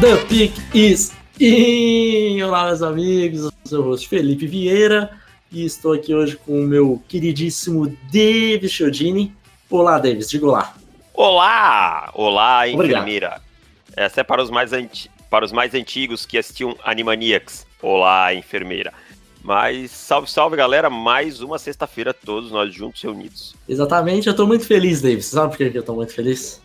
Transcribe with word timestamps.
The 0.00 0.24
Pick 0.28 0.52
is 0.76 1.12
in! 1.40 2.17
Olá, 2.42 2.66
meus 2.66 2.82
amigos, 2.82 3.44
eu 3.44 3.52
sou 3.64 3.80
o 3.80 3.82
host 3.90 4.08
Felipe 4.08 4.46
Vieira 4.46 5.10
e 5.50 5.64
estou 5.64 5.92
aqui 5.92 6.14
hoje 6.14 6.36
com 6.36 6.60
o 6.60 6.66
meu 6.66 7.02
queridíssimo 7.08 7.86
David 8.10 8.68
Chiodini. 8.68 9.32
Olá, 9.68 9.98
Davis, 9.98 10.28
diga 10.28 10.46
olá. 10.46 10.74
Olá! 11.14 12.10
Olá, 12.14 12.68
enfermeira. 12.68 13.40
Essa 13.96 14.20
é 14.20 14.24
para 14.24 14.42
os, 14.42 14.50
mais 14.50 14.72
anti- 14.72 15.10
para 15.28 15.44
os 15.44 15.52
mais 15.52 15.74
antigos 15.74 16.24
que 16.24 16.38
assistiam 16.38 16.76
Animaniacs. 16.84 17.66
Olá, 17.82 18.32
enfermeira. 18.34 18.92
Mas 19.42 19.90
salve, 19.90 20.30
salve, 20.30 20.56
galera. 20.56 20.88
Mais 20.88 21.40
uma 21.40 21.58
sexta-feira, 21.58 22.12
todos 22.14 22.50
nós 22.50 22.72
juntos 22.72 23.02
reunidos. 23.02 23.54
Exatamente, 23.68 24.28
eu 24.28 24.34
tô 24.36 24.46
muito 24.46 24.66
feliz, 24.66 25.00
Davis. 25.02 25.26
Sabe 25.26 25.50
por 25.50 25.58
que 25.58 25.70
que 25.70 25.78
eu 25.78 25.82
tô 25.82 25.94
muito 25.94 26.12
feliz? 26.14 26.60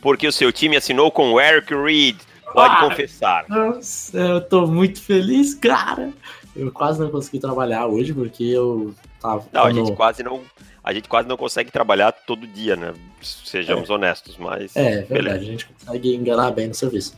Porque 0.00 0.26
o 0.26 0.32
seu 0.32 0.52
time 0.52 0.76
assinou 0.76 1.10
com 1.10 1.32
o 1.32 1.40
Eric 1.40 1.74
Reed. 1.74 2.16
Pode 2.52 2.74
Ah! 2.74 2.88
confessar. 2.88 3.44
Nossa, 3.48 4.18
eu 4.18 4.40
tô 4.40 4.66
muito 4.66 5.00
feliz, 5.00 5.54
cara. 5.54 6.12
Eu 6.54 6.70
quase 6.72 7.00
não 7.00 7.10
consegui 7.10 7.38
trabalhar 7.38 7.86
hoje 7.86 8.12
porque 8.12 8.44
eu 8.44 8.94
tava. 9.20 9.44
Não, 9.52 9.64
a 9.64 9.72
gente 9.72 9.92
quase 9.92 10.22
não. 10.22 10.40
A 10.82 10.92
gente 10.92 11.08
quase 11.08 11.28
não 11.28 11.36
consegue 11.36 11.70
trabalhar 11.70 12.10
todo 12.10 12.46
dia, 12.46 12.74
né? 12.74 12.94
Sejamos 13.22 13.90
honestos, 13.90 14.36
mas. 14.38 14.74
É, 14.74 15.02
beleza. 15.02 15.06
verdade, 15.08 15.44
a 15.44 15.46
gente 15.50 15.66
consegue 15.68 16.14
enganar 16.14 16.50
bem 16.50 16.68
no 16.68 16.74
serviço. 16.74 17.16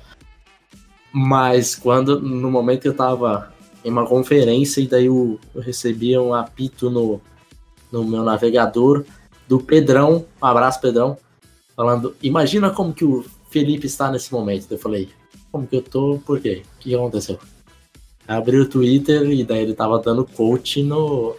Mas 1.13 1.75
quando, 1.75 2.21
no 2.21 2.51
momento 2.51 2.83
que 2.83 2.89
eu 2.89 2.97
tava 2.97 3.53
em 3.85 3.91
uma 3.91 4.07
conferência 4.07 4.81
e 4.81 4.87
daí 4.87 5.07
eu, 5.07 5.39
eu 5.55 5.61
recebia 5.61 6.21
um 6.21 6.33
apito 6.35 6.89
no, 6.91 7.21
no 7.91 8.05
meu 8.05 8.23
navegador 8.23 9.05
do 9.47 9.61
Pedrão, 9.61 10.25
um 10.41 10.47
abraço 10.47 10.81
Pedrão, 10.81 11.19
falando, 11.77 12.17
imagina 12.23 12.71
como 12.71 12.93
que 12.95 13.05
o 13.05 13.25
Felipe 13.51 13.87
está 13.87 14.11
nesse 14.11 14.33
momento. 14.33 14.67
Eu 14.71 14.79
falei, 14.79 15.11
como 15.53 15.67
que 15.67 15.77
eu 15.77 15.83
tô, 15.83 16.19
por 16.25 16.41
quê? 16.41 16.63
O 16.77 16.79
que 16.81 16.95
aconteceu? 16.95 17.39
Abri 18.27 18.59
o 18.59 18.69
Twitter 18.69 19.31
e 19.31 19.45
daí 19.45 19.61
ele 19.61 19.75
tava 19.75 19.99
dando 19.99 20.25
coach 20.25 20.83
no, 20.83 21.37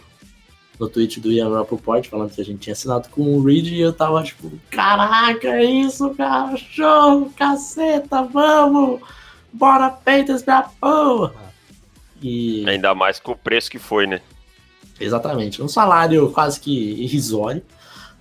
no 0.78 0.88
tweet 0.88 1.20
do 1.20 1.32
Ian 1.32 1.52
Rappaport, 1.52 2.06
falando 2.08 2.32
que 2.32 2.40
a 2.40 2.44
gente 2.44 2.60
tinha 2.60 2.72
assinado 2.72 3.08
com 3.08 3.22
o 3.22 3.42
Reed 3.42 3.66
e 3.66 3.80
eu 3.80 3.92
tava 3.92 4.22
tipo, 4.22 4.52
caraca, 4.70 5.48
é 5.48 5.64
isso, 5.64 6.10
cara, 6.10 6.56
show, 6.56 7.28
caceta, 7.36 8.22
vamos, 8.22 9.00
bora, 9.52 9.90
Panthers 9.90 10.44
minha 10.46 10.62
porra. 10.80 11.52
E, 12.22 12.64
Ainda 12.68 12.94
mais 12.94 13.18
com 13.18 13.32
o 13.32 13.36
preço 13.36 13.70
que 13.70 13.78
foi, 13.78 14.06
né? 14.06 14.20
exatamente, 15.00 15.60
um 15.60 15.66
salário 15.66 16.30
quase 16.30 16.60
que 16.60 16.70
irrisório, 17.02 17.62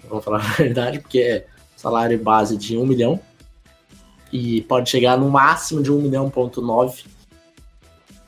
vamos 0.10 0.26
falar 0.26 0.40
a 0.40 0.54
verdade, 0.58 1.00
porque 1.00 1.20
é 1.20 1.46
salário 1.76 2.18
base 2.18 2.58
de 2.58 2.76
1 2.76 2.86
milhão 2.86 3.20
e 4.34 4.64
pode 4.64 4.90
chegar 4.90 5.16
no 5.16 5.30
máximo 5.30 5.84
de 5.84 5.92
1 5.92 6.02
milhão 6.02 6.28
ponto 6.28 6.60
9, 6.60 7.04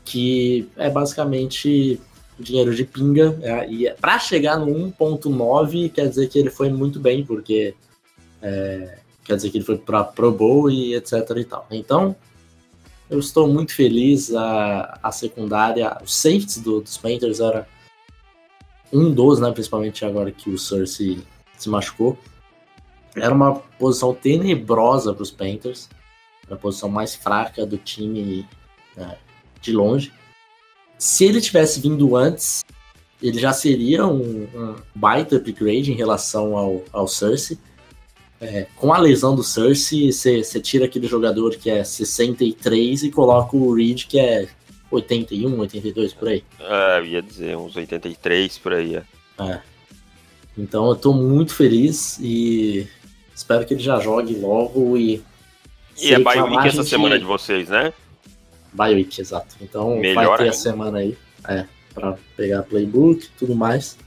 que 0.05 0.69
é 0.77 0.87
basicamente 0.87 1.99
dinheiro 2.39 2.75
de 2.75 2.85
pinga, 2.85 3.35
é, 3.41 3.67
e 3.67 3.91
para 3.93 4.19
chegar 4.19 4.59
no 4.59 4.67
1.9 4.67 5.91
quer 5.91 6.07
dizer 6.07 6.29
que 6.29 6.37
ele 6.37 6.51
foi 6.51 6.69
muito 6.69 6.99
bem, 6.99 7.25
porque 7.25 7.73
é, 8.39 8.99
quer 9.23 9.35
dizer 9.35 9.49
que 9.49 9.57
ele 9.57 9.65
foi 9.65 9.79
para 9.79 10.03
Pro 10.03 10.31
Bowl 10.31 10.69
e 10.69 10.93
etc 10.93 11.13
e 11.37 11.43
tal. 11.43 11.65
Então, 11.71 12.15
eu 13.09 13.17
estou 13.17 13.47
muito 13.47 13.73
feliz, 13.73 14.31
a, 14.35 14.99
a 15.01 15.11
secundária, 15.11 15.97
os 16.03 16.15
safeties 16.15 16.59
do, 16.59 16.81
dos 16.81 16.97
Panthers 16.97 17.39
era 17.39 17.67
um 18.93 19.11
dos, 19.11 19.39
né, 19.39 19.51
principalmente 19.51 20.05
agora 20.05 20.31
que 20.31 20.51
o 20.51 20.57
se, 20.59 20.85
se 21.57 21.67
machucou, 21.67 22.15
era 23.15 23.33
uma 23.33 23.55
posição 23.55 24.13
tenebrosa 24.13 25.13
para 25.13 25.23
os 25.23 25.31
Panthers, 25.31 25.89
era 26.45 26.55
a 26.55 26.57
posição 26.59 26.89
mais 26.89 27.15
fraca 27.15 27.65
do 27.65 27.77
time 27.77 28.47
né, 28.95 29.17
de 29.61 29.71
longe. 29.71 30.11
Se 30.97 31.25
ele 31.25 31.41
tivesse 31.41 31.79
vindo 31.79 32.15
antes, 32.15 32.63
ele 33.21 33.39
já 33.39 33.53
seria 33.53 34.05
um, 34.05 34.47
um 34.53 34.75
baita 34.93 35.37
upgrade 35.37 35.91
em 35.91 35.95
relação 35.95 36.55
ao, 36.55 36.83
ao 36.91 37.07
Cersei. 37.07 37.57
É, 38.39 38.67
com 38.75 38.93
a 38.93 38.97
lesão 38.99 39.35
do 39.35 39.43
Cersei, 39.43 40.11
você 40.11 40.59
tira 40.59 40.85
aquele 40.85 41.07
jogador 41.07 41.55
que 41.55 41.69
é 41.69 41.83
63 41.83 43.03
e 43.03 43.11
coloca 43.11 43.55
o 43.55 43.73
Reed 43.73 44.05
que 44.05 44.19
é 44.19 44.47
81, 44.91 45.57
82 45.59 46.13
por 46.13 46.27
aí. 46.27 46.43
É, 46.59 47.05
ia 47.05 47.21
dizer, 47.21 47.57
uns 47.57 47.75
83 47.75 48.57
por 48.57 48.73
aí. 48.73 48.95
é. 48.97 49.03
É. 49.39 49.61
Então 50.57 50.87
eu 50.87 50.95
tô 50.95 51.11
muito 51.11 51.53
feliz 51.53 52.17
e 52.21 52.87
espero 53.35 53.65
que 53.65 53.73
ele 53.73 53.83
já 53.83 53.99
jogue 53.99 54.35
logo 54.35 54.97
e. 54.97 55.21
E 55.97 56.13
é 56.13 56.19
bye 56.19 56.41
week 56.41 56.67
essa 56.67 56.83
semana 56.83 57.19
de 57.19 57.25
vocês, 57.25 57.69
né? 57.69 57.93
Bye 58.73 58.95
week, 58.95 59.21
exato. 59.21 59.55
Então 59.61 59.97
Melhor 59.97 60.27
vai 60.27 60.37
ter 60.37 60.43
ainda. 60.43 60.55
a 60.55 60.59
semana 60.59 60.97
aí, 60.99 61.17
é, 61.47 61.65
pra 61.93 62.17
pegar 62.35 62.63
playbook 62.63 63.25
e 63.25 63.29
tudo 63.37 63.55
mais. 63.55 63.97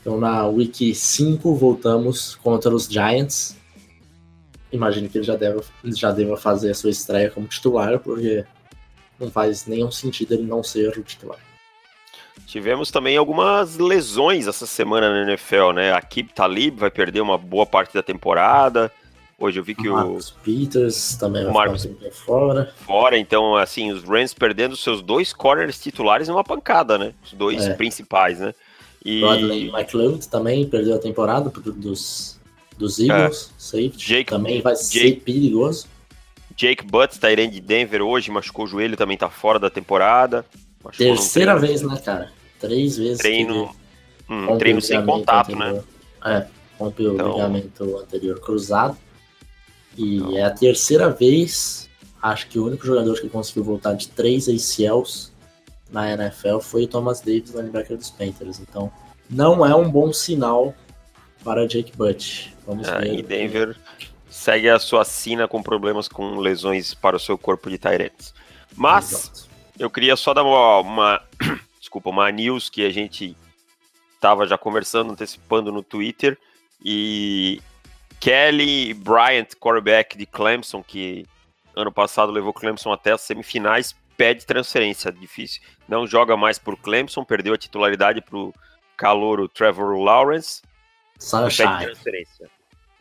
Então 0.00 0.18
na 0.18 0.46
week 0.46 0.94
5 0.94 1.54
voltamos 1.54 2.36
contra 2.36 2.74
os 2.74 2.86
Giants. 2.86 3.56
Imagino 4.70 5.08
que 5.08 5.18
ele 5.18 5.24
já 5.24 5.36
deva, 5.36 5.62
já 5.84 6.12
deva 6.12 6.36
fazer 6.36 6.70
a 6.70 6.74
sua 6.74 6.90
estreia 6.90 7.30
como 7.30 7.46
titular, 7.46 7.98
porque 7.98 8.44
não 9.18 9.30
faz 9.30 9.66
nenhum 9.66 9.90
sentido 9.90 10.34
ele 10.34 10.44
não 10.44 10.62
ser 10.62 10.96
o 10.98 11.02
titular. 11.02 11.38
Tivemos 12.46 12.90
também 12.90 13.16
algumas 13.16 13.76
lesões 13.76 14.46
essa 14.46 14.66
semana 14.66 15.10
na 15.10 15.30
NFL, 15.30 15.72
né? 15.74 15.92
A 15.92 16.00
Kip 16.00 16.32
Talib 16.32 16.78
vai 16.78 16.90
perder 16.90 17.20
uma 17.20 17.36
boa 17.36 17.66
parte 17.66 17.92
da 17.94 18.02
temporada. 18.02 18.90
Hoje 19.38 19.60
eu 19.60 19.62
vi 19.64 19.74
que 19.74 19.88
o 19.88 19.92
Marcus 19.92 20.30
Peters 20.42 21.16
também 21.16 21.44
vai 21.44 21.68
o 21.68 21.72
um 21.72 21.76
tempinho 21.76 22.10
fora. 22.12 22.74
fora, 22.84 23.16
então 23.18 23.54
assim, 23.56 23.92
os 23.92 24.02
Rams 24.02 24.34
perdendo 24.34 24.76
seus 24.76 25.00
dois 25.00 25.32
corners 25.32 25.80
titulares 25.80 26.26
numa 26.26 26.42
pancada, 26.42 26.98
né? 26.98 27.12
Os 27.24 27.32
dois 27.34 27.66
É. 27.66 27.74
principais, 27.74 28.40
né? 28.40 28.52
E 29.04 29.20
Rodney 29.20 29.68
McLeod 29.68 30.26
também 30.28 30.66
perdeu 30.66 30.96
a 30.96 30.98
temporada 30.98 31.50
dos, 31.50 32.40
dos 32.76 32.98
Eagles. 32.98 33.52
Safety 33.56 33.96
Jake- 33.98 34.30
também 34.30 34.60
vai 34.60 34.74
Jake- 34.74 34.84
ser 34.86 35.20
perigoso. 35.20 35.86
Jake 36.56 36.84
Butts, 36.84 37.18
Tyrande 37.18 37.52
de 37.52 37.60
Denver 37.60 38.02
hoje, 38.02 38.32
machucou 38.32 38.64
o 38.64 38.68
joelho, 38.68 38.96
também 38.96 39.16
tá 39.16 39.30
fora 39.30 39.60
da 39.60 39.70
temporada. 39.70 40.44
Num 40.84 40.90
Terceira 40.90 41.58
vez, 41.58 41.82
né, 41.82 41.96
cara? 42.04 42.30
Três 42.60 42.96
vezes. 42.96 43.18
Treino, 43.18 43.74
hum, 44.28 44.56
treino 44.58 44.80
sem 44.80 45.04
contato, 45.04 45.54
né? 45.54 45.66
anterior. 45.66 45.84
É, 46.24 46.46
rompeu 46.78 47.14
Então- 47.14 47.30
o 47.30 47.32
ligamento 47.32 47.98
anterior 47.98 48.40
cruzado. 48.40 48.96
E 49.96 50.16
Então- 50.16 50.36
é 50.36 50.42
a 50.42 50.50
terceira 50.50 51.10
vez, 51.10 51.88
acho 52.22 52.48
que 52.48 52.58
o 52.58 52.66
único 52.66 52.86
jogador 52.86 53.20
que 53.20 53.28
conseguiu 53.28 53.64
voltar 53.64 53.94
de 53.94 54.08
três 54.08 54.48
ACLs 54.48 55.32
na 55.90 56.10
NFL 56.12 56.58
foi 56.60 56.84
o 56.84 56.88
Thomas 56.88 57.20
Davis, 57.20 57.50
linebacker 57.50 57.96
dos 57.96 58.10
Panthers. 58.10 58.60
Então, 58.60 58.90
não 59.28 59.64
é 59.66 59.74
um 59.74 59.90
bom 59.90 60.12
sinal 60.12 60.74
para 61.44 61.66
Jake 61.66 61.92
Butt. 61.96 62.54
Vamos 62.66 62.86
É, 62.88 62.98
ver. 62.98 63.14
e 63.18 63.22
Denver 63.22 63.76
segue 64.28 64.68
a 64.68 64.78
sua 64.78 65.04
sina 65.04 65.48
com 65.48 65.62
problemas 65.62 66.06
com 66.08 66.36
lesões 66.38 66.94
para 66.94 67.16
o 67.16 67.20
seu 67.20 67.36
corpo 67.38 67.68
de 67.70 67.78
Tyrants. 67.78 68.34
Mas 68.76 69.12
Exato. 69.12 69.47
Eu 69.78 69.90
queria 69.90 70.16
só 70.16 70.34
dar 70.34 70.42
uma, 70.42 70.78
uma- 70.80 71.22
desculpa, 71.78 72.10
uma 72.10 72.30
news 72.30 72.68
que 72.68 72.84
a 72.84 72.90
gente 72.90 73.36
estava 74.14 74.46
já 74.46 74.58
conversando, 74.58 75.12
antecipando 75.12 75.70
no 75.72 75.82
Twitter. 75.82 76.36
E 76.84 77.60
Kelly 78.20 78.94
Bryant, 78.94 79.54
quarterback 79.60 80.16
de 80.16 80.26
Clemson, 80.26 80.82
que 80.82 81.26
ano 81.74 81.92
passado 81.92 82.32
levou 82.32 82.52
Clemson 82.52 82.92
até 82.92 83.12
as 83.12 83.20
semifinais, 83.20 83.94
pede 84.16 84.44
transferência. 84.44 85.12
Difícil. 85.12 85.62
Não 85.88 86.06
joga 86.06 86.36
mais 86.36 86.58
por 86.58 86.76
Clemson, 86.76 87.24
perdeu 87.24 87.54
a 87.54 87.58
titularidade 87.58 88.20
para 88.20 88.36
o 88.36 88.52
calouro 88.96 89.48
Trevor 89.48 89.96
Lawrence 89.96 90.60
pede 91.14 91.54
Sunshine. 91.54 91.84
transferência 91.84 92.50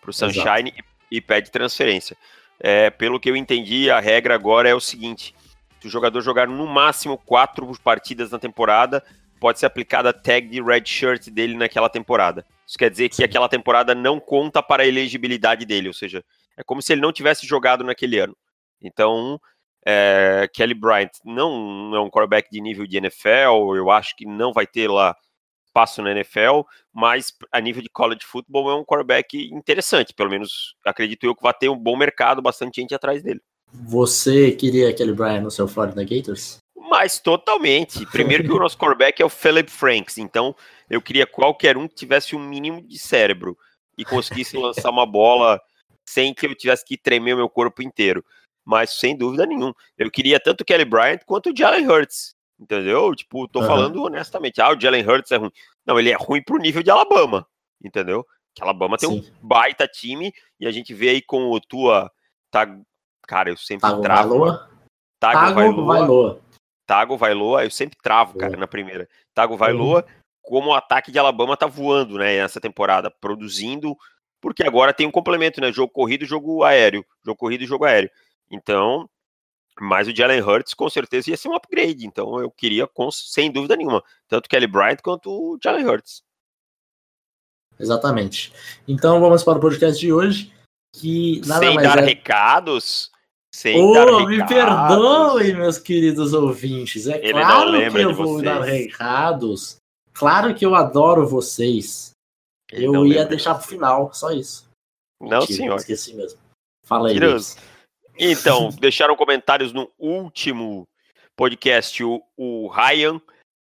para 0.01 0.09
o 0.09 0.13
Sunshine 0.13 0.73
e, 1.11 1.17
e 1.17 1.21
pede 1.21 1.51
transferência. 1.51 2.15
É, 2.59 2.89
pelo 2.89 3.19
que 3.19 3.29
eu 3.29 3.35
entendi, 3.35 3.89
a 3.89 3.99
regra 3.99 4.33
agora 4.35 4.69
é 4.69 4.73
o 4.75 4.79
seguinte: 4.79 5.35
se 5.79 5.87
o 5.87 5.89
jogador 5.89 6.21
jogar 6.21 6.47
no 6.47 6.67
máximo 6.67 7.17
quatro 7.17 7.69
partidas 7.81 8.31
na 8.31 8.39
temporada, 8.39 9.03
pode 9.39 9.59
ser 9.59 9.65
aplicada 9.65 10.09
a 10.09 10.13
tag 10.13 10.47
de 10.47 10.61
red 10.61 10.85
shirt 10.85 11.29
dele 11.29 11.55
naquela 11.55 11.89
temporada. 11.89 12.45
Isso 12.65 12.77
quer 12.77 12.89
dizer 12.89 13.09
que 13.09 13.23
aquela 13.23 13.47
temporada 13.47 13.93
não 13.95 14.19
conta 14.19 14.61
para 14.63 14.83
a 14.83 14.87
elegibilidade 14.87 15.65
dele, 15.65 15.87
ou 15.87 15.93
seja, 15.93 16.23
é 16.57 16.63
como 16.63 16.81
se 16.81 16.91
ele 16.93 17.01
não 17.01 17.13
tivesse 17.13 17.45
jogado 17.45 17.83
naquele 17.83 18.19
ano. 18.19 18.35
Então, 18.81 19.39
É, 19.89 20.49
Kelly 20.53 20.73
Bryant 20.73 21.11
não 21.23 21.95
é 21.95 21.99
um 22.01 22.09
quarterback 22.09 22.49
de 22.51 22.59
nível 22.59 22.85
de 22.85 22.97
NFL, 22.97 23.73
eu 23.77 23.89
acho 23.89 24.17
que 24.17 24.25
não 24.25 24.51
vai 24.51 24.67
ter 24.67 24.89
lá 24.89 25.15
espaço 25.65 26.01
na 26.01 26.11
NFL, 26.11 26.63
mas 26.91 27.31
a 27.53 27.61
nível 27.61 27.81
de 27.81 27.89
college 27.89 28.25
football 28.25 28.69
é 28.69 28.75
um 28.75 28.83
quarterback 28.83 29.37
interessante, 29.53 30.13
pelo 30.13 30.29
menos 30.29 30.75
acredito 30.83 31.23
eu 31.25 31.33
que 31.33 31.41
vai 31.41 31.53
ter 31.53 31.69
um 31.69 31.77
bom 31.77 31.95
mercado, 31.95 32.41
bastante 32.41 32.81
gente 32.81 32.93
atrás 32.93 33.23
dele. 33.23 33.39
Você 33.73 34.51
queria 34.51 34.93
Kelly 34.93 35.13
Bryant 35.13 35.41
no 35.41 35.51
seu 35.51 35.67
Florida 35.67 36.03
Gators? 36.03 36.57
Mas 36.75 37.19
totalmente. 37.19 38.05
Primeiro 38.07 38.43
que 38.43 38.51
o 38.51 38.59
nosso 38.59 38.77
quarterback 38.77 39.21
é 39.21 39.25
o 39.25 39.29
Philip 39.29 39.69
Franks, 39.69 40.17
então 40.17 40.55
eu 40.89 41.01
queria 41.01 41.27
qualquer 41.27 41.77
um 41.77 41.87
que 41.87 41.95
tivesse 41.95 42.35
um 42.35 42.39
mínimo 42.39 42.81
de 42.81 42.97
cérebro 42.97 43.57
e 43.97 44.05
conseguisse 44.05 44.55
lançar 44.57 44.89
uma 44.89 45.05
bola 45.05 45.61
sem 46.07 46.33
que 46.33 46.45
eu 46.45 46.55
tivesse 46.55 46.85
que 46.85 46.97
tremer 46.97 47.33
o 47.33 47.37
meu 47.37 47.49
corpo 47.49 47.81
inteiro. 47.81 48.23
Mas 48.65 48.91
sem 48.91 49.15
dúvida 49.15 49.45
nenhuma. 49.45 49.75
Eu 49.97 50.09
queria 50.09 50.39
tanto 50.39 50.61
o 50.61 50.65
Kelly 50.65 50.85
Bryant 50.85 51.19
quanto 51.25 51.49
o 51.49 51.55
Jalen 51.55 51.87
Hurts. 51.87 52.35
Entendeu? 52.59 53.13
Tipo, 53.15 53.47
tô 53.47 53.59
uhum. 53.59 53.67
falando 53.67 54.03
honestamente. 54.03 54.61
Ah, 54.61 54.71
o 54.71 54.79
Jalen 54.79 55.07
Hurts 55.07 55.31
é 55.31 55.37
ruim. 55.37 55.51
Não, 55.85 55.99
ele 55.99 56.09
é 56.09 56.15
ruim 56.15 56.41
pro 56.41 56.57
nível 56.57 56.81
de 56.81 56.89
Alabama. 56.89 57.47
Entendeu? 57.83 58.25
Que 58.55 58.63
Alabama 58.63 58.97
tem 58.97 59.09
Sim. 59.09 59.19
um 59.19 59.47
baita 59.47 59.87
time 59.87 60.33
e 60.59 60.65
a 60.65 60.71
gente 60.71 60.93
vê 60.93 61.09
aí 61.09 61.21
com 61.21 61.51
o 61.51 61.61
Tua. 61.61 62.11
Tá, 62.49 62.65
cara, 63.27 63.49
eu 63.49 63.57
sempre 63.57 63.89
Tago 63.89 64.01
travo. 64.01 64.29
Vailoa. 64.29 64.69
Tago, 65.19 65.39
Tago 65.39 65.55
Vailoa. 65.55 65.85
Vailoa. 65.85 66.41
Tago 66.87 67.17
Vailoa, 67.17 67.63
eu 67.65 67.69
sempre 67.69 67.97
travo, 68.01 68.37
cara, 68.37 68.55
na 68.55 68.67
primeira. 68.67 69.09
Tago 69.35 69.57
Vailoa, 69.57 69.99
uhum. 69.99 70.21
como 70.41 70.69
o 70.69 70.73
ataque 70.73 71.11
de 71.11 71.19
Alabama 71.19 71.57
tá 71.57 71.67
voando, 71.67 72.17
né, 72.17 72.41
nessa 72.41 72.61
temporada, 72.61 73.11
produzindo, 73.11 73.95
porque 74.39 74.63
agora 74.63 74.93
tem 74.93 75.05
um 75.05 75.11
complemento, 75.11 75.59
né, 75.59 75.71
jogo 75.71 75.91
corrido 75.91 76.25
jogo 76.25 76.63
aéreo, 76.63 77.05
jogo 77.25 77.37
corrido 77.37 77.63
e 77.63 77.67
jogo 77.67 77.83
aéreo. 77.83 78.09
Então, 78.49 79.09
mas 79.79 80.07
o 80.07 80.15
Jalen 80.15 80.41
Hurts 80.41 80.73
com 80.73 80.89
certeza 80.89 81.29
ia 81.29 81.35
ser 81.35 81.49
um 81.49 81.55
upgrade, 81.55 82.07
então 82.07 82.39
eu 82.39 82.49
queria, 82.49 82.87
com, 82.87 83.11
sem 83.11 83.51
dúvida 83.51 83.75
nenhuma, 83.75 84.01
tanto 84.27 84.47
Kelly 84.47 84.67
Bryant 84.67 85.01
quanto 85.03 85.29
o 85.29 85.59
Jalen 85.61 85.85
Hurts. 85.85 86.23
Exatamente. 87.77 88.53
Então 88.87 89.19
vamos 89.19 89.43
para 89.43 89.57
o 89.57 89.61
podcast 89.61 89.99
de 89.99 90.11
hoje, 90.11 90.53
que 90.93 91.41
nada 91.45 91.65
sem 91.65 91.75
mais 91.75 91.87
dar 91.87 91.99
é... 91.99 92.05
recados, 92.05 93.11
sem 93.53 93.81
oh, 93.81 94.27
me 94.27 94.45
perdoem, 94.45 95.55
meus 95.55 95.77
queridos 95.77 96.33
ouvintes. 96.33 97.07
É 97.07 97.17
Ele 97.17 97.33
claro 97.33 97.91
que 97.91 97.99
eu 97.99 98.13
vou 98.13 98.33
vocês. 98.33 98.43
dar 98.43 98.61
recados. 98.61 99.77
Claro 100.13 100.53
que 100.53 100.65
eu 100.65 100.75
adoro 100.75 101.27
vocês. 101.27 102.11
Ele 102.71 102.85
eu 102.85 103.05
ia 103.05 103.25
deixar 103.25 103.55
para 103.55 103.63
o 103.63 103.67
final, 103.67 104.13
só 104.13 104.31
isso. 104.31 104.69
Não, 105.21 105.39
Mentira, 105.39 105.57
senhor. 105.57 105.75
Esqueci 105.77 106.13
mesmo. 106.13 106.39
Fala 106.83 107.09
aí. 107.09 107.17
Então, 108.17 108.69
deixaram 108.79 109.15
comentários 109.15 109.71
no 109.71 109.89
último 109.97 110.87
podcast 111.35 112.03
o, 112.03 112.21
o 112.35 112.67
Ryan 112.67 113.21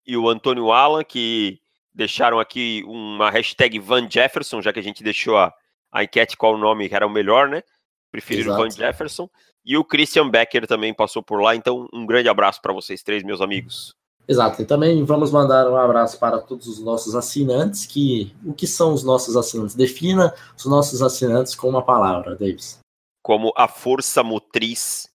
e 0.06 0.17
o 0.17 0.28
Antônio 0.28 0.70
Alan, 0.70 1.02
que 1.02 1.61
deixaram 1.94 2.38
aqui 2.38 2.82
uma 2.87 3.31
hashtag 3.31 3.78
Van 3.78 4.08
Jefferson, 4.08 4.62
já 4.62 4.73
que 4.73 4.78
a 4.78 4.82
gente 4.82 5.02
deixou 5.02 5.37
a, 5.37 5.52
a 5.90 6.05
enquete 6.05 6.37
qual 6.37 6.55
o 6.55 6.58
nome 6.58 6.88
era 6.90 7.06
o 7.06 7.11
melhor, 7.11 7.49
né? 7.49 7.62
Preferiram 8.11 8.56
Van 8.56 8.70
Jefferson. 8.70 9.28
E 9.64 9.76
o 9.76 9.85
Christian 9.85 10.29
Becker 10.29 10.67
também 10.67 10.93
passou 10.93 11.23
por 11.23 11.41
lá, 11.41 11.55
então 11.55 11.88
um 11.93 12.05
grande 12.05 12.29
abraço 12.29 12.61
para 12.61 12.73
vocês 12.73 13.03
três, 13.03 13.23
meus 13.23 13.41
amigos. 13.41 13.94
Exato, 14.26 14.62
e 14.62 14.64
também 14.64 15.05
vamos 15.05 15.31
mandar 15.31 15.69
um 15.69 15.76
abraço 15.76 16.19
para 16.19 16.38
todos 16.38 16.67
os 16.67 16.81
nossos 16.81 17.14
assinantes, 17.14 17.87
que 17.87 18.35
o 18.44 18.53
que 18.53 18.67
são 18.67 18.93
os 18.93 19.03
nossos 19.03 19.37
assinantes? 19.37 19.75
Defina 19.75 20.32
os 20.56 20.64
nossos 20.64 21.03
assinantes 21.03 21.55
com 21.55 21.69
uma 21.69 21.82
palavra, 21.82 22.37
Davis 22.37 22.82
como 23.23 23.53
a 23.56 23.69
força 23.69 24.23
motriz 24.23 25.09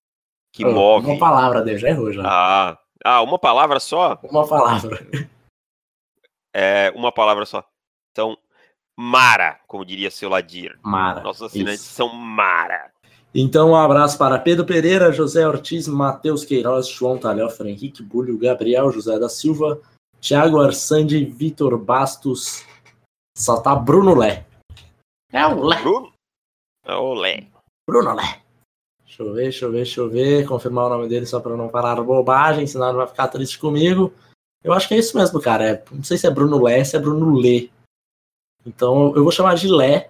que 0.54 0.66
oh, 0.66 0.72
move. 0.72 1.08
Uma 1.08 1.20
palavra, 1.20 1.62
Deus, 1.62 1.82
já 1.82 1.90
errou 1.90 2.12
já. 2.12 2.24
Ah, 2.26 2.80
ah, 3.04 3.22
uma 3.22 3.38
palavra 3.38 3.80
só? 3.80 4.18
Uma 4.24 4.48
palavra. 4.48 5.06
É, 6.54 6.92
uma 6.96 7.12
palavra 7.12 7.46
só. 7.46 7.64
Então, 8.12 8.36
Mara, 8.98 9.60
como 9.68 9.86
diria 9.86 10.10
seu 10.10 10.30
Ladir. 10.30 10.80
Mara. 10.82 11.22
Nossos 11.22 11.44
assinantes 11.44 11.82
isso. 11.82 11.94
são 11.94 12.10
Mara. 12.10 12.92
Então, 13.34 13.72
um 13.72 13.76
abraço 13.76 14.18
para 14.18 14.40
Pedro 14.40 14.66
Pereira, 14.66 15.12
José 15.12 15.48
Ortiz, 15.48 15.88
Matheus 15.88 16.44
Queiroz, 16.44 16.88
João 16.88 17.18
Talhofer, 17.18 17.68
Henrique 17.68 18.02
Bulho, 18.02 18.38
Gabriel 18.38 18.92
José 18.92 19.20
da 19.20 19.30
Silva, 19.30 19.80
Thiago 20.20 20.60
Arsandi, 20.60 21.24
Vitor 21.26 21.78
Bastos. 21.78 22.66
Só 23.38 23.62
tá 23.62 23.76
Bruno 23.76 24.16
Lé. 24.16 24.46
É 25.32 25.46
o 25.46 25.64
Lé. 25.64 25.82
Bruno? 25.82 26.12
É 26.86 26.96
o 26.96 27.14
Lé. 27.14 27.48
Bruno 27.88 28.14
Lé. 28.14 28.42
Deixa 29.06 29.24
eu 29.24 29.34
ver, 29.34 29.44
deixa 29.44 29.66
eu 29.66 29.72
ver, 29.72 29.78
deixa 29.78 30.02
eu 30.02 30.10
ver. 30.10 30.48
Confirmar 30.48 30.86
o 30.86 30.90
nome 30.90 31.08
dele 31.08 31.26
só 31.26 31.40
para 31.40 31.56
não 31.56 31.70
falar 31.70 32.02
bobagem, 32.02 32.66
senão 32.66 32.90
ele 32.90 32.98
vai 32.98 33.08
ficar 33.08 33.28
triste 33.28 33.60
comigo. 33.60 34.14
Eu 34.64 34.74
acho 34.74 34.88
que 34.88 34.94
é 34.94 34.98
isso 34.98 35.18
mesmo, 35.18 35.40
cara. 35.40 35.70
É, 35.70 35.84
não 35.92 36.04
sei 36.04 36.18
se 36.18 36.28
é 36.28 36.32
Bruno 36.32 36.62
Lé, 36.62 36.84
se 36.84 36.96
é 36.96 37.00
Bruno 37.00 37.36
Lê. 37.36 37.70
Então 38.66 39.16
eu 39.16 39.24
vou 39.24 39.32
chamar 39.32 39.56
de 39.56 39.68
Lé, 39.68 40.10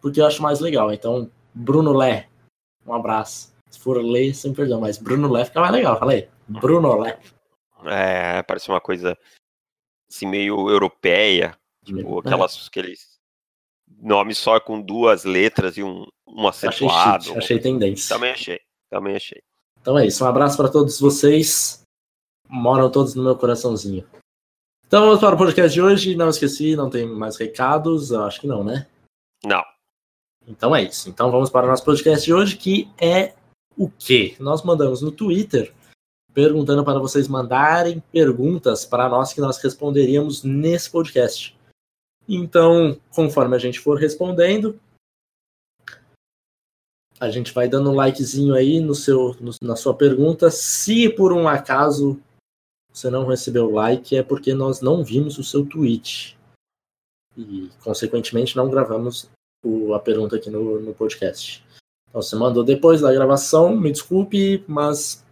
porque 0.00 0.20
eu 0.20 0.26
acho 0.26 0.42
mais 0.42 0.60
legal. 0.60 0.92
Então, 0.92 1.30
Bruno 1.54 1.92
Lé, 1.92 2.28
um 2.86 2.92
abraço. 2.92 3.54
Se 3.70 3.78
for 3.80 4.02
Lê, 4.02 4.32
sem 4.32 4.52
perdão, 4.54 4.80
mas 4.80 4.98
Bruno 4.98 5.30
Lé 5.30 5.44
fica 5.44 5.60
mais 5.60 5.72
legal, 5.72 5.98
falei. 5.98 6.28
Bruno 6.46 6.96
Lé. 6.98 7.18
É, 7.86 8.42
parece 8.42 8.68
uma 8.68 8.80
coisa 8.80 9.18
assim 10.08 10.26
meio 10.26 10.70
europeia. 10.70 11.56
Tipo, 11.84 12.20
aquelas, 12.20 12.66
aqueles 12.66 13.14
nome 14.00 14.34
só 14.34 14.60
com 14.60 14.80
duas 14.80 15.24
letras 15.24 15.76
e 15.76 15.82
um, 15.82 16.06
um 16.26 16.46
acentuado. 16.46 17.24
Achei, 17.24 17.36
achei 17.36 17.58
tendência. 17.58 18.14
Também 18.14 18.30
achei, 18.32 18.60
também 18.90 19.16
achei. 19.16 19.42
Então 19.80 19.98
é 19.98 20.06
isso, 20.06 20.24
um 20.24 20.28
abraço 20.28 20.56
para 20.56 20.68
todos 20.68 20.98
vocês. 21.00 21.82
Moram 22.48 22.90
todos 22.90 23.14
no 23.14 23.24
meu 23.24 23.36
coraçãozinho. 23.36 24.06
Então 24.86 25.06
vamos 25.06 25.20
para 25.20 25.34
o 25.34 25.38
podcast 25.38 25.72
de 25.72 25.82
hoje. 25.82 26.14
Não 26.14 26.28
esqueci, 26.28 26.76
não 26.76 26.88
tem 26.88 27.06
mais 27.06 27.36
recados. 27.36 28.10
Eu 28.10 28.22
acho 28.22 28.40
que 28.40 28.46
não, 28.46 28.62
né? 28.62 28.86
Não. 29.44 29.64
Então 30.46 30.74
é 30.74 30.82
isso. 30.82 31.08
Então 31.08 31.30
vamos 31.30 31.50
para 31.50 31.66
o 31.66 31.70
nosso 31.70 31.84
podcast 31.84 32.24
de 32.24 32.32
hoje, 32.32 32.56
que 32.56 32.88
é 33.00 33.34
o 33.76 33.90
quê? 33.90 34.36
Nós 34.38 34.62
mandamos 34.62 35.00
no 35.00 35.10
Twitter 35.10 35.72
perguntando 36.32 36.84
para 36.84 36.98
vocês 36.98 37.28
mandarem 37.28 38.02
perguntas 38.12 38.84
para 38.84 39.08
nós 39.08 39.32
que 39.32 39.40
nós 39.40 39.56
responderíamos 39.58 40.42
nesse 40.42 40.90
podcast. 40.90 41.56
Então, 42.28 42.98
conforme 43.14 43.54
a 43.54 43.58
gente 43.58 43.78
for 43.78 43.96
respondendo, 43.98 44.78
a 47.20 47.30
gente 47.30 47.52
vai 47.52 47.68
dando 47.68 47.90
um 47.90 47.94
likezinho 47.94 48.54
aí 48.54 48.80
no 48.80 48.94
seu, 48.94 49.36
no, 49.40 49.52
na 49.62 49.76
sua 49.76 49.94
pergunta. 49.94 50.50
Se 50.50 51.08
por 51.08 51.32
um 51.32 51.46
acaso 51.46 52.20
você 52.92 53.10
não 53.10 53.26
recebeu 53.26 53.70
like, 53.70 54.16
é 54.16 54.22
porque 54.22 54.54
nós 54.54 54.80
não 54.80 55.04
vimos 55.04 55.38
o 55.38 55.44
seu 55.44 55.64
tweet. 55.66 56.36
E, 57.36 57.68
consequentemente, 57.82 58.56
não 58.56 58.70
gravamos 58.70 59.28
o, 59.64 59.94
a 59.94 60.00
pergunta 60.00 60.36
aqui 60.36 60.50
no, 60.50 60.80
no 60.80 60.94
podcast. 60.94 61.64
Então, 62.08 62.22
você 62.22 62.36
mandou 62.36 62.62
depois 62.62 63.00
da 63.00 63.12
gravação, 63.12 63.76
me 63.76 63.90
desculpe, 63.90 64.64
mas 64.68 65.24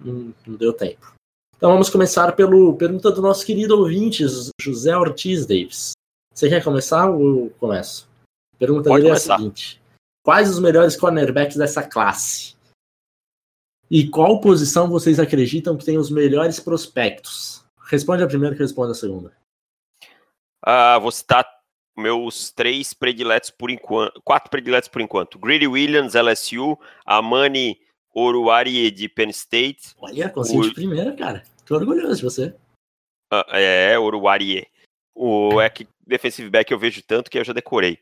não, 0.00 0.32
não 0.46 0.56
deu 0.56 0.72
tempo. 0.72 1.12
Então, 1.56 1.70
vamos 1.70 1.90
começar 1.90 2.32
pela 2.32 2.74
pergunta 2.74 3.10
do 3.10 3.20
nosso 3.20 3.44
querido 3.44 3.78
ouvinte, 3.78 4.24
José 4.60 4.96
Ortiz 4.96 5.46
Davis. 5.46 5.92
Você 6.34 6.48
quer 6.48 6.64
começar 6.64 7.10
ou 7.10 7.44
eu 7.44 7.50
começo? 7.60 8.08
A 8.54 8.58
pergunta 8.58 8.88
Pode 8.88 9.02
dele 9.02 9.14
começar. 9.14 9.32
é 9.32 9.34
a 9.34 9.38
seguinte: 9.38 9.82
Quais 10.24 10.50
os 10.50 10.58
melhores 10.58 10.96
cornerbacks 10.96 11.56
dessa 11.56 11.82
classe? 11.82 12.56
E 13.90 14.08
qual 14.08 14.40
posição 14.40 14.88
vocês 14.88 15.20
acreditam 15.20 15.76
que 15.76 15.84
tem 15.84 15.98
os 15.98 16.10
melhores 16.10 16.58
prospectos? 16.58 17.62
Responde 17.84 18.22
a 18.22 18.26
primeira 18.26 18.56
que 18.56 18.62
responde 18.62 18.92
a 18.92 18.94
segunda. 18.94 19.32
Uh, 20.64 21.00
vou 21.00 21.10
citar 21.10 21.44
meus 21.96 22.50
três 22.50 22.94
prediletos 22.94 23.50
por 23.50 23.70
enquanto, 23.70 24.20
quatro 24.22 24.50
prediletos 24.50 24.88
por 24.88 25.00
enquanto. 25.00 25.38
Greedy 25.38 25.66
Williams, 25.66 26.14
LSU, 26.14 26.78
Amani 27.04 27.78
Oruari 28.14 28.90
de 28.90 29.08
Penn 29.08 29.30
State. 29.30 29.94
Olha, 29.98 30.28
consegui 30.30 30.58
o... 30.60 30.68
de 30.68 30.74
primeira, 30.74 31.14
cara. 31.14 31.42
Tô 31.64 31.76
orgulhoso 31.76 32.16
de 32.16 32.22
você. 32.22 32.54
Uh, 33.32 33.54
é, 33.54 33.98
Oruari. 33.98 34.66
O 35.14 35.60
é 35.60 35.68
que 35.68 35.86
defensive 36.06 36.48
back 36.50 36.70
eu 36.70 36.78
vejo 36.78 37.02
tanto 37.02 37.30
que 37.30 37.38
eu 37.38 37.44
já 37.44 37.52
decorei. 37.52 37.98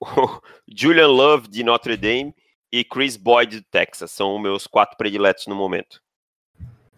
O 0.00 0.06
Julian 0.68 1.08
Love 1.08 1.48
de 1.48 1.62
Notre 1.62 1.96
Dame 1.96 2.34
e 2.72 2.84
Chris 2.84 3.16
Boyd 3.16 3.60
do 3.60 3.66
Texas 3.70 4.10
são 4.10 4.36
os 4.36 4.42
meus 4.42 4.66
quatro 4.66 4.96
prediletos 4.96 5.46
no 5.46 5.54
momento. 5.54 6.02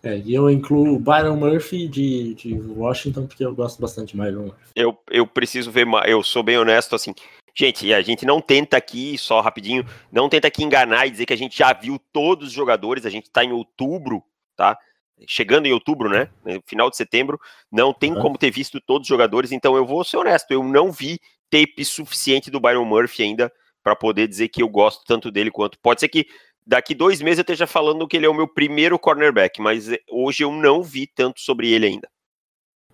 É, 0.02 0.18
e 0.18 0.34
eu 0.34 0.50
incluo 0.50 0.94
o 0.94 0.98
Byron 0.98 1.36
Murphy 1.36 1.88
de, 1.88 2.34
de 2.34 2.54
Washington, 2.54 3.26
porque 3.26 3.44
eu 3.44 3.54
gosto 3.54 3.80
bastante 3.80 4.12
de 4.12 4.16
Byron 4.16 4.44
Murphy. 4.44 4.60
Eu, 4.74 4.96
eu 5.10 5.26
preciso 5.26 5.70
ver, 5.70 5.86
eu 6.06 6.22
sou 6.22 6.42
bem 6.42 6.58
honesto 6.58 6.94
assim. 6.94 7.14
Gente, 7.54 7.92
a 7.92 8.02
gente 8.02 8.26
não 8.26 8.40
tenta 8.40 8.76
aqui, 8.76 9.16
só 9.16 9.40
rapidinho, 9.40 9.84
não 10.12 10.28
tenta 10.28 10.48
aqui 10.48 10.62
enganar 10.62 11.06
e 11.06 11.10
dizer 11.10 11.26
que 11.26 11.32
a 11.32 11.38
gente 11.38 11.56
já 11.56 11.72
viu 11.72 11.98
todos 12.12 12.48
os 12.48 12.52
jogadores, 12.52 13.06
a 13.06 13.10
gente 13.10 13.30
tá 13.30 13.42
em 13.42 13.52
outubro, 13.52 14.22
tá? 14.54 14.78
chegando 15.26 15.66
em 15.66 15.72
outubro, 15.72 16.08
né? 16.08 16.28
Final 16.66 16.90
de 16.90 16.96
setembro, 16.96 17.40
não 17.70 17.92
tem 17.92 18.14
como 18.14 18.36
ter 18.36 18.50
visto 18.50 18.80
todos 18.80 19.06
os 19.06 19.08
jogadores, 19.08 19.52
então 19.52 19.76
eu 19.76 19.86
vou 19.86 20.04
ser 20.04 20.18
honesto, 20.18 20.50
eu 20.50 20.62
não 20.62 20.92
vi 20.92 21.18
tape 21.48 21.84
suficiente 21.84 22.50
do 22.50 22.60
Byron 22.60 22.84
Murphy 22.84 23.22
ainda 23.22 23.52
para 23.82 23.94
poder 23.94 24.26
dizer 24.26 24.48
que 24.48 24.62
eu 24.62 24.68
gosto 24.68 25.04
tanto 25.06 25.30
dele 25.30 25.50
quanto. 25.50 25.78
Pode 25.78 26.00
ser 26.00 26.08
que 26.08 26.26
daqui 26.66 26.94
dois 26.94 27.22
meses 27.22 27.38
eu 27.38 27.42
esteja 27.42 27.66
falando 27.66 28.06
que 28.08 28.16
ele 28.16 28.26
é 28.26 28.28
o 28.28 28.34
meu 28.34 28.48
primeiro 28.48 28.98
cornerback, 28.98 29.60
mas 29.60 29.88
eh, 29.88 30.00
hoje 30.10 30.42
eu 30.42 30.50
não 30.50 30.82
vi 30.82 31.06
tanto 31.06 31.40
sobre 31.40 31.70
ele 31.70 31.86
ainda. 31.86 32.08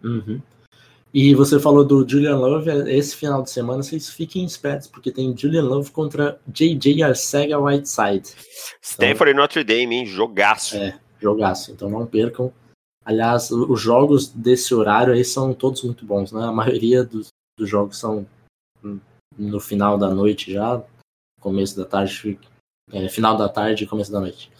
Uhum. 0.03 0.41
E 1.15 1.35
você 1.35 1.61
falou 1.61 1.85
do 1.85 2.09
Julian 2.09 2.37
Love, 2.37 2.71
esse 2.91 3.15
final 3.15 3.43
de 3.43 3.51
semana 3.51 3.83
vocês 3.83 4.09
fiquem 4.09 4.45
espertos, 4.45 4.89
porque 4.89 5.13
tem 5.13 5.37
Julian 5.37 5.65
Love 5.65 5.91
contra 5.91 6.41
JJ 6.47 7.03
Arcega 7.03 7.59
Whiteside. 7.59 8.35
Stanford 8.81 9.13
então, 9.13 9.29
e 9.29 9.35
Notre 9.35 9.63
Dame, 9.63 9.97
hein? 9.97 10.07
Jogaço. 10.07 10.77
É, 10.77 10.99
jogaço. 11.21 11.71
Então 11.71 11.91
não 11.91 12.07
percam. 12.07 12.53
Aliás, 13.05 13.51
os 13.51 13.81
jogos 13.81 14.29
desse 14.29 14.75
horário 14.75 15.13
aí 15.13 15.25
são 15.25 15.53
todos 15.53 15.83
muito 15.83 16.05
bons, 16.07 16.33
né? 16.33 16.45
A 16.45 16.53
maioria 16.53 17.05
dos, 17.05 17.29
dos 17.59 17.69
jogos 17.69 17.99
são 17.99 18.27
no 19.37 19.61
final 19.61 19.99
da 19.99 20.15
noite 20.15 20.53
já, 20.53 20.83
começo 21.41 21.77
da 21.77 21.85
tarde, 21.85 22.39
é, 22.93 23.09
final 23.09 23.37
da 23.37 23.49
tarde 23.49 23.85
e 23.85 23.87
começo 23.87 24.13
da 24.13 24.21
noite. 24.21 24.51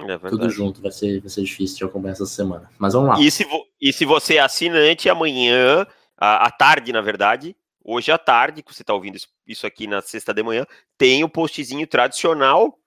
É 0.00 0.18
Tudo 0.18 0.50
junto, 0.50 0.80
vai 0.80 0.90
ser, 0.90 1.20
vai 1.20 1.28
ser 1.28 1.42
difícil 1.42 1.78
de 1.78 1.84
acompanhar 1.84 2.12
essa 2.12 2.26
semana. 2.26 2.70
Mas 2.78 2.92
vamos 2.92 3.10
lá. 3.10 3.20
E 3.20 3.30
se, 3.30 3.46
e 3.80 3.92
se 3.92 4.04
você 4.04 4.36
é 4.36 4.40
assinante, 4.40 5.08
amanhã, 5.08 5.86
à, 6.16 6.46
à 6.46 6.50
tarde, 6.50 6.92
na 6.92 7.00
verdade, 7.00 7.56
hoje 7.84 8.10
à 8.10 8.18
tarde, 8.18 8.62
que 8.62 8.74
você 8.74 8.82
está 8.82 8.94
ouvindo 8.94 9.16
isso 9.46 9.66
aqui 9.66 9.86
na 9.86 10.00
sexta 10.00 10.34
de 10.34 10.42
manhã, 10.42 10.66
tem 10.98 11.22
o 11.22 11.26
um 11.26 11.30
postzinho 11.30 11.86
tradicional 11.86 12.78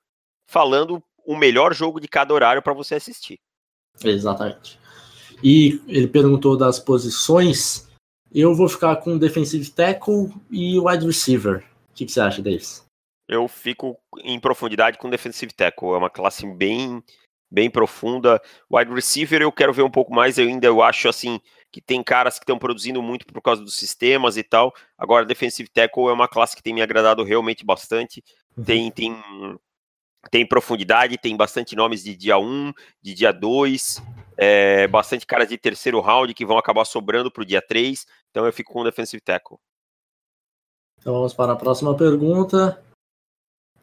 falando 0.46 1.02
o 1.26 1.36
melhor 1.36 1.74
jogo 1.74 2.00
de 2.00 2.08
cada 2.08 2.34
horário 2.34 2.62
para 2.62 2.74
você 2.74 2.96
assistir. 2.96 3.40
Exatamente. 4.04 4.80
E 5.44 5.82
ele 5.88 6.08
perguntou 6.08 6.58
das 6.58 6.80
posições. 6.80 7.88
Eu 8.34 8.54
vou 8.54 8.68
ficar 8.68 8.98
com 8.98 9.18
defensive 9.18 9.70
tackle 9.70 10.34
e 10.52 10.78
wide 10.80 11.06
receiver. 11.06 11.64
O 11.92 11.96
que, 11.96 12.06
que 12.06 12.12
você 12.12 12.20
acha 12.20 12.42
deles? 12.42 12.85
Eu 13.28 13.48
fico 13.48 13.98
em 14.24 14.40
profundidade 14.40 14.98
com 14.98 15.10
defensive 15.10 15.54
tackle. 15.54 15.94
É 15.94 15.98
uma 15.98 16.10
classe 16.10 16.46
bem 16.46 17.04
bem 17.50 17.70
profunda. 17.70 18.42
Wide 18.72 18.94
receiver 18.94 19.42
eu 19.42 19.52
quero 19.52 19.74
ver 19.74 19.84
um 19.84 19.90
pouco 19.90 20.14
mais, 20.14 20.38
eu 20.38 20.48
ainda 20.48 20.68
eu 20.68 20.82
acho 20.82 21.08
assim 21.08 21.40
que 21.72 21.80
tem 21.80 22.04
caras 22.04 22.38
que 22.38 22.44
estão 22.44 22.58
produzindo 22.58 23.02
muito 23.02 23.26
por 23.26 23.42
causa 23.42 23.62
dos 23.62 23.78
sistemas 23.78 24.36
e 24.38 24.44
tal. 24.44 24.74
Agora 24.98 25.26
defensive 25.26 25.70
tackle 25.70 26.10
é 26.10 26.14
uma 26.14 26.28
classe 26.28 26.56
que 26.56 26.64
tem 26.64 26.74
me 26.74 26.82
agradado 26.82 27.24
realmente 27.24 27.66
bastante. 27.66 28.24
Uhum. 28.58 28.64
Tem 28.64 28.92
tem 28.92 29.24
tem 30.32 30.46
profundidade, 30.46 31.18
tem 31.18 31.38
bastante 31.38 31.76
nomes 31.76 32.04
de 32.04 32.16
dia 32.16 32.38
1, 32.38 32.74
de 33.00 33.14
dia 33.14 33.32
2, 33.32 34.02
é, 34.38 34.88
bastante 34.88 35.26
caras 35.26 35.48
de 35.48 35.58
terceiro 35.58 36.00
round 36.02 36.34
que 36.34 36.46
vão 36.46 36.58
acabar 36.58 36.84
sobrando 36.84 37.32
para 37.32 37.44
o 37.44 37.46
dia 37.46 37.62
3. 37.62 38.06
Então 38.32 38.46
eu 38.46 38.52
fico 38.52 38.74
com 38.74 38.84
defensive 38.84 39.22
tackle. 39.22 39.58
Então 41.00 41.14
vamos 41.14 41.34
para 41.34 41.54
a 41.54 41.56
próxima 41.56 41.96
pergunta. 41.96 42.84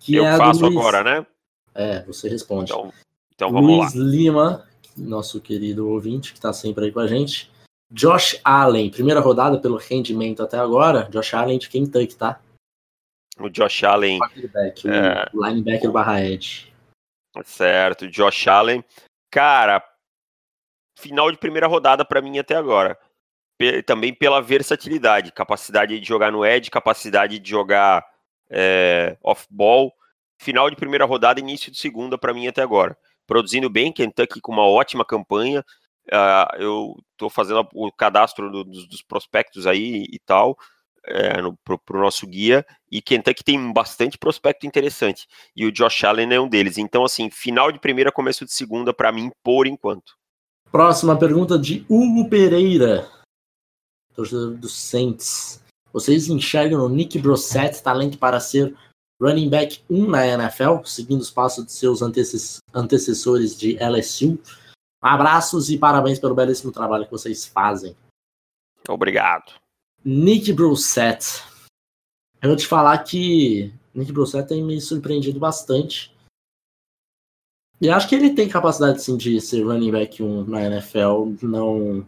Que 0.02 0.16
eu 0.16 0.26
é 0.26 0.36
faço 0.36 0.66
agora, 0.66 1.04
né? 1.04 1.26
É, 1.74 2.02
você 2.02 2.28
responde. 2.28 2.72
Então, 2.72 2.92
então 3.34 3.52
vamos 3.52 3.78
Luiz 3.78 3.94
lá. 3.94 4.04
Lima, 4.04 4.68
nosso 4.96 5.40
querido 5.40 5.88
ouvinte, 5.88 6.32
que 6.32 6.38
está 6.38 6.52
sempre 6.52 6.86
aí 6.86 6.92
com 6.92 7.00
a 7.00 7.06
gente. 7.06 7.50
Josh 7.90 8.40
Allen, 8.42 8.90
primeira 8.90 9.20
rodada 9.20 9.60
pelo 9.60 9.76
rendimento 9.76 10.42
até 10.42 10.58
agora. 10.58 11.04
Josh 11.10 11.34
Allen 11.34 11.58
de 11.58 11.68
Kentucky, 11.68 12.16
tá? 12.16 12.40
O 13.38 13.48
Josh 13.48 13.84
Allen. 13.84 14.18
O, 14.18 14.88
é... 14.88 15.26
linebacker 15.32 15.90
barra 15.90 16.22
edge. 16.22 16.72
Certo, 17.44 18.08
Josh 18.08 18.48
Allen. 18.48 18.84
Cara, 19.30 19.82
final 20.98 21.30
de 21.30 21.38
primeira 21.38 21.66
rodada 21.66 22.04
para 22.04 22.20
mim 22.20 22.38
até 22.38 22.56
agora. 22.56 22.98
Também 23.86 24.12
pela 24.12 24.42
versatilidade, 24.42 25.30
capacidade 25.30 25.98
de 25.98 26.06
jogar 26.06 26.32
no 26.32 26.44
edge, 26.44 26.70
capacidade 26.70 27.38
de 27.38 27.48
jogar 27.48 28.04
é, 28.52 29.16
off-ball. 29.22 29.92
Final 30.38 30.68
de 30.68 30.76
primeira 30.76 31.04
rodada, 31.04 31.40
início 31.40 31.70
de 31.70 31.78
segunda 31.78 32.18
para 32.18 32.34
mim 32.34 32.46
até 32.46 32.62
agora. 32.62 32.96
Produzindo 33.26 33.70
bem, 33.70 33.92
Kentucky 33.92 34.40
com 34.40 34.52
uma 34.52 34.66
ótima 34.66 35.04
campanha. 35.04 35.64
Uh, 36.08 36.56
eu 36.58 36.96
estou 37.12 37.30
fazendo 37.30 37.66
o 37.72 37.92
cadastro 37.92 38.50
do, 38.50 38.64
dos, 38.64 38.88
dos, 38.88 39.02
prospectos 39.02 39.68
aí 39.68 40.04
e 40.10 40.18
tal, 40.18 40.58
é, 41.06 41.34
para 41.64 41.96
o 41.96 42.00
nosso 42.00 42.26
guia, 42.26 42.66
e 42.90 43.00
Kentucky 43.00 43.44
tem 43.44 43.72
bastante 43.72 44.18
prospecto 44.18 44.66
interessante, 44.66 45.28
e 45.54 45.64
o 45.64 45.70
Josh 45.70 46.02
Allen 46.02 46.34
é 46.34 46.40
um 46.40 46.48
deles. 46.48 46.76
Então, 46.76 47.04
assim, 47.04 47.30
final 47.30 47.70
de 47.70 47.78
primeira, 47.78 48.10
começo 48.10 48.44
de 48.44 48.52
segunda, 48.52 48.92
para 48.92 49.12
mim, 49.12 49.30
por 49.44 49.66
enquanto. 49.68 50.14
Próxima 50.72 51.16
pergunta 51.16 51.56
de 51.56 51.86
Hugo 51.88 52.28
Pereira, 52.28 53.08
torcedor 54.14 54.56
do 54.56 54.68
Saints. 54.68 55.61
Vocês 55.92 56.28
enxergam 56.28 56.78
no 56.78 56.88
Nick 56.88 57.18
Brossett 57.18 57.82
talento 57.82 58.18
para 58.18 58.40
ser 58.40 58.74
running 59.20 59.50
back 59.50 59.82
1 59.90 60.08
na 60.08 60.26
NFL, 60.26 60.84
seguindo 60.84 61.20
os 61.20 61.30
passos 61.30 61.66
de 61.66 61.72
seus 61.72 62.00
antecessores 62.02 63.56
de 63.56 63.76
LSU? 63.78 64.38
Abraços 65.00 65.68
e 65.68 65.76
parabéns 65.76 66.18
pelo 66.18 66.34
belíssimo 66.34 66.72
trabalho 66.72 67.04
que 67.04 67.10
vocês 67.10 67.44
fazem. 67.44 67.94
Obrigado. 68.88 69.52
Nick 70.04 70.52
Brossett. 70.52 71.42
Eu 72.40 72.48
vou 72.48 72.56
te 72.56 72.66
falar 72.66 72.98
que 73.04 73.72
Nick 73.94 74.10
Brossett 74.12 74.48
tem 74.48 74.64
me 74.64 74.80
surpreendido 74.80 75.38
bastante. 75.38 76.12
E 77.80 77.90
acho 77.90 78.08
que 78.08 78.14
ele 78.14 78.30
tem 78.30 78.48
capacidade 78.48 79.02
sim 79.02 79.16
de 79.16 79.40
ser 79.40 79.64
running 79.64 79.90
back 79.90 80.22
1 80.22 80.44
na 80.44 80.62
NFL. 80.62 81.34
Não, 81.42 82.06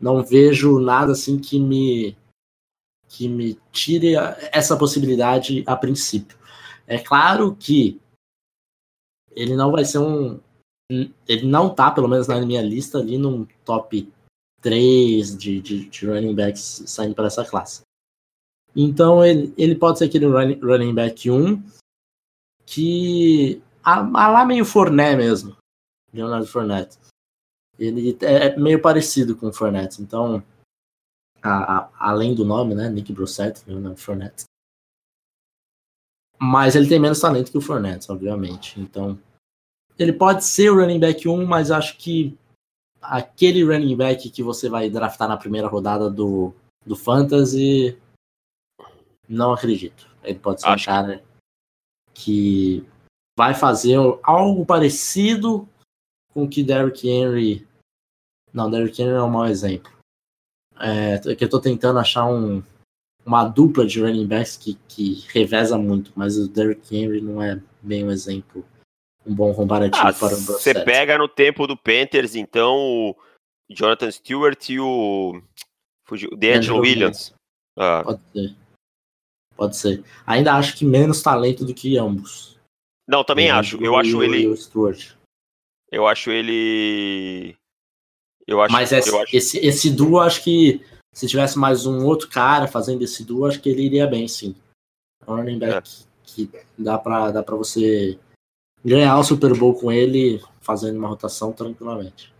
não 0.00 0.24
vejo 0.24 0.80
nada 0.80 1.12
assim 1.12 1.38
que 1.38 1.58
me 1.58 2.16
que 3.08 3.28
me 3.28 3.58
tire 3.72 4.14
essa 4.52 4.76
possibilidade 4.76 5.64
a 5.66 5.74
princípio. 5.74 6.36
É 6.86 6.98
claro 6.98 7.56
que 7.56 8.00
ele 9.30 9.56
não 9.56 9.72
vai 9.72 9.84
ser 9.84 9.98
um. 9.98 10.38
Ele 11.26 11.46
não 11.46 11.74
tá, 11.74 11.90
pelo 11.90 12.08
menos 12.08 12.26
na 12.28 12.40
minha 12.44 12.62
lista, 12.62 12.98
ali 12.98 13.18
num 13.18 13.46
top 13.64 14.10
3 14.60 15.36
de, 15.36 15.60
de, 15.60 15.88
de 15.88 16.06
running 16.06 16.34
backs 16.34 16.82
saindo 16.86 17.14
para 17.14 17.26
essa 17.26 17.44
classe. 17.44 17.82
Então 18.74 19.24
ele, 19.24 19.52
ele 19.56 19.74
pode 19.74 19.98
ser 19.98 20.06
aquele 20.06 20.26
running, 20.26 20.94
back 20.94 21.30
1 21.30 21.62
que. 22.66 23.62
A, 23.82 24.00
a 24.00 24.28
lá 24.28 24.44
meio 24.44 24.64
Forné 24.64 25.16
mesmo. 25.16 25.56
Leonardo 26.12 26.46
Fournette. 26.46 26.98
Ele 27.78 28.16
é, 28.22 28.48
é 28.48 28.56
meio 28.56 28.80
parecido 28.80 29.36
com 29.36 29.48
o 29.48 29.52
Fournette. 29.52 30.02
Então 30.02 30.42
a, 31.42 31.78
a, 31.78 31.90
além 31.98 32.34
do 32.34 32.44
nome, 32.44 32.74
né? 32.74 32.88
Nick 32.88 33.12
Brossett, 33.12 33.62
meu 33.66 33.80
nome 33.80 33.94
é 33.94 33.98
Fournette. 33.98 34.44
Mas 36.40 36.76
ele 36.76 36.88
tem 36.88 37.00
menos 37.00 37.20
talento 37.20 37.50
que 37.50 37.58
o 37.58 37.60
Fournette, 37.60 38.10
obviamente. 38.10 38.80
Então, 38.80 39.18
ele 39.98 40.12
pode 40.12 40.44
ser 40.44 40.70
o 40.70 40.76
running 40.76 41.00
back 41.00 41.28
1, 41.28 41.46
mas 41.46 41.70
acho 41.70 41.96
que 41.98 42.38
aquele 43.00 43.64
running 43.64 43.96
back 43.96 44.30
que 44.30 44.42
você 44.42 44.68
vai 44.68 44.88
draftar 44.88 45.28
na 45.28 45.36
primeira 45.36 45.66
rodada 45.66 46.08
do, 46.08 46.54
do 46.86 46.94
Fantasy, 46.94 48.00
não 49.28 49.52
acredito. 49.52 50.08
Ele 50.22 50.38
pode 50.38 50.60
ser 50.60 50.68
acho. 50.68 50.82
um 50.82 50.86
cara 50.86 51.24
que 52.14 52.86
vai 53.36 53.54
fazer 53.54 53.96
algo 54.22 54.64
parecido 54.64 55.68
com 56.32 56.44
o 56.44 56.48
que 56.48 56.62
Derrick 56.62 57.08
Henry. 57.08 57.66
Não, 58.52 58.70
Derrick 58.70 59.00
Henry 59.00 59.14
é 59.14 59.22
um 59.22 59.30
mau 59.30 59.46
exemplo. 59.46 59.97
É, 60.80 61.34
que 61.34 61.44
eu 61.44 61.48
tô 61.48 61.60
tentando 61.60 61.98
achar 61.98 62.26
um, 62.26 62.62
uma 63.24 63.44
dupla 63.44 63.86
de 63.86 64.00
running 64.00 64.26
backs 64.26 64.56
que, 64.56 64.78
que 64.88 65.24
reveza 65.28 65.76
muito, 65.76 66.12
mas 66.16 66.38
o 66.38 66.48
Derrick 66.48 66.96
Henry 66.96 67.20
não 67.20 67.42
é 67.42 67.60
bem 67.82 68.04
um 68.04 68.10
exemplo, 68.10 68.64
um 69.26 69.34
bom 69.34 69.52
comparativo 69.52 70.06
ah, 70.06 70.12
para 70.12 70.34
o 70.34 70.38
Você 70.38 70.74
pega 70.84 71.18
no 71.18 71.28
tempo 71.28 71.66
do 71.66 71.76
Panthers, 71.76 72.34
então, 72.34 72.76
o 72.76 73.16
Jonathan 73.70 74.10
Stewart 74.10 74.70
e 74.70 74.80
o, 74.80 75.42
o 76.10 76.36
D'Angelo 76.36 76.80
Williams. 76.80 77.34
Ah. 77.76 78.02
Pode 78.04 78.20
ser. 78.32 78.56
Pode 79.56 79.76
ser. 79.76 80.04
Ainda 80.26 80.54
acho 80.54 80.76
que 80.76 80.84
menos 80.84 81.20
talento 81.20 81.64
do 81.64 81.74
que 81.74 81.98
ambos. 81.98 82.56
Não, 83.06 83.24
também 83.24 83.50
acho. 83.50 83.82
Eu 83.82 83.96
acho 83.96 84.22
ele. 84.22 84.54
Eu 85.90 86.06
acho 86.06 86.30
ele 86.30 87.56
eu 88.48 88.62
acho, 88.62 88.72
Mas 88.72 88.90
esse, 88.90 89.10
eu 89.10 89.20
acho... 89.20 89.36
esse, 89.36 89.58
esse 89.58 89.90
duo, 89.90 90.18
acho 90.18 90.42
que 90.42 90.80
se 91.12 91.28
tivesse 91.28 91.58
mais 91.58 91.84
um 91.84 92.06
outro 92.06 92.28
cara 92.28 92.66
fazendo 92.66 93.02
esse 93.02 93.22
duo, 93.22 93.44
acho 93.44 93.60
que 93.60 93.68
ele 93.68 93.82
iria 93.82 94.06
bem, 94.06 94.26
sim. 94.26 94.56
É 95.26 95.30
um 95.30 95.36
running 95.36 95.58
back 95.58 95.76
é. 95.76 96.04
que 96.24 96.50
dá 96.78 96.96
pra, 96.96 97.30
dá 97.30 97.42
pra 97.42 97.54
você 97.54 98.18
ganhar 98.82 99.18
o 99.18 99.24
Super 99.24 99.54
Bowl 99.54 99.74
com 99.74 99.92
ele 99.92 100.42
fazendo 100.62 100.96
uma 100.96 101.08
rotação 101.08 101.52
tranquilamente. 101.52 102.32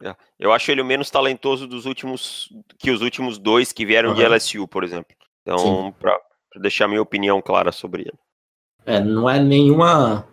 É. 0.00 0.14
Eu 0.38 0.52
acho 0.52 0.70
ele 0.70 0.80
o 0.80 0.84
menos 0.84 1.10
talentoso 1.10 1.66
dos 1.66 1.84
últimos 1.84 2.52
que 2.78 2.92
os 2.92 3.02
últimos 3.02 3.36
dois 3.36 3.72
que 3.72 3.84
vieram 3.84 4.10
uhum. 4.10 4.14
de 4.14 4.24
LSU, 4.24 4.68
por 4.68 4.84
exemplo. 4.84 5.16
Então, 5.42 5.92
para 5.98 6.20
deixar 6.60 6.86
minha 6.86 7.02
opinião 7.02 7.42
clara 7.42 7.72
sobre 7.72 8.02
ele. 8.02 8.18
É, 8.86 9.00
não 9.00 9.28
é 9.28 9.40
nenhuma 9.40 10.24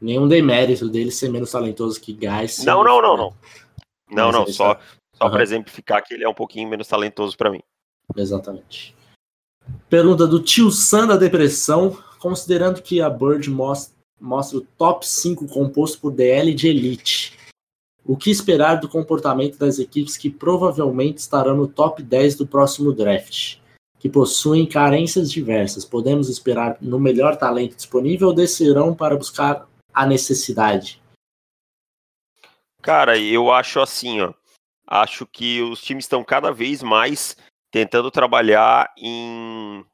nenhum 0.00 0.28
demérito 0.28 0.88
dele 0.88 1.10
ser 1.10 1.28
menos 1.28 1.50
talentoso 1.50 2.00
que 2.00 2.12
Guys. 2.12 2.64
Não, 2.64 2.84
não, 2.84 3.02
não, 3.02 3.16
não. 3.16 3.34
Não, 4.10 4.32
não, 4.32 4.46
só, 4.46 4.78
só 5.14 5.24
uhum. 5.24 5.30
para 5.30 5.42
exemplificar 5.42 6.04
que 6.04 6.14
ele 6.14 6.24
é 6.24 6.28
um 6.28 6.34
pouquinho 6.34 6.68
menos 6.68 6.88
talentoso 6.88 7.36
para 7.36 7.50
mim. 7.50 7.60
Exatamente. 8.16 8.94
Pergunta 9.88 10.26
do 10.26 10.42
tio 10.42 10.70
Sam 10.70 11.08
da 11.08 11.16
depressão. 11.16 11.96
Considerando 12.18 12.82
que 12.82 13.00
a 13.00 13.08
Bird 13.08 13.48
mostra 13.50 14.58
o 14.58 14.60
top 14.76 15.08
5 15.08 15.48
composto 15.48 15.98
por 16.00 16.12
DL 16.12 16.52
de 16.52 16.68
elite. 16.68 17.38
O 18.04 18.16
que 18.16 18.30
esperar 18.30 18.80
do 18.80 18.88
comportamento 18.88 19.58
das 19.58 19.78
equipes 19.78 20.16
que 20.16 20.28
provavelmente 20.28 21.18
estarão 21.18 21.56
no 21.56 21.68
top 21.68 22.02
10 22.02 22.36
do 22.36 22.46
próximo 22.46 22.92
draft? 22.92 23.58
Que 23.98 24.08
possuem 24.08 24.66
carências 24.66 25.30
diversas. 25.30 25.84
Podemos 25.84 26.28
esperar 26.28 26.76
no 26.80 26.98
melhor 26.98 27.36
talento 27.36 27.76
disponível 27.76 28.28
ou 28.28 28.34
descerão 28.34 28.94
para 28.94 29.16
buscar 29.16 29.66
a 29.92 30.06
necessidade? 30.06 30.99
Cara, 32.82 33.18
eu 33.18 33.52
acho 33.52 33.80
assim, 33.80 34.20
ó. 34.20 34.32
Acho 34.86 35.26
que 35.26 35.62
os 35.62 35.80
times 35.80 36.04
estão 36.04 36.24
cada 36.24 36.50
vez 36.50 36.82
mais 36.82 37.36
tentando 37.70 38.10
trabalhar 38.10 38.92
em, 38.98 39.84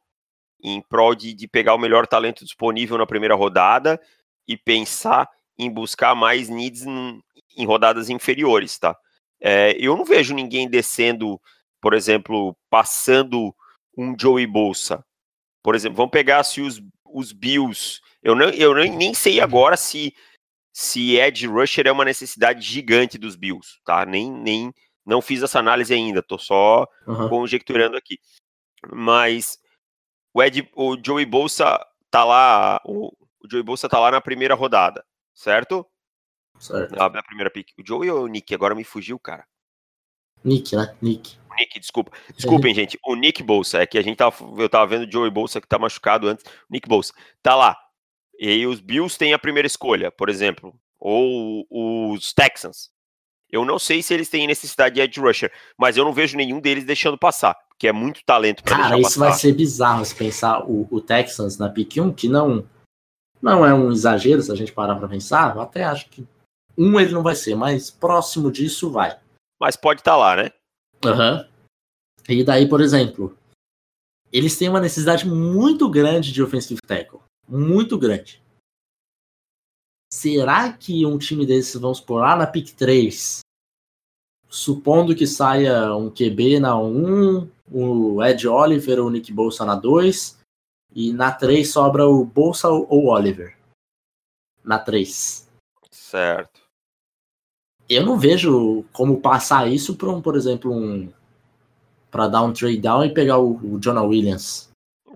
em 0.63 0.81
prol 0.81 1.15
de, 1.15 1.35
de 1.35 1.47
pegar 1.47 1.75
o 1.75 1.79
melhor 1.79 2.07
talento 2.07 2.45
disponível 2.45 2.97
na 2.97 3.07
primeira 3.07 3.35
rodada 3.35 4.01
e 4.49 4.57
pensar 4.57 5.29
em 5.59 5.71
buscar 5.71 6.15
mais 6.15 6.49
needs 6.49 6.87
em, 6.87 7.21
em 7.57 7.67
rodadas 7.67 8.09
inferiores, 8.09 8.79
tá? 8.79 8.97
É, 9.41 9.77
eu 9.79 9.97
não 9.97 10.05
vejo 10.05 10.35
ninguém 10.35 10.69
descendo, 10.69 11.41
por 11.81 11.93
exemplo, 11.93 12.57
passando 12.71 13.55
um 13.97 14.15
Joey 14.19 14.47
Bolsa. 14.47 15.05
Por 15.63 15.75
exemplo, 15.75 15.97
vamos 15.97 16.13
pegar 16.13 16.43
se 16.45 16.61
os, 16.61 16.81
os 17.05 17.33
Bills. 17.33 18.01
Eu, 18.23 18.35
não, 18.35 18.49
eu 18.51 18.75
nem, 18.75 18.97
nem 18.97 19.13
sei 19.13 19.41
agora 19.41 19.77
se 19.77 20.15
se 20.79 21.17
Edge 21.17 21.47
Rusher 21.47 21.87
é 21.87 21.91
uma 21.91 22.05
necessidade 22.05 22.61
gigante 22.61 23.17
dos 23.17 23.35
Bills, 23.35 23.81
tá? 23.83 24.05
Nem, 24.05 24.31
nem 24.31 24.75
não 25.07 25.23
fiz 25.23 25.43
essa 25.43 25.59
análise 25.59 25.95
ainda, 25.95 26.23
tô 26.23 26.37
só 26.37 26.87
uhum. 27.07 27.31
conjecturando 27.31 27.97
aqui. 27.97 28.19
Mas 28.93 29.59
o 30.35 30.43
Ed, 30.43 30.71
o 30.77 30.99
Joey 31.03 31.25
Bolsa 31.25 31.83
tá 32.11 32.25
lá, 32.25 32.79
o, 32.85 33.07
o 33.41 33.51
Joey 33.51 33.63
Bolsa 33.63 33.89
tá 33.89 33.99
lá 33.99 34.11
na 34.11 34.21
primeira 34.21 34.55
rodada, 34.55 35.03
certo? 35.33 35.87
Certo. 36.59 36.95
Na, 36.95 37.09
na 37.09 37.23
primeira 37.23 37.51
pick. 37.51 37.71
O 37.79 37.83
Joey 37.83 38.11
ou 38.11 38.25
o 38.25 38.29
Nick? 38.29 38.55
Agora 38.55 38.75
me 38.75 38.85
fugiu, 38.85 39.19
cara. 39.19 39.47
Nick, 40.45 40.77
né? 40.77 40.95
Nick. 41.01 41.39
Nick, 41.59 41.81
desculpa. 41.81 42.13
Desculpem, 42.35 42.75
gente. 42.75 42.99
O 43.03 43.15
Nick 43.17 43.43
Bolsa, 43.43 43.79
é 43.79 43.87
que 43.87 43.97
a 43.97 44.03
gente 44.03 44.19
tava, 44.19 44.37
eu 44.61 44.69
tava 44.69 44.87
vendo 44.87 45.09
o 45.09 45.11
Joey 45.11 45.31
Bolsa 45.31 45.59
que 45.59 45.67
tá 45.67 45.79
machucado 45.79 46.29
antes. 46.29 46.45
Nick 46.69 46.87
Bolsa. 46.87 47.15
Tá 47.43 47.55
lá. 47.55 47.79
E 48.39 48.49
aí 48.49 48.67
os 48.67 48.81
Bills 48.81 49.19
têm 49.19 49.33
a 49.33 49.39
primeira 49.39 49.67
escolha, 49.67 50.11
por 50.11 50.29
exemplo. 50.29 50.75
Ou 50.99 51.67
os 51.71 52.33
Texans. 52.33 52.91
Eu 53.51 53.65
não 53.65 53.79
sei 53.79 54.03
se 54.03 54.13
eles 54.13 54.29
têm 54.29 54.47
necessidade 54.47 54.97
de 54.97 55.01
edge 55.01 55.21
rusher, 55.21 55.53
mas 55.79 55.97
eu 55.97 56.05
não 56.05 56.13
vejo 56.13 56.37
nenhum 56.37 56.61
deles 56.61 56.85
deixando 56.85 57.17
passar, 57.17 57.55
porque 57.69 57.87
é 57.87 57.93
muito 57.93 58.25
talento 58.25 58.63
para 58.63 58.77
deixar 58.77 58.99
isso 58.99 59.21
vai 59.21 59.33
ser 59.33 59.53
bizarro 59.53 60.05
se 60.05 60.15
pensar 60.15 60.65
o, 60.69 60.87
o, 60.91 61.01
Texans 61.01 61.57
na 61.57 61.69
pick 61.69 61.97
1, 61.97 62.13
que 62.13 62.29
não 62.29 62.69
não 63.41 63.65
é 63.65 63.73
um 63.73 63.93
exagero 63.93 64.43
se 64.43 64.51
a 64.51 64.55
gente 64.57 64.73
parar 64.73 64.97
para 64.97 65.07
pensar, 65.07 65.55
eu 65.55 65.63
até 65.63 65.85
acho 65.85 66.09
que 66.09 66.27
um 66.77 66.99
ele 66.99 67.13
não 67.13 67.23
vai 67.23 67.37
ser, 67.37 67.55
mas 67.55 67.91
próximo 67.91 68.51
disso 68.51 68.91
vai. 68.91 69.17
Mas 69.61 69.77
pode 69.77 70.01
estar 70.01 70.13
tá 70.13 70.17
lá, 70.17 70.37
né? 70.37 70.51
Aham. 71.05 71.37
Uhum. 71.37 71.57
E 72.29 72.43
daí, 72.43 72.69
por 72.69 72.81
exemplo, 72.81 73.39
eles 74.33 74.59
têm 74.59 74.69
uma 74.69 74.81
necessidade 74.81 75.27
muito 75.27 75.89
grande 75.89 76.33
de 76.33 76.43
offensive 76.43 76.81
tackle 76.85 77.21
muito 77.49 77.99
grande. 77.99 78.43
Será 80.13 80.73
que 80.73 81.05
um 81.05 81.19
time 81.19 81.45
desses, 81.45 81.81
vamos 81.81 82.01
por 82.01 82.21
lá 82.21 82.37
na 82.37 82.47
pick 82.47 82.75
3, 82.75 83.41
supondo 84.49 85.15
que 85.15 85.27
saia 85.27 85.95
um 85.95 86.11
QB 86.11 86.61
na 86.61 86.79
1, 86.79 87.51
o 87.71 88.25
Ed 88.25 88.47
Oliver 88.47 89.01
ou 89.01 89.07
o 89.07 89.11
Nick 89.11 89.33
Bolsa 89.33 89.65
na 89.65 89.75
2, 89.75 90.39
e 90.95 91.13
na 91.13 91.33
3 91.33 91.69
sobra 91.69 92.09
o 92.09 92.25
Bolsa 92.25 92.69
ou 92.69 92.87
o 92.89 93.09
Oliver? 93.09 93.57
Na 94.65 94.79
3. 94.79 95.49
Certo. 95.91 96.61
Eu 97.89 98.05
não 98.05 98.19
vejo 98.19 98.85
como 98.93 99.21
passar 99.21 99.71
isso 99.71 99.97
para 99.97 100.09
um, 100.09 100.21
por 100.21 100.37
exemplo, 100.37 100.73
um 100.73 101.13
para 102.11 102.29
dar 102.29 102.43
um 102.43 102.53
trade 102.53 102.79
down 102.79 103.05
e 103.05 103.13
pegar 103.13 103.39
o, 103.39 103.57
o 103.57 103.79
Jonah 103.79 104.03
Williams. 104.03 104.71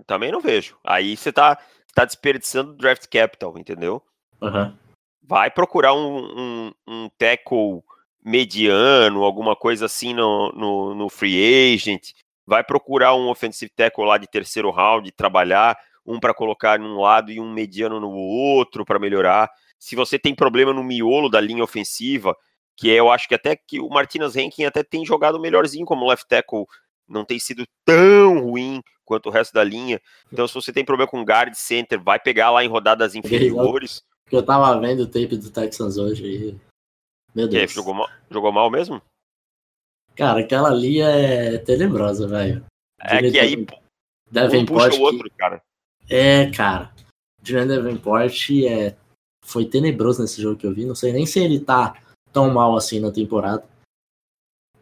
Também 0.05 0.31
não 0.31 0.39
vejo. 0.39 0.77
Aí 0.83 1.17
você 1.17 1.31
tá 1.31 1.57
tá 1.93 2.05
desperdiçando 2.05 2.73
draft 2.73 3.07
capital, 3.07 3.57
entendeu? 3.57 4.01
Uhum. 4.41 4.75
Vai 5.21 5.51
procurar 5.51 5.93
um, 5.93 6.17
um, 6.17 6.71
um 6.87 7.09
tackle 7.17 7.83
mediano, 8.23 9.23
alguma 9.23 9.55
coisa 9.55 9.85
assim 9.85 10.13
no, 10.13 10.51
no, 10.51 10.95
no, 10.95 11.09
free 11.09 11.73
agent. 11.73 12.11
Vai 12.45 12.63
procurar 12.63 13.15
um 13.15 13.29
offensive 13.29 13.71
tackle 13.75 14.05
lá 14.05 14.17
de 14.17 14.27
terceiro 14.27 14.69
round, 14.71 15.11
trabalhar 15.11 15.77
um 16.05 16.19
para 16.19 16.33
colocar 16.33 16.79
num 16.79 16.99
lado 16.99 17.31
e 17.31 17.39
um 17.39 17.51
mediano 17.51 17.99
no 17.99 18.11
outro 18.11 18.85
para 18.85 18.99
melhorar. 18.99 19.49
Se 19.79 19.95
você 19.95 20.17
tem 20.17 20.35
problema 20.35 20.73
no 20.73 20.83
miolo 20.83 21.29
da 21.29 21.39
linha 21.39 21.63
ofensiva, 21.63 22.35
que 22.75 22.91
é, 22.91 22.99
eu 22.99 23.11
acho 23.11 23.27
que 23.27 23.35
até 23.35 23.55
que 23.55 23.79
o 23.79 23.89
Martinez 23.89 24.35
Rankin 24.35 24.65
até 24.65 24.83
tem 24.83 25.05
jogado 25.05 25.39
melhorzinho 25.39 25.85
como 25.85 26.07
left 26.07 26.27
tackle, 26.27 26.65
não 27.11 27.25
tem 27.25 27.39
sido 27.39 27.63
tão 27.85 28.41
ruim 28.41 28.81
quanto 29.05 29.27
o 29.27 29.31
resto 29.31 29.53
da 29.53 29.63
linha. 29.63 30.01
Então, 30.31 30.47
se 30.47 30.53
você 30.53 30.71
tem 30.71 30.85
problema 30.85 31.09
com 31.09 31.23
guard 31.23 31.53
center, 31.53 32.01
vai 32.01 32.19
pegar 32.19 32.49
lá 32.51 32.63
em 32.63 32.67
rodadas 32.67 33.13
inferiores. 33.15 34.01
Eu 34.31 34.43
tava 34.43 34.79
vendo 34.79 35.01
o 35.03 35.07
tape 35.07 35.35
do 35.35 35.51
Texans 35.51 35.97
hoje 35.97 36.25
e. 36.25 36.59
Meu 37.35 37.47
Deus. 37.47 37.53
E 37.53 37.57
aí, 37.59 37.67
jogou, 37.67 37.93
mal, 37.93 38.09
jogou 38.29 38.51
mal 38.51 38.69
mesmo? 38.71 39.01
Cara, 40.15 40.39
aquela 40.39 40.69
ali 40.69 41.01
é 41.01 41.57
tenebrosa, 41.57 42.27
velho. 42.27 42.65
É 42.99 43.29
que 43.29 43.39
aí. 43.39 43.65
Davenport. 44.31 44.85
Um 44.85 44.89
puxa 44.89 45.01
o 45.01 45.03
outro, 45.03 45.29
que... 45.29 45.35
cara. 45.35 45.61
É, 46.09 46.49
cara. 46.51 46.93
Julian 47.43 47.67
Davenport 47.67 48.49
é... 48.65 48.95
foi 49.43 49.65
tenebroso 49.65 50.21
nesse 50.21 50.41
jogo 50.41 50.57
que 50.57 50.65
eu 50.65 50.73
vi. 50.73 50.85
Não 50.85 50.95
sei 50.95 51.11
nem 51.11 51.25
se 51.25 51.39
ele 51.39 51.59
tá 51.59 52.01
tão 52.31 52.49
mal 52.49 52.75
assim 52.75 52.99
na 52.99 53.11
temporada. 53.11 53.63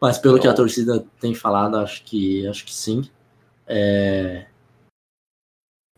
Mas 0.00 0.18
pelo 0.18 0.34
não. 0.34 0.40
que 0.40 0.48
a 0.48 0.54
torcida 0.54 1.04
tem 1.20 1.34
falado, 1.34 1.76
acho 1.76 2.02
que 2.04 2.46
acho 2.46 2.64
que 2.64 2.74
sim. 2.74 3.08
É... 3.66 4.46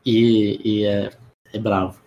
E, 0.05 0.61
e 0.65 0.85
é, 0.85 1.11
é, 1.53 1.59
bravo. 1.59 2.03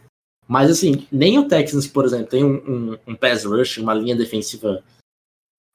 Mas 0.47 0.69
assim, 0.69 1.07
nem 1.11 1.39
o 1.39 1.47
Texans, 1.47 1.87
por 1.87 2.03
exemplo, 2.03 2.27
tem 2.27 2.43
um, 2.43 2.55
um, 2.55 2.97
um 3.07 3.15
pass 3.15 3.45
rush, 3.45 3.77
uma 3.77 3.93
linha 3.93 4.15
defensiva 4.15 4.83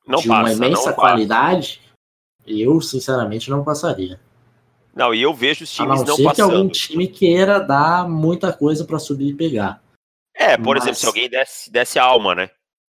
não 0.07 0.19
de 0.19 0.29
passa, 0.29 0.41
uma 0.43 0.53
imensa 0.53 0.93
qualidade, 0.93 1.81
eu 2.47 2.81
sinceramente 2.81 3.49
não 3.49 3.65
passaria. 3.65 4.21
Não, 4.95 5.15
e 5.15 5.23
eu 5.23 5.33
vejo 5.33 5.65
os 5.65 5.73
times 5.73 6.03
a 6.03 6.05
não, 6.05 6.05
não 6.05 6.17
ser 6.17 6.25
passando. 6.25 6.35
que 6.35 6.57
algum 6.57 6.69
time 6.69 7.09
queira 7.09 7.59
dar 7.59 8.09
muita 8.09 8.53
coisa 8.53 8.85
para 8.85 8.99
subir 8.99 9.31
e 9.31 9.35
pegar. 9.35 9.83
É, 10.35 10.57
por 10.57 10.77
Mas... 10.77 10.85
exemplo, 10.85 11.01
se 11.01 11.07
alguém 11.07 11.29
desse, 11.29 11.71
desse 11.71 11.99
alma, 11.99 12.35
né? 12.35 12.51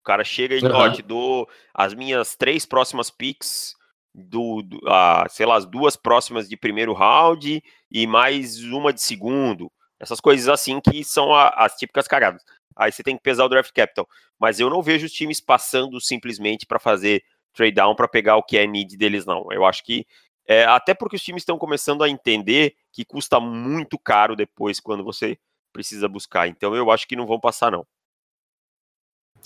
O 0.05 0.12
cara 0.12 0.23
chega 0.23 0.55
e, 0.55 0.62
uhum. 0.62 0.71
ó, 0.71 0.90
te 0.90 1.01
dou 1.01 1.49
as 1.73 1.95
minhas 1.95 2.37
três 2.37 2.67
próximas 2.67 3.11
picks 3.11 3.75
do, 4.14 4.61
do 4.61 4.79
a, 4.87 5.27
sei 5.31 5.47
lá, 5.47 5.57
as 5.57 5.64
duas 5.64 5.97
próximas 5.97 6.47
de 6.47 6.59
primeiro 6.59 6.93
round 6.93 7.64
e 7.90 8.07
mais 8.07 8.62
uma 8.64 8.93
de 8.93 9.01
segundo. 9.01 9.73
Essas 9.99 10.21
coisas 10.21 10.47
assim 10.47 10.79
que 10.79 11.03
são 11.03 11.35
a, 11.35 11.49
as 11.49 11.75
típicas 11.77 12.07
cagadas. 12.07 12.43
Aí 12.77 12.93
você 12.93 13.03
tem 13.03 13.17
que 13.17 13.23
pesar 13.23 13.47
o 13.47 13.49
draft 13.49 13.73
capital. 13.73 14.07
Mas 14.38 14.61
eu 14.61 14.69
não 14.69 14.83
vejo 14.83 15.07
os 15.07 15.12
times 15.12 15.40
passando 15.40 15.99
simplesmente 16.03 16.67
para 16.67 16.79
fazer 16.79 17.25
trade 17.55 17.73
down 17.73 17.95
para 17.95 18.07
pegar 18.07 18.37
o 18.37 18.43
que 18.43 18.59
é 18.59 18.67
need 18.67 18.99
deles, 18.99 19.25
não. 19.25 19.47
Eu 19.51 19.64
acho 19.64 19.83
que. 19.83 20.07
É, 20.47 20.67
até 20.67 20.93
porque 20.93 21.17
os 21.17 21.23
times 21.23 21.40
estão 21.40 21.57
começando 21.57 22.05
a 22.05 22.11
entender 22.11 22.75
que 22.93 23.07
custa 23.07 23.40
muito 23.40 23.99
caro 23.99 24.37
depois 24.37 24.81
quando 24.81 25.03
você 25.03 25.38
precisa 25.73 26.07
buscar. 26.09 26.47
Então 26.47 26.77
eu 26.77 26.90
acho 26.90 27.09
que 27.09 27.17
não 27.17 27.27
vão 27.27 27.40
passar, 27.40 27.73
não. 27.73 27.87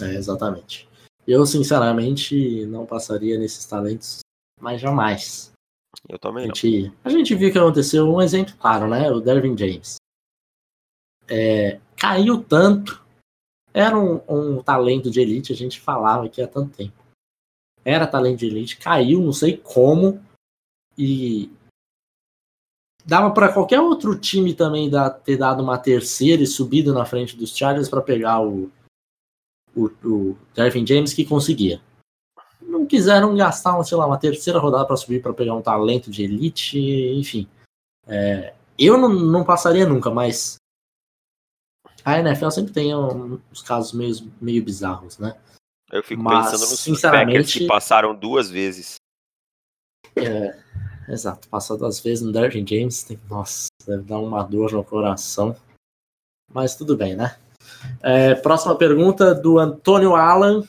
É, 0.00 0.14
exatamente. 0.14 0.88
Eu, 1.26 1.44
sinceramente, 1.44 2.64
não 2.66 2.87
passaria 2.87 3.38
nesses 3.38 3.66
talentos 3.66 4.20
mas 4.61 4.80
jamais. 4.80 5.52
Eu 6.08 6.18
também 6.18 6.44
a 6.44 6.46
gente, 6.46 6.92
a 7.04 7.08
gente 7.08 7.34
viu 7.34 7.48
o 7.48 7.52
que 7.52 7.58
aconteceu, 7.58 8.08
um 8.08 8.20
exemplo 8.20 8.54
claro, 8.58 8.88
né? 8.88 9.11
O 9.11 9.20
Dervin 9.20 9.56
James. 9.56 9.96
É, 11.28 11.80
caiu 11.96 12.42
tanto, 12.42 13.04
era 13.72 13.98
um, 13.98 14.20
um, 14.28 14.62
talento 14.62 15.11
de 15.11 15.20
elite, 15.20 15.52
a 15.52 15.56
gente 15.56 15.80
falava 15.80 16.26
aqui 16.26 16.40
há 16.42 16.48
tanto 16.48 16.76
tempo. 16.76 16.94
Era 17.84 18.06
talento 18.06 18.38
de 18.38 18.46
elite, 18.46 18.78
caiu, 18.78 19.20
não 19.20 19.32
sei 19.32 19.56
como, 19.56 20.22
e 20.96 21.50
dava 23.04 23.30
para 23.30 23.52
qualquer 23.52 23.80
outro 23.80 24.18
time 24.18 24.54
também 24.54 24.90
dar, 24.90 25.11
ter 25.11 25.37
dado 25.37 25.62
uma 25.62 25.78
terceira 25.78 26.42
e 26.42 26.46
subido 26.46 26.92
na 26.92 27.04
frente 27.04 27.37
dos 27.37 27.56
Chargers 27.56 27.88
para 27.88 28.02
pegar 28.02 28.40
o, 28.40 28.70
o, 29.85 30.09
o 30.09 30.38
Dervin 30.55 30.87
James 30.87 31.12
que 31.12 31.25
conseguia 31.25 31.81
não 32.69 32.87
quiseram 32.87 33.35
gastar, 33.35 33.83
sei 33.83 33.97
lá, 33.97 34.07
uma 34.07 34.19
terceira 34.19 34.59
rodada 34.59 34.87
para 34.87 34.97
subir 34.97 35.23
para 35.23 35.33
pegar 35.33 35.55
um 35.55 35.62
talento 35.62 36.11
de 36.11 36.23
elite, 36.23 36.79
enfim. 37.14 37.49
É, 38.07 38.55
eu 38.79 38.99
não, 38.99 39.09
não 39.09 39.45
passaria 39.45 39.87
nunca, 39.87 40.11
mas 40.11 40.57
a 42.05 42.19
NFL 42.19 42.51
sempre 42.51 42.73
tem 42.73 42.95
uns 42.95 43.62
casos 43.62 43.93
meio, 43.93 44.14
meio 44.41 44.62
bizarros, 44.62 45.19
né? 45.19 45.37
Eu 45.91 46.03
fico 46.03 46.23
mas, 46.23 46.51
pensando 46.51 46.71
nos 46.71 46.81
sinceramente, 46.81 47.61
que 47.61 47.67
passaram 47.67 48.14
duas 48.14 48.51
vezes. 48.51 48.97
É, 50.17 50.59
exato, 51.09 51.49
passar 51.49 51.77
duas 51.77 52.01
vezes 52.01 52.23
no 52.25 52.33
Dervin 52.33 52.67
James, 52.67 53.03
tem, 53.03 53.19
nossa, 53.29 53.69
deve 53.87 54.03
dar 54.03 54.19
uma 54.19 54.43
dor 54.43 54.73
no 54.73 54.85
coração. 54.85 55.57
Mas 56.53 56.77
tudo 56.77 56.97
bem, 56.97 57.14
né? 57.14 57.38
É, 58.03 58.35
próxima 58.35 58.77
pergunta 58.77 59.35
do 59.35 59.59
Antônio 59.59 60.14
Alan. 60.14 60.62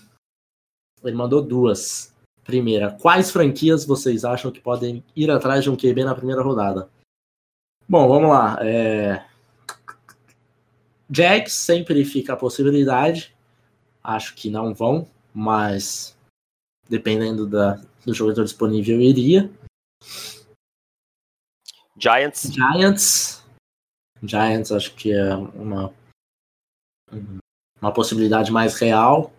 Ele 1.03 1.15
mandou 1.15 1.41
duas. 1.41 2.13
Primeira, 2.43 2.91
quais 2.99 3.31
franquias 3.31 3.85
vocês 3.85 4.25
acham 4.25 4.51
que 4.51 4.59
podem 4.59 5.03
ir 5.15 5.29
atrás 5.29 5.63
de 5.63 5.69
um 5.69 5.75
QB 5.75 6.03
na 6.03 6.15
primeira 6.15 6.41
rodada? 6.41 6.89
Bom, 7.87 8.07
vamos 8.07 8.29
lá. 8.29 8.57
É... 8.61 9.23
Jags 11.09 11.53
sempre 11.53 12.03
fica 12.05 12.33
a 12.33 12.37
possibilidade. 12.37 13.35
Acho 14.03 14.35
que 14.35 14.49
não 14.49 14.73
vão, 14.73 15.07
mas 15.33 16.17
dependendo 16.87 17.45
da, 17.45 17.79
do 18.05 18.13
jogador 18.13 18.43
disponível, 18.43 18.99
iria. 18.99 19.49
Giants. 21.97 22.51
Giants. 22.51 23.43
Giants 24.23 24.71
acho 24.71 24.95
que 24.95 25.11
é 25.11 25.35
uma, 25.35 25.93
uma 27.81 27.93
possibilidade 27.93 28.51
mais 28.51 28.75
real. 28.79 29.31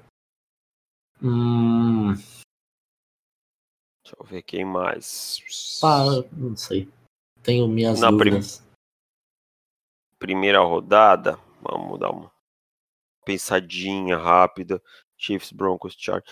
Hum, 1.22 2.14
Deixa 4.02 4.16
eu 4.18 4.24
ver 4.24 4.42
quem 4.42 4.64
mais. 4.64 5.38
pá, 5.80 6.04
não 6.32 6.56
sei. 6.56 6.88
Tenho 7.42 7.68
minhas 7.68 8.00
Na 8.00 8.08
prim- 8.08 8.30
dúvidas. 8.32 8.62
Primeira 10.18 10.60
rodada. 10.60 11.38
Vamos 11.62 11.98
dar 12.00 12.10
uma 12.10 12.30
pensadinha 13.24 14.16
rápida. 14.16 14.82
Chiefs, 15.16 15.52
Broncos, 15.52 15.94
Chargers. 15.98 16.30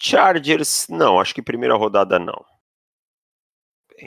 Chargers, 0.00 0.86
não, 0.88 1.20
acho 1.20 1.34
que 1.34 1.42
primeira 1.42 1.74
rodada 1.76 2.18
não. 2.18 2.44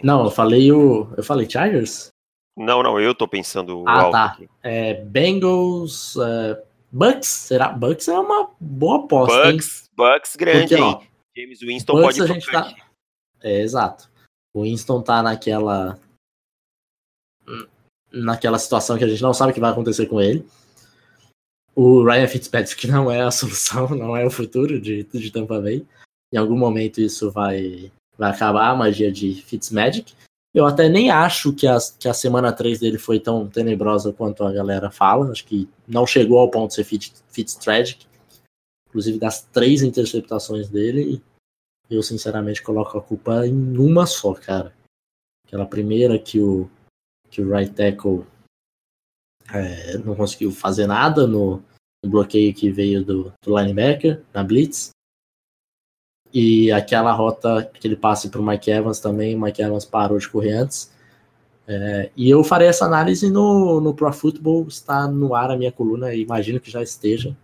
Não, 0.01 0.23
eu 0.23 0.31
falei 0.31 0.71
o. 0.71 1.13
Eu 1.15 1.23
falei 1.23 1.49
Chargers? 1.49 2.09
Não, 2.57 2.83
não, 2.83 2.99
eu 2.99 3.15
tô 3.15 3.27
pensando 3.27 3.83
Ah, 3.87 4.01
alto 4.01 4.11
tá. 4.11 4.37
É, 4.61 4.95
Bengals. 5.05 6.15
é, 6.17 6.63
Bucks? 6.91 7.27
Será? 7.27 7.69
Bucks 7.69 8.07
é 8.07 8.19
uma 8.19 8.49
boa 8.59 9.05
aposta, 9.05 9.45
hein? 9.47 9.53
Bucks, 9.53 9.89
Bucks 9.95 10.35
grande, 10.35 10.75
Porque, 10.75 10.81
ó? 10.81 11.01
James 11.35 11.59
Winston 11.61 11.93
Bucks 11.93 12.17
pode 12.17 12.31
a 12.31 12.33
gente 12.33 12.51
tá-. 12.51 12.75
É, 13.41 13.61
exato. 13.61 14.09
O 14.53 14.63
Winston 14.63 15.01
tá 15.01 15.23
naquela. 15.23 15.97
Naquela 18.11 18.59
situação 18.59 18.97
que 18.97 19.05
a 19.05 19.07
gente 19.07 19.21
não 19.21 19.33
sabe 19.33 19.51
o 19.51 19.53
que 19.53 19.61
vai 19.61 19.71
acontecer 19.71 20.05
com 20.07 20.19
ele. 20.19 20.45
O 21.73 22.03
Ryan 22.03 22.27
Fitzpatrick 22.27 22.87
não 22.91 23.09
é 23.09 23.21
a 23.21 23.31
solução, 23.31 23.89
não 23.95 24.15
é 24.15 24.25
o 24.25 24.31
futuro 24.31 24.79
de, 24.79 25.03
de 25.03 25.31
Tampa 25.31 25.61
Bay. 25.61 25.85
Em 26.33 26.37
algum 26.37 26.57
momento 26.57 26.99
isso 26.99 27.31
vai, 27.31 27.91
vai 28.17 28.31
acabar, 28.31 28.69
a 28.69 28.75
magia 28.75 29.11
de 29.11 29.41
Fitzmagic. 29.41 30.13
Eu 30.53 30.65
até 30.65 30.89
nem 30.89 31.09
acho 31.09 31.53
que 31.53 31.65
a, 31.65 31.77
que 31.97 32.09
a 32.09 32.13
semana 32.13 32.51
3 32.51 32.79
dele 32.79 32.97
foi 32.97 33.19
tão 33.19 33.47
tenebrosa 33.47 34.11
quanto 34.11 34.43
a 34.43 34.51
galera 34.51 34.91
fala. 34.91 35.31
Acho 35.31 35.45
que 35.45 35.69
não 35.87 36.05
chegou 36.05 36.39
ao 36.39 36.51
ponto 36.51 36.69
de 36.69 36.75
ser 36.75 36.83
Fitz, 36.83 37.23
Fitztragic. 37.29 38.05
Inclusive 38.89 39.17
das 39.17 39.43
três 39.43 39.81
interceptações 39.81 40.67
dele, 40.67 41.23
eu 41.89 42.03
sinceramente 42.03 42.61
coloco 42.61 42.97
a 42.97 43.01
culpa 43.01 43.47
em 43.47 43.77
uma 43.77 44.05
só, 44.05 44.33
cara. 44.33 44.73
Aquela 45.47 45.65
primeira 45.65 46.19
que 46.19 46.41
o, 46.41 46.69
que 47.29 47.41
o 47.41 47.49
right 47.49 47.73
tackle 47.73 48.25
é, 49.53 49.97
não 49.99 50.15
conseguiu 50.15 50.51
fazer 50.51 50.87
nada 50.87 51.25
no, 51.25 51.63
no 52.03 52.09
bloqueio 52.09 52.53
que 52.53 52.69
veio 52.69 53.03
do, 53.03 53.33
do 53.41 53.57
linebacker, 53.57 54.21
na 54.33 54.43
blitz. 54.43 54.91
E 56.33 56.71
aquela 56.71 57.11
rota, 57.11 57.59
aquele 57.59 57.95
passe 57.95 58.29
para 58.29 58.39
o 58.39 58.45
Mike 58.45 58.71
Evans 58.71 58.99
também, 58.99 59.35
o 59.35 59.41
Mike 59.41 59.61
Evans 59.61 59.85
parou 59.85 60.17
de 60.17 60.29
correr 60.29 60.53
antes. 60.53 60.91
É, 61.67 62.09
e 62.15 62.29
eu 62.29 62.43
farei 62.43 62.67
essa 62.67 62.85
análise 62.85 63.29
no, 63.29 63.79
no 63.79 63.93
Pro 63.93 64.11
Football, 64.11 64.67
está 64.67 65.07
no 65.07 65.35
ar 65.35 65.51
a 65.51 65.57
minha 65.57 65.71
coluna, 65.71 66.13
imagino 66.13 66.59
que 66.59 66.71
já 66.71 66.81
esteja. 66.81 67.35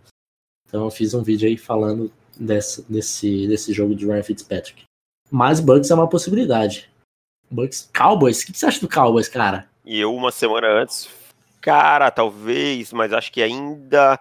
Então 0.68 0.84
eu 0.84 0.92
fiz 0.92 1.14
um 1.14 1.24
vídeo 1.24 1.48
aí 1.48 1.58
falando 1.58 2.12
desse, 2.38 2.84
desse, 2.90 3.48
desse 3.48 3.74
jogo 3.74 3.96
de 3.96 4.06
Ryan 4.06 4.24
Fitzpatrick. 4.24 4.84
Mas 5.30 5.60
Bucks 5.60 5.92
é 5.92 5.96
uma 5.96 6.10
possibilidade. 6.10 6.90
Bucks, 7.50 7.90
Cowboys, 7.96 8.42
o 8.42 8.46
que, 8.46 8.52
que 8.52 8.58
você 8.58 8.66
acha 8.66 8.82
do 8.82 8.90
Cowboys, 8.90 9.30
cara? 9.30 9.70
E 9.86 10.00
eu, 10.00 10.14
uma 10.14 10.32
semana 10.32 10.68
antes, 10.68 11.10
cara, 11.62 12.12
talvez, 12.12 12.92
mas 12.92 13.14
acho 13.14 13.32
que 13.32 13.42
ainda. 13.42 14.20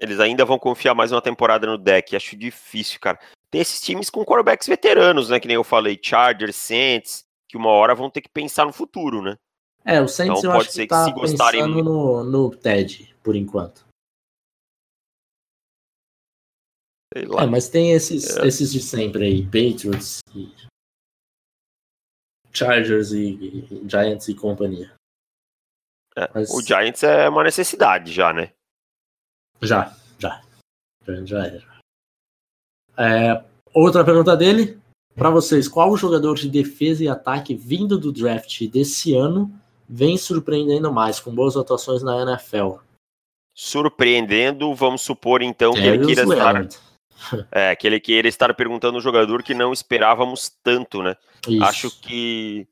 Eles 0.00 0.20
ainda 0.20 0.44
vão 0.44 0.60
confiar 0.60 0.94
mais 0.94 1.10
uma 1.10 1.20
temporada 1.20 1.66
no 1.66 1.76
deck. 1.76 2.14
Acho 2.14 2.36
difícil, 2.36 3.00
cara. 3.00 3.18
Tem 3.50 3.60
esses 3.60 3.80
times 3.80 4.10
com 4.10 4.24
quarterbacks 4.24 4.66
veteranos, 4.66 5.30
né? 5.30 5.40
Que 5.40 5.48
nem 5.48 5.54
eu 5.54 5.64
falei, 5.64 5.98
Chargers, 6.02 6.56
Saints, 6.56 7.24
que 7.48 7.56
uma 7.56 7.70
hora 7.70 7.94
vão 7.94 8.10
ter 8.10 8.20
que 8.20 8.28
pensar 8.28 8.66
no 8.66 8.72
futuro, 8.72 9.22
né? 9.22 9.36
É, 9.84 10.00
o 10.00 10.08
Saints 10.08 10.38
Então 10.40 10.50
eu 10.50 10.56
pode 10.56 10.66
acho 10.68 10.74
ser 10.74 10.82
que 10.82 10.86
que 10.88 10.94
tá 10.94 11.04
se 11.06 11.12
gostarem 11.12 11.62
pensando 11.62 11.82
no, 11.82 12.24
no 12.24 12.50
TED, 12.56 13.14
por 13.22 13.34
enquanto. 13.34 13.86
Sei 17.16 17.24
lá. 17.26 17.42
É, 17.44 17.46
mas 17.46 17.68
tem 17.70 17.92
esses, 17.92 18.36
É. 18.36 18.46
esses 18.46 18.70
de 18.70 18.80
sempre 18.82 19.24
aí, 19.24 19.44
Patriots, 19.46 20.20
e 20.34 20.52
Chargers 22.52 23.12
e, 23.12 23.30
e 23.34 23.88
Giants 23.88 24.28
e 24.28 24.34
companhia. 24.34 24.94
É, 26.16 26.28
mas- 26.34 26.50
O 26.50 26.60
Giants 26.60 27.02
é 27.02 27.28
uma 27.28 27.44
necessidade 27.44 28.12
já, 28.12 28.32
né? 28.32 28.52
Já, 29.62 29.96
já. 30.18 30.42
Já, 31.06 31.24
já 31.24 31.46
era. 31.46 31.77
É, 32.98 33.42
outra 33.72 34.04
pergunta 34.04 34.36
dele. 34.36 34.78
Pra 35.14 35.30
vocês, 35.30 35.66
qual 35.66 35.90
o 35.90 35.96
jogador 35.96 36.36
de 36.36 36.48
defesa 36.48 37.02
e 37.02 37.08
ataque 37.08 37.52
vindo 37.52 37.98
do 37.98 38.12
draft 38.12 38.64
desse 38.68 39.14
ano 39.14 39.50
vem 39.88 40.16
surpreendendo 40.16 40.92
mais, 40.92 41.18
com 41.18 41.34
boas 41.34 41.56
atuações 41.56 42.04
na 42.04 42.22
NFL? 42.22 42.76
Surpreendendo, 43.52 44.72
vamos 44.74 45.02
supor 45.02 45.42
então 45.42 45.72
que 45.72 45.80
ele 45.80 46.06
queira 46.06 46.22
estar, 46.22 46.68
é, 47.50 47.74
que 47.74 47.86
ele 47.86 47.98
queira 47.98 48.28
estar 48.28 48.54
perguntando 48.54 48.98
um 48.98 49.00
jogador 49.00 49.42
que 49.42 49.54
não 49.54 49.72
esperávamos 49.72 50.52
tanto, 50.62 51.02
né? 51.02 51.16
Isso. 51.48 51.64
Acho 51.64 52.00
que, 52.00 52.68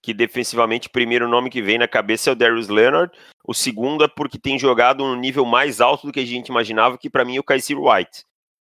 que 0.00 0.14
defensivamente 0.14 0.86
o 0.86 0.92
primeiro 0.92 1.28
nome 1.28 1.50
que 1.50 1.60
vem 1.60 1.78
na 1.78 1.88
cabeça 1.88 2.30
é 2.30 2.32
o 2.32 2.36
Darius 2.36 2.68
Leonard. 2.68 3.12
O 3.44 3.52
segundo 3.52 4.04
é 4.04 4.08
porque 4.08 4.38
tem 4.38 4.56
jogado 4.56 5.02
no 5.02 5.16
nível 5.16 5.44
mais 5.44 5.80
alto 5.80 6.06
do 6.06 6.12
que 6.12 6.20
a 6.20 6.24
gente 6.24 6.50
imaginava, 6.50 6.96
que 6.96 7.10
para 7.10 7.24
mim 7.24 7.36
é 7.36 7.40
o 7.40 7.44
Kaiser 7.44 7.80
White. 7.80 8.24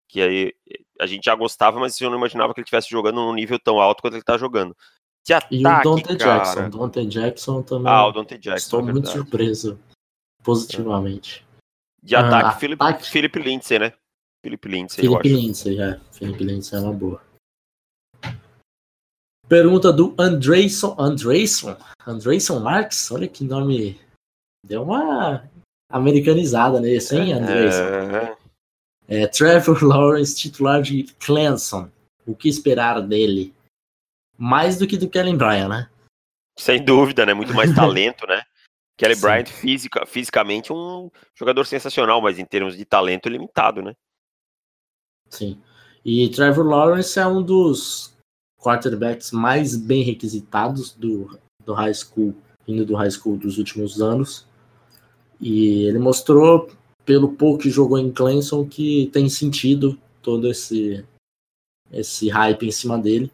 Que 0.09 0.21
aí 0.21 0.53
a 1.03 1.07
gente 1.07 1.25
já 1.25 1.35
gostava, 1.35 1.79
mas 1.79 1.99
eu 1.99 2.09
não 2.09 2.17
imaginava 2.17 2.53
que 2.53 2.59
ele 2.59 2.65
estivesse 2.65 2.89
jogando 2.89 3.15
num 3.15 3.33
nível 3.33 3.59
tão 3.59 3.79
alto 3.79 4.01
quanto 4.01 4.15
ele 4.15 4.23
tá 4.23 4.37
jogando. 4.37 4.75
De 5.25 5.33
ataque, 5.33 5.55
E 5.55 5.59
o 5.59 5.63
Dante 5.83 6.17
cara. 6.17 6.43
Jackson. 6.43 6.69
Dante 6.69 7.05
Jackson 7.05 7.61
também. 7.61 7.91
Ah, 7.91 8.07
o 8.07 8.11
Dante 8.11 8.37
Jackson. 8.37 8.65
Estou 8.65 8.79
é 8.81 8.91
muito 8.91 9.09
surpreso 9.09 9.79
positivamente. 10.43 11.45
De 12.01 12.15
ataque, 12.15 12.49
Ah, 12.49 12.51
Philip, 12.51 12.81
ataque. 12.83 13.09
Philip 13.09 13.39
Lindsay, 13.39 13.79
né? 13.79 13.93
Philip 14.43 14.67
Lindsay, 14.67 15.01
Felipe. 15.01 15.29
Lindsay, 15.29 15.79
é. 15.81 15.99
Felipe 16.11 16.43
Lindsay 16.43 16.77
é 16.77 16.81
uma 16.81 16.91
boa. 16.91 17.21
Pergunta 19.47 19.93
do 19.93 20.13
Andreyson. 20.19 20.95
Andreyson? 20.99 21.77
Andreyson 22.05 22.59
Marques? 22.59 23.09
Olha 23.11 23.27
que 23.27 23.43
nome. 23.45 23.99
Deu 24.65 24.83
uma 24.83 25.49
americanizada 25.89 26.79
nesse, 26.81 27.15
hein, 27.15 27.33
Andreyson? 27.33 27.83
É, 27.83 28.37
É, 29.13 29.27
Trevor 29.27 29.81
Lawrence, 29.85 30.35
titular 30.35 30.81
de 30.81 31.03
Clemson. 31.19 31.89
O 32.25 32.33
que 32.33 32.49
esperar 32.49 33.01
dele? 33.01 33.53
Mais 34.37 34.77
do 34.77 34.87
que 34.87 34.97
do 34.97 35.09
Kellen 35.09 35.37
Bryan, 35.37 35.67
né? 35.67 35.89
sem 36.57 36.83
dúvida, 36.83 37.25
né? 37.25 37.33
Muito 37.33 37.53
mais 37.53 37.73
talento, 37.75 38.25
né? 38.27 38.41
Kelly 38.97 39.15
Sim. 39.15 39.21
Bryant, 39.21 39.47
fisica, 39.47 40.05
fisicamente, 40.05 40.71
um 40.71 41.09
jogador 41.35 41.65
sensacional, 41.65 42.21
mas 42.21 42.37
em 42.37 42.45
termos 42.45 42.77
de 42.77 42.85
talento, 42.85 43.27
limitado, 43.27 43.81
né? 43.81 43.93
Sim. 45.29 45.59
E 46.05 46.29
Trevor 46.29 46.65
Lawrence 46.65 47.19
é 47.19 47.25
um 47.25 47.41
dos 47.41 48.15
quarterbacks 48.59 49.31
mais 49.31 49.75
bem 49.75 50.03
requisitados 50.03 50.93
do, 50.93 51.39
do 51.65 51.73
high 51.73 51.93
school, 51.93 52.35
vindo 52.67 52.85
do 52.85 52.95
high 52.95 53.09
school 53.09 53.35
dos 53.35 53.57
últimos 53.57 54.01
anos. 54.01 54.47
E 55.41 55.83
ele 55.85 55.97
mostrou, 55.97 56.69
pelo 57.05 57.33
pouco 57.33 57.63
que 57.63 57.69
jogou 57.69 57.97
em 57.97 58.11
Clemson, 58.11 58.67
que 58.67 59.09
tem 59.11 59.29
sentido 59.29 59.99
todo 60.21 60.49
esse, 60.49 61.05
esse 61.91 62.29
hype 62.29 62.65
em 62.65 62.71
cima 62.71 62.97
dele. 62.97 63.31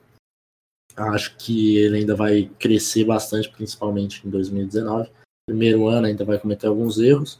Acho 0.95 1.35
que 1.37 1.77
ele 1.77 1.97
ainda 1.97 2.15
vai 2.15 2.49
crescer 2.59 3.05
bastante, 3.05 3.49
principalmente 3.49 4.25
em 4.27 4.29
2019. 4.29 5.09
Primeiro 5.47 5.87
ano 5.87 6.07
ainda 6.07 6.25
vai 6.25 6.37
cometer 6.37 6.67
alguns 6.67 6.99
erros. 6.99 7.39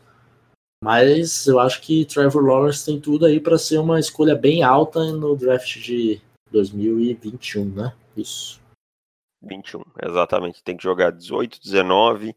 Mas 0.83 1.45
eu 1.45 1.59
acho 1.59 1.81
que 1.81 2.05
Trevor 2.05 2.45
Lawrence 2.45 2.85
tem 2.85 2.99
tudo 2.99 3.25
aí 3.25 3.39
para 3.39 3.57
ser 3.57 3.79
uma 3.79 3.99
escolha 3.99 4.35
bem 4.35 4.63
alta 4.63 5.11
no 5.11 5.35
draft 5.35 5.77
de 5.79 6.21
2021, 6.51 7.65
né? 7.65 7.93
Isso. 8.15 8.61
21, 9.41 9.81
exatamente. 10.01 10.63
Tem 10.63 10.77
que 10.77 10.83
jogar 10.83 11.11
18, 11.11 11.61
19. 11.61 12.35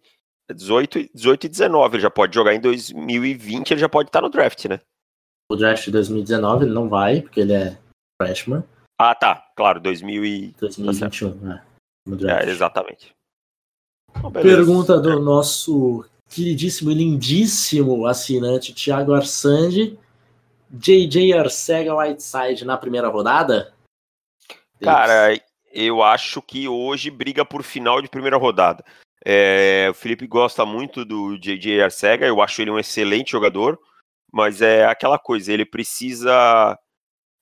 18, 0.50 0.98
e- 0.98 1.10
18 1.14 1.44
e 1.44 1.48
19. 1.48 1.96
Ele 1.96 2.02
já 2.02 2.10
pode 2.10 2.34
jogar 2.34 2.54
em 2.54 2.60
2020, 2.60 3.70
ele 3.72 3.80
já 3.80 3.88
pode 3.88 4.08
estar 4.08 4.20
no 4.20 4.30
draft, 4.30 4.64
né? 4.66 4.80
O 5.50 5.56
draft 5.56 5.84
de 5.84 5.90
2019 5.90 6.64
ele 6.64 6.74
não 6.74 6.88
vai, 6.88 7.20
porque 7.20 7.40
ele 7.40 7.52
é 7.52 7.78
freshman. 8.20 8.64
Ah, 8.98 9.14
tá. 9.14 9.46
Claro, 9.56 9.80
2000 9.80 10.24
e... 10.24 10.54
2021, 10.60 11.34
né? 11.36 11.62
No 12.06 12.16
draft. 12.16 12.46
É, 12.46 12.50
exatamente. 12.50 13.14
Então. 14.16 14.30
Pergunta 14.30 15.00
do 15.00 15.20
nosso 15.20 16.04
queridíssimo 16.28 16.90
e 16.90 16.94
lindíssimo 16.94 18.06
assinante 18.06 18.74
Thiago 18.74 19.12
Arsandi, 19.12 19.98
JJ 20.70 21.34
Arcega 21.34 21.94
Whiteside 21.94 22.64
na 22.64 22.78
primeira 22.78 23.08
rodada? 23.08 23.72
Cara, 24.80 25.38
eu 25.72 26.02
acho 26.02 26.40
que 26.40 26.66
hoje 26.66 27.10
briga 27.10 27.44
por 27.44 27.62
final 27.62 28.00
de 28.00 28.08
primeira 28.08 28.36
rodada. 28.36 28.84
É, 29.24 29.88
o 29.90 29.94
Felipe 29.94 30.26
gosta 30.26 30.66
muito 30.66 31.04
do 31.04 31.38
JJ 31.38 31.82
Arcega, 31.82 32.26
eu 32.26 32.42
acho 32.42 32.60
ele 32.60 32.70
um 32.70 32.78
excelente 32.78 33.30
jogador, 33.32 33.78
mas 34.32 34.60
é 34.60 34.84
aquela 34.84 35.18
coisa, 35.18 35.52
ele 35.52 35.64
precisa 35.64 36.78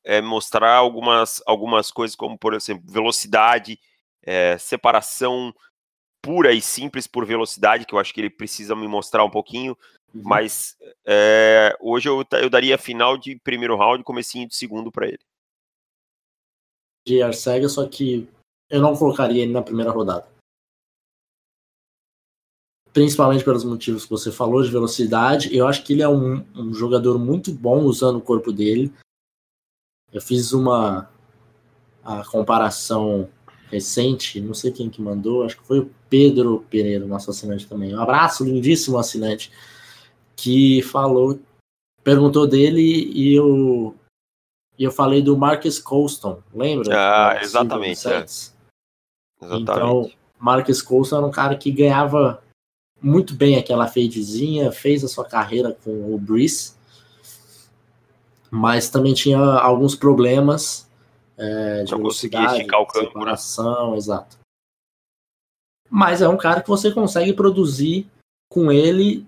é, 0.05 0.21
mostrar 0.21 0.75
algumas, 0.75 1.43
algumas 1.47 1.91
coisas, 1.91 2.15
como 2.15 2.39
por 2.39 2.53
exemplo, 2.53 2.85
velocidade, 2.87 3.79
é, 4.23 4.59
separação 4.59 5.55
pura 6.23 6.53
e 6.53 6.61
simples 6.61 7.07
por 7.07 7.25
velocidade, 7.25 7.87
que 7.87 7.95
eu 7.95 7.99
acho 7.99 8.13
que 8.13 8.21
ele 8.21 8.31
precisa 8.31 8.77
me 8.77 8.87
mostrar 8.87 9.25
um 9.25 9.31
pouquinho. 9.31 9.77
Uhum. 10.15 10.23
Mas 10.25 10.77
é, 11.07 11.75
hoje 11.81 12.09
eu, 12.09 12.25
eu 12.33 12.51
daria 12.51 12.77
final 12.77 13.17
de 13.17 13.37
primeiro 13.37 13.77
round, 13.77 14.05
comecinho 14.05 14.47
de 14.47 14.55
segundo 14.55 14.91
para 14.93 15.07
ele. 15.07 15.21
De 17.07 17.23
Arcega, 17.23 17.69
só 17.69 17.89
que 17.89 18.29
eu 18.69 18.83
não 18.83 18.95
colocaria 18.95 19.43
ele 19.43 19.53
na 19.53 19.63
primeira 19.63 19.91
rodada. 19.91 20.29
Principalmente 22.93 23.45
pelos 23.45 23.65
motivos 23.65 24.05
que 24.05 24.11
você 24.11 24.33
falou 24.33 24.63
de 24.63 24.71
velocidade. 24.71 25.55
Eu 25.55 25.67
acho 25.67 25.85
que 25.85 25.93
ele 25.93 26.03
é 26.03 26.09
um, 26.09 26.45
um 26.55 26.75
jogador 26.75 27.19
muito 27.19 27.53
bom 27.53 27.85
usando 27.85 28.17
o 28.17 28.23
corpo 28.23 28.53
dele. 28.53 28.93
Eu 30.13 30.21
fiz 30.21 30.53
uma 30.53 31.09
a 32.03 32.25
comparação 32.25 33.29
recente, 33.71 34.41
não 34.41 34.53
sei 34.53 34.73
quem 34.73 34.91
que 34.91 35.01
mandou, 35.01 35.45
acho 35.45 35.57
que 35.57 35.67
foi 35.67 35.79
o 35.79 35.91
Pedro 36.09 36.67
Pereira, 36.69 37.07
nosso 37.07 37.31
assinante 37.31 37.69
também. 37.69 37.95
Um 37.95 38.01
abraço, 38.01 38.45
lindíssimo 38.45 38.99
assinante, 38.99 39.53
que 40.35 40.83
falou, 40.83 41.39
perguntou 42.03 42.49
dele 42.49 42.81
e 42.81 43.35
eu, 43.35 43.95
e 44.77 44.83
eu 44.83 44.91
falei 44.91 45.23
do 45.23 45.37
Marcus 45.37 45.79
Colston, 45.79 46.43
lembra? 46.53 46.97
Ah, 46.97 47.41
exatamente. 47.41 48.09
É. 48.09 48.25
Exatamente. 48.25 49.63
Então, 49.63 50.11
Marcus 50.39 50.83
Colston 50.83 51.19
era 51.19 51.27
um 51.27 51.31
cara 51.31 51.57
que 51.57 51.71
ganhava 51.71 52.43
muito 53.03 53.35
bem 53.35 53.57
aquela 53.57 53.87
fadezinha, 53.87 54.73
fez 54.73 55.05
a 55.05 55.09
sua 55.09 55.25
carreira 55.25 55.77
com 55.85 56.15
o 56.15 56.19
Breeze, 56.19 56.75
mas 58.51 58.91
também 58.91 59.15
tinha 59.15 59.39
alguns 59.39 59.95
problemas 59.95 60.89
é, 61.37 61.85
de 61.85 61.93
não 61.93 61.99
velocidade, 61.99 62.67
né? 62.67 62.87
separação, 62.93 63.95
exato. 63.97 64.39
Mas 65.89 66.23
é 66.23 66.29
um 66.29 66.37
cara 66.37 66.63
que 66.63 66.69
você 66.69 66.91
consegue 66.93 67.33
produzir 67.33 68.07
com 68.51 68.71
ele, 68.71 69.27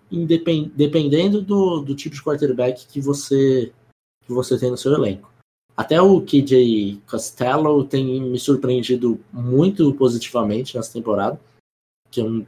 dependendo 0.75 1.41
do, 1.41 1.81
do 1.81 1.95
tipo 1.95 2.15
de 2.15 2.23
quarterback 2.23 2.87
que 2.87 3.01
você, 3.01 3.73
que 4.25 4.33
você 4.33 4.59
tem 4.59 4.71
no 4.71 4.77
seu 4.77 4.93
elenco. 4.93 5.33
Até 5.77 6.01
o 6.01 6.21
KJ 6.21 7.01
Costello 7.09 7.85
tem 7.85 8.21
me 8.21 8.39
surpreendido 8.39 9.19
muito 9.33 9.93
positivamente 9.95 10.77
nessa 10.77 10.93
temporada. 10.93 11.41
Que 12.11 12.21
eu, 12.21 12.47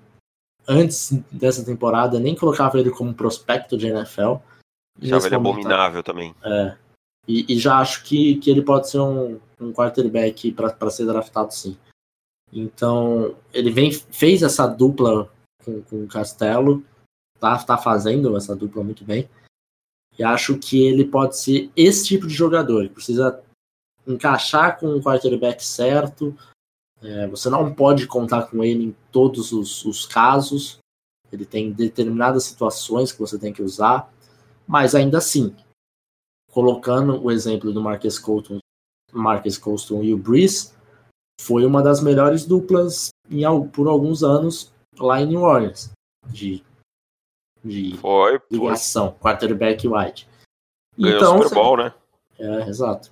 antes 0.66 1.12
dessa 1.30 1.64
temporada, 1.64 2.18
nem 2.18 2.34
colocava 2.34 2.78
ele 2.78 2.90
como 2.90 3.14
prospecto 3.14 3.76
de 3.76 3.86
NFL. 3.86 4.36
Achava 5.02 5.26
ele 5.26 5.34
abominável 5.34 6.02
também. 6.02 6.34
É, 6.44 6.76
e, 7.26 7.54
e, 7.54 7.58
já 7.58 7.78
acho 7.78 8.04
que, 8.04 8.36
que 8.36 8.50
ele 8.50 8.62
pode 8.62 8.88
ser 8.88 9.00
um, 9.00 9.40
um 9.60 9.72
quarterback 9.72 10.52
para 10.52 10.90
ser 10.90 11.06
draftado 11.06 11.52
sim. 11.52 11.76
Então, 12.52 13.34
ele 13.52 13.70
vem, 13.70 13.90
fez 13.92 14.42
essa 14.42 14.66
dupla 14.66 15.30
com, 15.64 15.82
com 15.82 16.04
o 16.04 16.06
Castelo, 16.06 16.84
tá, 17.40 17.58
tá 17.64 17.76
fazendo 17.76 18.36
essa 18.36 18.54
dupla 18.54 18.84
muito 18.84 19.04
bem. 19.04 19.28
E 20.16 20.22
acho 20.22 20.56
que 20.58 20.86
ele 20.86 21.04
pode 21.04 21.36
ser 21.36 21.70
esse 21.74 22.06
tipo 22.06 22.26
de 22.26 22.34
jogador. 22.34 22.80
Ele 22.80 22.90
precisa 22.90 23.42
encaixar 24.06 24.78
com 24.78 24.86
o 24.94 25.02
quarterback 25.02 25.64
certo. 25.64 26.36
É, 27.04 27.26
você 27.26 27.50
não 27.50 27.72
pode 27.74 28.06
contar 28.06 28.44
com 28.44 28.64
ele 28.64 28.84
em 28.84 28.96
todos 29.12 29.52
os, 29.52 29.84
os 29.84 30.06
casos. 30.06 30.78
Ele 31.30 31.44
tem 31.44 31.70
determinadas 31.70 32.44
situações 32.44 33.12
que 33.12 33.18
você 33.18 33.38
tem 33.38 33.52
que 33.52 33.62
usar. 33.62 34.12
Mas 34.66 34.94
ainda 34.94 35.18
assim, 35.18 35.54
colocando 36.50 37.22
o 37.22 37.30
exemplo 37.30 37.72
do 37.72 37.82
Marcus 37.82 38.18
Colton, 38.18 38.58
Marcus 39.12 39.58
Colston 39.58 40.02
e 40.02 40.14
o 40.14 40.18
Breeze, 40.18 40.72
foi 41.40 41.66
uma 41.66 41.82
das 41.82 42.02
melhores 42.02 42.46
duplas 42.46 43.10
em, 43.30 43.44
por 43.68 43.86
alguns 43.88 44.22
anos 44.22 44.72
lá 44.98 45.20
em 45.20 45.26
New 45.26 45.42
Orleans 45.42 45.90
de 46.28 46.64
de 47.64 47.96
foi, 47.96 48.40
ligação, 48.50 49.10
foi. 49.12 49.20
quarterback 49.20 49.88
wide. 49.88 50.28
Ganhou 50.98 51.16
então, 51.16 51.42
Super 51.42 51.54
Bowl, 51.54 51.76
né? 51.78 51.94
É, 52.38 52.68
exato. 52.68 53.10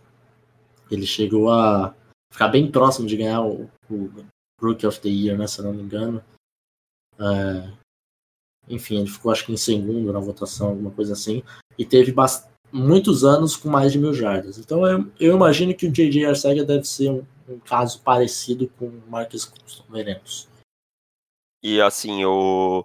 Ele 0.90 1.06
chegou 1.06 1.50
a 1.50 1.94
ficar 2.30 2.48
bem 2.48 2.70
próximo 2.70 3.08
de 3.08 3.16
ganhar 3.16 3.40
o, 3.40 3.70
o 3.94 4.26
Rookie 4.60 4.86
of 4.86 5.00
the 5.00 5.08
Year, 5.08 5.36
né, 5.36 5.46
se 5.46 5.62
não 5.62 5.72
me 5.72 5.82
engano. 5.82 6.22
É, 7.18 7.72
enfim, 8.68 8.98
ele 8.98 9.10
ficou 9.10 9.32
acho 9.32 9.46
que 9.46 9.52
em 9.52 9.56
segundo 9.56 10.12
na 10.12 10.20
votação, 10.20 10.68
alguma 10.68 10.90
coisa 10.90 11.12
assim. 11.12 11.42
E 11.78 11.84
teve 11.84 12.14
muitos 12.72 13.24
anos 13.24 13.56
com 13.56 13.68
mais 13.68 13.92
de 13.92 13.98
mil 13.98 14.14
jardas. 14.14 14.58
Então 14.58 14.86
eu, 14.86 15.10
eu 15.18 15.36
imagino 15.36 15.74
que 15.74 15.86
o 15.86 15.92
J.J. 15.92 16.26
Arcega 16.26 16.64
deve 16.64 16.84
ser 16.84 17.10
um, 17.10 17.26
um, 17.48 17.58
caso 17.58 18.00
parecido 18.02 18.68
com 18.78 18.86
o 18.86 19.02
Marcus 19.08 19.44
Custom, 19.44 19.84
veremos. 19.90 20.48
E 21.62 21.80
assim, 21.80 22.24
o, 22.24 22.84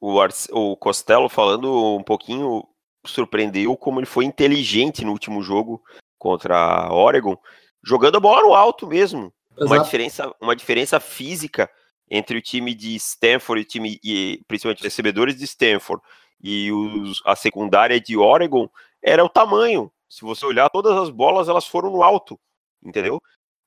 o, 0.00 0.18
o 0.52 0.76
Costello 0.76 1.28
falando 1.28 1.96
um 1.96 2.02
pouquinho, 2.02 2.66
surpreendeu 3.06 3.76
como 3.76 4.00
ele 4.00 4.06
foi 4.06 4.24
inteligente 4.24 5.04
no 5.04 5.12
último 5.12 5.42
jogo 5.42 5.82
contra 6.18 6.56
a 6.56 6.92
Oregon, 6.92 7.36
jogando 7.82 8.16
a 8.16 8.20
bola 8.20 8.42
no 8.42 8.54
alto 8.54 8.86
mesmo. 8.86 9.32
Uma 9.56 9.78
diferença, 9.78 10.34
uma 10.40 10.56
diferença 10.56 11.00
física 11.00 11.70
entre 12.10 12.38
o 12.38 12.42
time 12.42 12.74
de 12.74 12.94
Stanford 12.96 13.62
e, 13.62 13.64
time, 13.64 14.00
e 14.02 14.42
principalmente 14.48 14.82
recebedores 14.82 15.36
de 15.36 15.44
Stanford 15.44 16.02
e 16.42 16.72
os, 16.72 17.22
a 17.24 17.36
secundária 17.36 18.00
de 18.00 18.16
Oregon 18.16 18.68
era 19.02 19.24
o 19.24 19.28
tamanho. 19.28 19.92
Se 20.08 20.22
você 20.22 20.44
olhar, 20.44 20.68
todas 20.70 20.96
as 20.96 21.10
bolas 21.10 21.48
elas 21.48 21.66
foram 21.66 21.90
no 21.90 22.02
alto, 22.02 22.38
entendeu? 22.82 23.20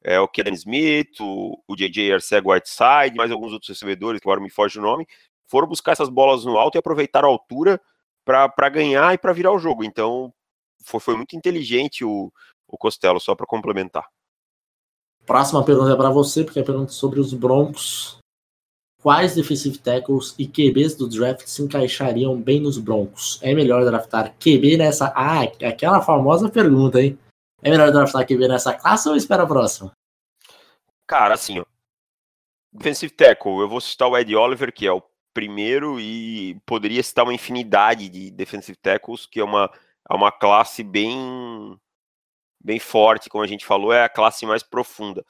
É, 0.03 0.19
o 0.19 0.27
Kevin 0.27 0.53
Smith, 0.53 1.21
o, 1.21 1.61
o 1.67 1.75
JJ 1.75 2.13
Arceg 2.13 2.45
Whiteside, 2.45 3.15
mais 3.15 3.31
alguns 3.31 3.53
outros 3.53 3.69
recebedores, 3.69 4.19
que 4.19 4.27
agora 4.27 4.41
me 4.41 4.49
foge 4.49 4.77
o 4.77 4.81
nome, 4.81 5.07
foram 5.47 5.67
buscar 5.67 5.93
essas 5.93 6.09
bolas 6.09 6.43
no 6.43 6.57
alto 6.57 6.75
e 6.75 6.79
aproveitaram 6.79 7.29
a 7.29 7.31
altura 7.31 7.79
para 8.25 8.69
ganhar 8.69 9.13
e 9.13 9.17
para 9.17 9.31
virar 9.31 9.53
o 9.53 9.59
jogo. 9.59 9.83
Então, 9.83 10.33
foi, 10.83 10.99
foi 10.99 11.15
muito 11.15 11.35
inteligente 11.37 12.03
o, 12.03 12.31
o 12.67 12.77
Costello, 12.77 13.19
só 13.19 13.33
para 13.35 13.45
complementar. 13.45 14.05
Próxima 15.25 15.63
pergunta 15.63 15.91
é 15.91 15.95
para 15.95 16.09
você, 16.09 16.43
porque 16.43 16.59
é 16.59 16.63
pergunta 16.63 16.91
sobre 16.91 17.19
os 17.19 17.33
Broncos 17.33 18.17
quais 19.03 19.35
defensive 19.35 19.77
tackles 19.77 20.33
e 20.39 20.47
QBs 20.47 20.95
do 20.95 21.09
draft 21.09 21.45
se 21.45 21.61
encaixariam 21.61 22.41
bem 22.41 22.61
nos 22.61 22.77
Broncos? 22.77 23.37
É 23.43 23.53
melhor 23.53 23.83
draftar 23.83 24.33
QB 24.39 24.77
nessa. 24.77 25.11
Ah, 25.13 25.43
aquela 25.67 26.01
famosa 26.01 26.49
pergunta, 26.49 27.01
hein? 27.01 27.19
É 27.61 27.69
melhor 27.69 27.91
draftar 27.91 28.25
QB 28.25 28.47
nessa 28.47 28.73
classe 28.73 29.09
ou 29.09 29.15
espera 29.15 29.43
a 29.43 29.47
próxima? 29.47 29.91
Cara, 31.05 31.33
assim, 31.33 31.59
ó. 31.59 31.65
Defensive 32.71 33.13
tackle, 33.13 33.59
eu 33.59 33.69
vou 33.69 33.81
citar 33.81 34.09
o 34.09 34.17
Ed 34.17 34.33
Oliver, 34.35 34.73
que 34.73 34.87
é 34.87 34.91
o 34.91 35.03
primeiro, 35.33 35.99
e 35.99 36.59
poderia 36.65 37.03
citar 37.03 37.25
uma 37.25 37.33
infinidade 37.33 38.09
de 38.09 38.31
defensive 38.31 38.77
tackles, 38.77 39.25
que 39.25 39.39
é 39.39 39.43
uma, 39.43 39.69
é 40.09 40.15
uma 40.15 40.31
classe 40.31 40.81
bem, 40.81 41.77
bem 42.63 42.79
forte, 42.79 43.29
como 43.29 43.43
a 43.43 43.47
gente 43.47 43.65
falou, 43.65 43.91
é 43.91 44.03
a 44.03 44.09
classe 44.09 44.45
mais 44.45 44.63
profunda. 44.63 45.25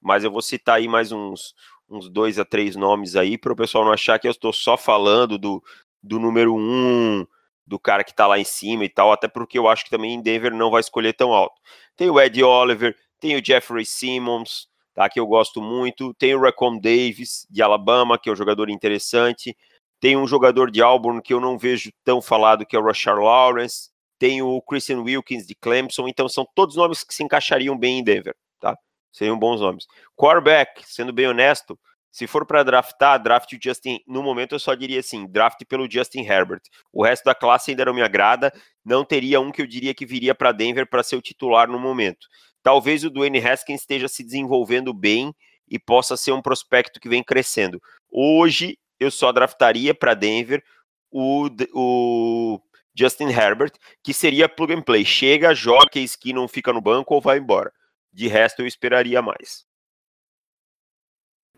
Mas 0.00 0.24
eu 0.24 0.30
vou 0.30 0.42
citar 0.42 0.76
aí 0.76 0.88
mais 0.88 1.12
uns, 1.12 1.54
uns 1.88 2.08
dois 2.08 2.38
a 2.38 2.44
três 2.44 2.74
nomes 2.74 3.14
aí, 3.14 3.36
para 3.36 3.52
o 3.52 3.56
pessoal 3.56 3.84
não 3.84 3.92
achar 3.92 4.18
que 4.18 4.26
eu 4.26 4.30
estou 4.30 4.52
só 4.52 4.76
falando 4.76 5.38
do, 5.38 5.62
do 6.02 6.18
número 6.18 6.54
um, 6.56 7.26
do 7.66 7.78
cara 7.78 8.02
que 8.02 8.10
está 8.10 8.26
lá 8.26 8.38
em 8.38 8.44
cima 8.44 8.84
e 8.84 8.88
tal, 8.88 9.12
até 9.12 9.28
porque 9.28 9.58
eu 9.58 9.68
acho 9.68 9.84
que 9.84 9.90
também 9.90 10.20
Denver 10.20 10.52
não 10.52 10.70
vai 10.70 10.80
escolher 10.80 11.12
tão 11.12 11.32
alto. 11.32 11.60
Tem 11.96 12.10
o 12.10 12.20
Ed 12.20 12.42
Oliver, 12.42 12.96
tem 13.20 13.36
o 13.36 13.44
Jeffrey 13.44 13.84
Simmons, 13.84 14.68
tá, 14.94 15.08
que 15.08 15.20
eu 15.20 15.26
gosto 15.26 15.60
muito, 15.60 16.12
tem 16.14 16.34
o 16.34 16.40
Racon 16.40 16.78
Davis, 16.78 17.46
de 17.50 17.62
Alabama, 17.62 18.18
que 18.18 18.28
é 18.28 18.32
um 18.32 18.36
jogador 18.36 18.68
interessante, 18.70 19.56
tem 20.00 20.16
um 20.16 20.26
jogador 20.26 20.70
de 20.70 20.82
Auburn 20.82 21.22
que 21.22 21.32
eu 21.32 21.40
não 21.40 21.56
vejo 21.56 21.92
tão 22.04 22.20
falado, 22.20 22.66
que 22.66 22.74
é 22.74 22.78
o 22.78 22.84
Rashard 22.84 23.22
Lawrence, 23.22 23.91
tem 24.22 24.40
o 24.40 24.62
Christian 24.62 25.00
Wilkins, 25.00 25.48
de 25.48 25.54
Clemson, 25.56 26.06
então 26.06 26.28
são 26.28 26.46
todos 26.54 26.76
nomes 26.76 27.02
que 27.02 27.12
se 27.12 27.24
encaixariam 27.24 27.76
bem 27.76 27.98
em 27.98 28.04
Denver, 28.04 28.36
tá? 28.60 28.78
Seriam 29.10 29.36
bons 29.36 29.60
nomes. 29.60 29.84
Quarterback, 30.16 30.80
sendo 30.86 31.12
bem 31.12 31.26
honesto, 31.26 31.76
se 32.08 32.28
for 32.28 32.46
para 32.46 32.62
draftar, 32.62 33.20
draft 33.20 33.52
o 33.52 33.58
Justin. 33.60 33.98
No 34.06 34.22
momento 34.22 34.54
eu 34.54 34.60
só 34.60 34.74
diria 34.74 35.00
assim: 35.00 35.26
draft 35.26 35.64
pelo 35.68 35.90
Justin 35.90 36.20
Herbert. 36.20 36.60
O 36.92 37.02
resto 37.02 37.24
da 37.24 37.34
classe 37.34 37.72
ainda 37.72 37.86
não 37.86 37.94
me 37.94 38.00
agrada. 38.00 38.52
Não 38.84 39.04
teria 39.04 39.40
um 39.40 39.50
que 39.50 39.60
eu 39.60 39.66
diria 39.66 39.92
que 39.92 40.06
viria 40.06 40.36
para 40.36 40.52
Denver 40.52 40.88
para 40.88 41.02
ser 41.02 41.16
o 41.16 41.22
titular 41.22 41.66
no 41.66 41.80
momento. 41.80 42.28
Talvez 42.62 43.02
o 43.02 43.10
Dwayne 43.10 43.44
Haskins 43.44 43.80
esteja 43.80 44.06
se 44.06 44.22
desenvolvendo 44.22 44.94
bem 44.94 45.34
e 45.68 45.80
possa 45.80 46.16
ser 46.16 46.30
um 46.30 46.40
prospecto 46.40 47.00
que 47.00 47.08
vem 47.08 47.24
crescendo. 47.24 47.82
Hoje 48.08 48.78
eu 49.00 49.10
só 49.10 49.32
draftaria 49.32 49.92
para 49.92 50.14
Denver 50.14 50.62
o, 51.10 51.48
o 51.74 52.60
Justin 52.94 53.28
Herbert, 53.28 53.72
que 54.02 54.12
seria 54.12 54.48
plug 54.48 54.74
and 54.74 54.82
play. 54.82 55.04
Chega, 55.04 55.54
joga, 55.54 55.88
que 55.90 56.32
não 56.32 56.46
fica 56.46 56.72
no 56.72 56.80
banco 56.80 57.14
ou 57.14 57.20
vai 57.20 57.38
embora. 57.38 57.72
De 58.12 58.28
resto, 58.28 58.60
eu 58.60 58.66
esperaria 58.66 59.22
mais. 59.22 59.64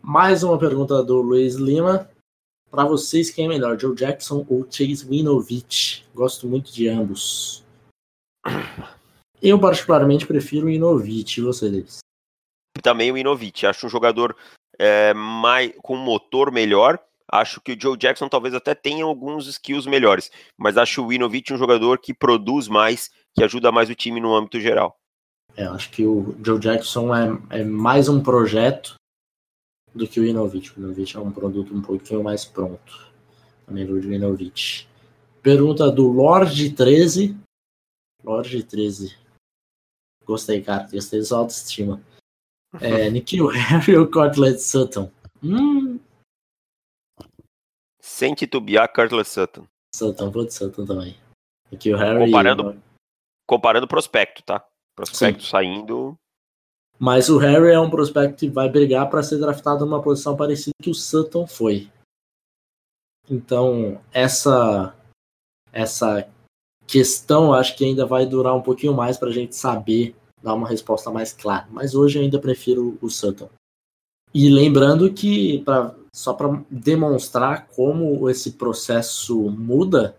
Mais 0.01 0.43
uma 0.43 0.59
pergunta 0.59 1.03
do 1.03 1.21
Luiz 1.21 1.55
Lima. 1.55 2.09
Para 2.71 2.85
vocês, 2.85 3.31
quem 3.31 3.47
é 3.47 3.49
melhor, 3.49 3.79
Joe 3.79 3.95
Jackson 3.95 4.45
ou 4.49 4.67
Chase 4.71 5.07
Winovich? 5.09 6.05
Gosto 6.15 6.47
muito 6.47 6.73
de 6.73 6.89
ambos. 6.89 7.65
Eu, 9.41 9.61
particularmente, 9.61 10.27
prefiro 10.27 10.67
o 10.67 10.69
Winovich. 10.69 11.39
E 11.39 11.43
vocês? 11.43 11.99
Também 12.83 13.11
o 13.11 13.15
Winovich. 13.15 13.67
Acho 13.67 13.87
um 13.87 13.91
jogador 13.91 14.35
é, 14.79 15.13
mais, 15.15 15.73
com 15.83 15.97
um 15.97 16.03
motor 16.03 16.51
melhor. 16.51 16.99
Acho 17.31 17.61
que 17.61 17.73
o 17.73 17.81
Joe 17.81 17.97
Jackson 17.97 18.29
talvez 18.29 18.55
até 18.55 18.75
tenha 18.75 19.05
alguns 19.05 19.47
skills 19.47 19.87
melhores, 19.87 20.31
mas 20.57 20.77
acho 20.77 21.03
o 21.03 21.07
Winovich 21.07 21.53
um 21.53 21.59
jogador 21.59 21.99
que 21.99 22.13
produz 22.13 22.69
mais, 22.69 23.11
que 23.35 23.43
ajuda 23.43 23.73
mais 23.73 23.89
o 23.89 23.95
time 23.95 24.21
no 24.21 24.35
âmbito 24.35 24.61
geral. 24.61 24.99
É, 25.57 25.65
acho 25.65 25.91
que 25.91 26.05
o 26.05 26.37
Joe 26.45 26.59
Jackson 26.59 27.15
é, 27.15 27.61
é 27.61 27.65
mais 27.65 28.09
um 28.09 28.23
projeto 28.23 28.97
do 29.95 30.07
que 30.07 30.21
o 30.21 30.25
Winovich. 30.25 30.73
O 30.73 30.81
Winovich 30.83 31.17
é 31.17 31.21
um 31.21 31.31
produto 31.31 31.75
um 31.75 31.81
pouquinho 31.81 32.23
mais 32.23 32.45
pronto, 32.45 33.13
a 33.67 33.73
nível 33.73 34.01
de 34.01 34.09
Winovich. 34.09 34.89
Pergunta 35.43 35.91
do 35.91 36.09
Lorde 36.09 36.71
13. 36.71 37.37
Lorde 38.25 38.63
13. 38.63 39.17
Gostei, 40.25 40.63
cara. 40.63 40.89
Gostei 40.91 41.21
da 41.21 41.27
sua 41.27 41.39
autoestima. 41.39 42.03
É, 42.81 43.09
Nikhil 43.11 43.47
Harry 43.49 43.97
ou 43.97 44.07
Cortland 44.07 44.59
Sutton? 44.59 45.11
Hum. 45.43 45.84
Sem 48.07 48.35
titubear, 48.35 48.93
Cortland 48.93 49.27
Sutton. 49.27 49.67
Sutton, 49.97 50.31
vou 50.31 50.45
de 50.45 50.53
Sutton 50.53 50.85
também. 50.85 51.17
Nikhil 51.73 51.97
Harry. 51.97 52.27
Comparando, 52.27 52.83
comparando 53.47 53.89
prospecto, 53.89 54.43
tá? 54.43 54.63
Prospecto 54.95 55.43
Sim. 55.43 55.49
saindo. 55.49 56.15
Mas 56.99 57.31
o 57.31 57.39
Harry 57.39 57.73
é 57.73 57.81
um 57.81 57.89
prospecto 57.89 58.37
que 58.37 58.51
vai 58.51 58.69
brigar 58.69 59.09
para 59.09 59.23
ser 59.23 59.39
draftado 59.39 59.87
numa 59.87 60.03
posição 60.03 60.37
parecida 60.37 60.75
que 60.83 60.91
o 60.91 60.95
Sutton 60.95 61.47
foi. 61.47 61.91
Então, 63.29 63.99
essa 64.13 64.95
essa 65.73 66.29
questão 66.87 67.55
acho 67.55 67.75
que 67.75 67.87
ainda 67.87 68.05
vai 68.05 68.27
durar 68.27 68.55
um 68.55 68.63
pouquinho 68.63 68.93
mais 68.93 69.17
para 69.17 69.31
a 69.31 69.33
gente 69.33 69.57
saber 69.57 70.15
dar 70.43 70.53
uma 70.53 70.69
resposta 70.69 71.11
mais 71.11 71.33
clara. 71.33 71.67
Mas 71.71 71.95
hoje 71.95 72.19
eu 72.19 72.23
ainda 72.23 72.39
prefiro 72.39 72.99
o 73.01 73.09
Sutton. 73.09 73.49
E 74.35 74.51
lembrando 74.51 75.13
que, 75.13 75.61
pra, 75.61 75.95
só 76.13 76.35
para 76.35 76.61
demonstrar 76.69 77.69
como 77.69 78.29
esse 78.29 78.53
processo 78.53 79.49
muda, 79.51 80.17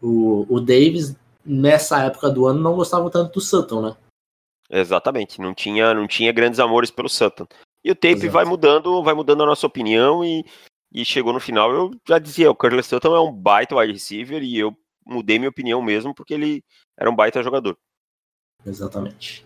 o, 0.00 0.46
o 0.48 0.60
Davis, 0.60 1.16
nessa 1.44 2.04
época 2.04 2.30
do 2.30 2.46
ano, 2.46 2.60
não 2.60 2.76
gostava 2.76 3.10
tanto 3.10 3.34
do 3.34 3.40
Sutton, 3.40 3.82
né? 3.82 3.96
Exatamente, 4.70 5.40
não 5.40 5.52
tinha, 5.52 5.92
não 5.92 6.06
tinha 6.06 6.30
grandes 6.30 6.60
amores 6.60 6.92
pelo 6.92 7.08
Sutton. 7.08 7.46
E 7.84 7.90
o 7.90 7.94
tape 7.94 8.14
Exato. 8.14 8.32
vai 8.32 8.44
mudando, 8.44 9.02
vai 9.02 9.14
mudando 9.14 9.42
a 9.42 9.46
nossa 9.46 9.66
opinião 9.66 10.24
e, 10.24 10.44
e 10.92 11.04
chegou 11.04 11.32
no 11.32 11.40
final, 11.40 11.72
eu 11.72 11.90
já 12.06 12.18
dizia, 12.18 12.50
o 12.50 12.54
Curtis 12.54 12.86
Sutton 12.86 13.16
é 13.16 13.20
um 13.20 13.32
baita 13.32 13.74
wide 13.74 13.92
receiver 13.92 14.42
e 14.42 14.58
eu 14.58 14.76
mudei 15.04 15.38
minha 15.38 15.50
opinião 15.50 15.82
mesmo 15.82 16.14
porque 16.14 16.34
ele 16.34 16.62
era 16.96 17.10
um 17.10 17.16
baita 17.16 17.42
jogador. 17.42 17.76
Exatamente. 18.64 19.44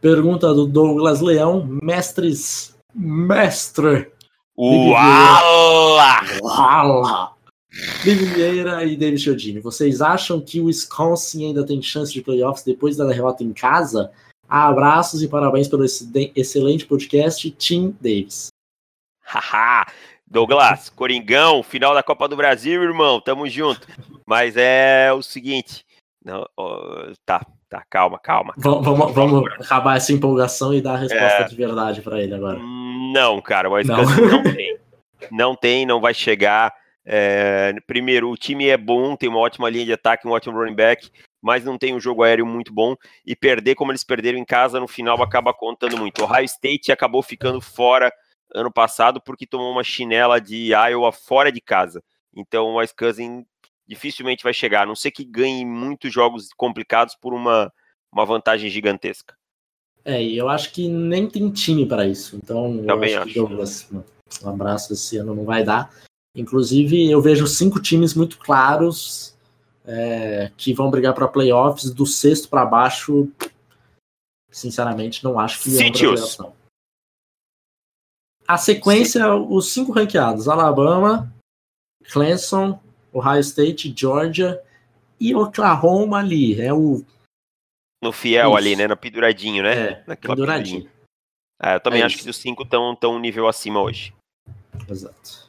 Pergunta 0.00 0.52
do 0.52 0.66
Douglas 0.66 1.20
Leão, 1.20 1.64
mestres, 1.82 2.76
mestre. 2.98 4.10
Uala! 4.56 6.20
Uala! 6.42 7.32
David 8.04 8.34
Vieira 8.34 8.84
e 8.84 8.96
David 8.96 9.20
Chiodini, 9.20 9.60
vocês 9.60 10.00
acham 10.00 10.40
que 10.40 10.60
o 10.60 10.64
Wisconsin 10.64 11.46
ainda 11.46 11.64
tem 11.64 11.80
chance 11.80 12.12
de 12.12 12.22
playoffs 12.22 12.64
depois 12.64 12.96
da 12.96 13.04
derrota 13.04 13.44
em 13.44 13.52
casa? 13.52 14.10
Abraços 14.48 15.22
e 15.22 15.28
parabéns 15.28 15.68
pelo 15.68 15.84
excelente 16.34 16.86
podcast, 16.86 17.48
Tim 17.52 17.94
Davis. 18.00 18.48
Haha! 19.22 19.86
Douglas, 20.26 20.90
Coringão, 20.90 21.62
final 21.62 21.94
da 21.94 22.02
Copa 22.02 22.28
do 22.28 22.36
Brasil, 22.36 22.82
irmão, 22.82 23.20
tamo 23.20 23.48
junto. 23.48 23.86
Mas 24.26 24.56
é 24.56 25.12
o 25.12 25.22
seguinte, 25.22 25.84
não, 26.24 26.44
tá, 27.24 27.46
Tá, 27.68 27.84
calma, 27.90 28.18
calma. 28.18 28.54
calma. 28.58 28.80
Vamos, 28.82 29.14
vamos 29.14 29.52
acabar 29.60 29.98
essa 29.98 30.10
empolgação 30.10 30.72
e 30.72 30.80
dar 30.80 30.94
a 30.94 30.96
resposta 30.96 31.42
é... 31.42 31.44
de 31.44 31.54
verdade 31.54 32.00
para 32.00 32.22
ele 32.22 32.34
agora. 32.34 32.58
Não, 33.12 33.40
cara, 33.40 33.70
mas 33.70 33.86
não. 33.86 34.02
não 34.02 34.42
tem. 34.54 34.78
Não 35.30 35.54
tem, 35.54 35.86
não 35.86 36.00
vai 36.00 36.14
chegar. 36.14 36.72
É... 37.04 37.74
Primeiro, 37.86 38.30
o 38.30 38.36
time 38.36 38.68
é 38.68 38.76
bom, 38.76 39.16
tem 39.16 39.28
uma 39.28 39.38
ótima 39.38 39.68
linha 39.68 39.84
de 39.84 39.92
ataque, 39.92 40.26
um 40.26 40.30
ótimo 40.30 40.56
running 40.56 40.74
back, 40.74 41.10
mas 41.42 41.64
não 41.64 41.78
tem 41.78 41.94
um 41.94 42.00
jogo 42.00 42.22
aéreo 42.22 42.46
muito 42.46 42.72
bom. 42.72 42.94
E 43.26 43.34
perder 43.34 43.74
como 43.74 43.90
eles 43.90 44.04
perderam 44.04 44.38
em 44.38 44.44
casa, 44.44 44.80
no 44.80 44.88
final 44.88 45.20
acaba 45.22 45.52
contando 45.52 45.96
muito. 45.96 46.20
O 46.20 46.24
Ohio 46.24 46.44
State 46.44 46.92
acabou 46.92 47.22
ficando 47.22 47.60
fora 47.60 48.12
ano 48.54 48.72
passado 48.72 49.20
porque 49.20 49.46
tomou 49.46 49.70
uma 49.70 49.84
chinela 49.84 50.40
de 50.40 50.72
Iowa 50.72 51.12
fora 51.12 51.52
de 51.52 51.60
casa. 51.60 52.02
Então 52.34 52.66
o 52.66 52.78
Wisconsin 52.78 53.44
dificilmente 53.86 54.44
vai 54.44 54.52
chegar, 54.52 54.82
a 54.82 54.86
não 54.86 54.94
ser 54.94 55.10
que 55.10 55.24
ganhe 55.24 55.64
muitos 55.64 56.12
jogos 56.12 56.48
complicados 56.54 57.16
por 57.16 57.32
uma, 57.32 57.72
uma 58.12 58.26
vantagem 58.26 58.68
gigantesca. 58.68 59.37
É, 60.04 60.22
e 60.22 60.36
eu 60.36 60.48
acho 60.48 60.72
que 60.72 60.88
nem 60.88 61.28
tem 61.28 61.50
time 61.50 61.86
para 61.86 62.06
isso. 62.06 62.36
Então, 62.36 62.82
Também 62.86 63.12
eu 63.12 63.20
acho, 63.20 63.28
acho. 63.28 63.34
Douglas, 63.34 63.88
um 64.42 64.48
abraço 64.48 64.92
esse 64.92 65.16
ano 65.16 65.34
não 65.34 65.44
vai 65.44 65.64
dar. 65.64 65.92
Inclusive, 66.34 67.10
eu 67.10 67.20
vejo 67.20 67.46
cinco 67.46 67.80
times 67.80 68.14
muito 68.14 68.38
claros 68.38 69.36
é, 69.84 70.52
que 70.56 70.72
vão 70.74 70.90
brigar 70.90 71.14
para 71.14 71.26
playoffs. 71.26 71.90
Do 71.90 72.06
sexto 72.06 72.48
para 72.48 72.64
baixo, 72.64 73.28
sinceramente, 74.50 75.24
não 75.24 75.38
acho 75.38 75.62
que 75.62 75.70
é 75.82 76.08
uma 76.08 76.52
A 78.46 78.56
sequência, 78.56 79.34
os 79.34 79.72
cinco 79.72 79.92
ranqueados: 79.92 80.48
Alabama, 80.48 81.32
Clemson, 82.10 82.78
Ohio 83.12 83.40
State, 83.40 83.92
Georgia 83.96 84.60
e 85.18 85.34
Oklahoma 85.34 86.18
ali. 86.18 86.60
É 86.60 86.72
o. 86.72 87.04
No 88.02 88.12
fiel 88.12 88.48
Isso. 88.48 88.56
ali, 88.56 88.76
né? 88.76 88.86
No 88.86 88.96
penduradinho, 88.96 89.62
né? 89.62 89.90
É, 89.90 90.04
Naquela 90.06 90.34
penduradinho. 90.34 90.88
Ah, 91.58 91.74
eu 91.74 91.80
também 91.80 92.02
é 92.02 92.04
acho 92.04 92.16
isso. 92.16 92.24
que 92.24 92.30
os 92.30 92.36
cinco 92.36 92.62
estão 92.62 92.94
tão 92.94 93.16
um 93.16 93.18
nível 93.18 93.48
acima 93.48 93.80
hoje. 93.80 94.14
Exato. 94.88 95.48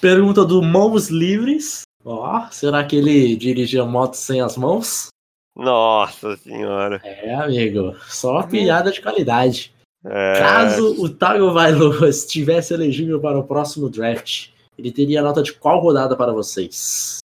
Pergunta 0.00 0.44
do 0.44 0.62
Mãos 0.62 1.08
Livres. 1.08 1.82
Ó, 2.04 2.38
oh, 2.38 2.52
será 2.52 2.84
que 2.84 2.96
ele 2.96 3.36
dirigia 3.36 3.84
moto 3.84 4.14
sem 4.14 4.40
as 4.40 4.56
mãos? 4.56 5.08
Nossa 5.54 6.36
senhora. 6.36 7.00
É, 7.04 7.34
amigo. 7.34 7.94
Só 8.08 8.32
uma 8.32 8.46
piada 8.46 8.90
de 8.90 9.00
qualidade. 9.00 9.74
É... 10.04 10.38
Caso 10.38 11.02
o 11.02 11.08
Tagovailoa 11.08 12.08
estivesse 12.08 12.74
elegível 12.74 13.20
para 13.20 13.38
o 13.38 13.44
próximo 13.46 13.88
draft, 13.88 14.50
ele 14.76 14.92
teria 14.92 15.22
nota 15.22 15.42
de 15.42 15.52
qual 15.52 15.80
rodada 15.80 16.16
para 16.16 16.32
vocês? 16.32 17.18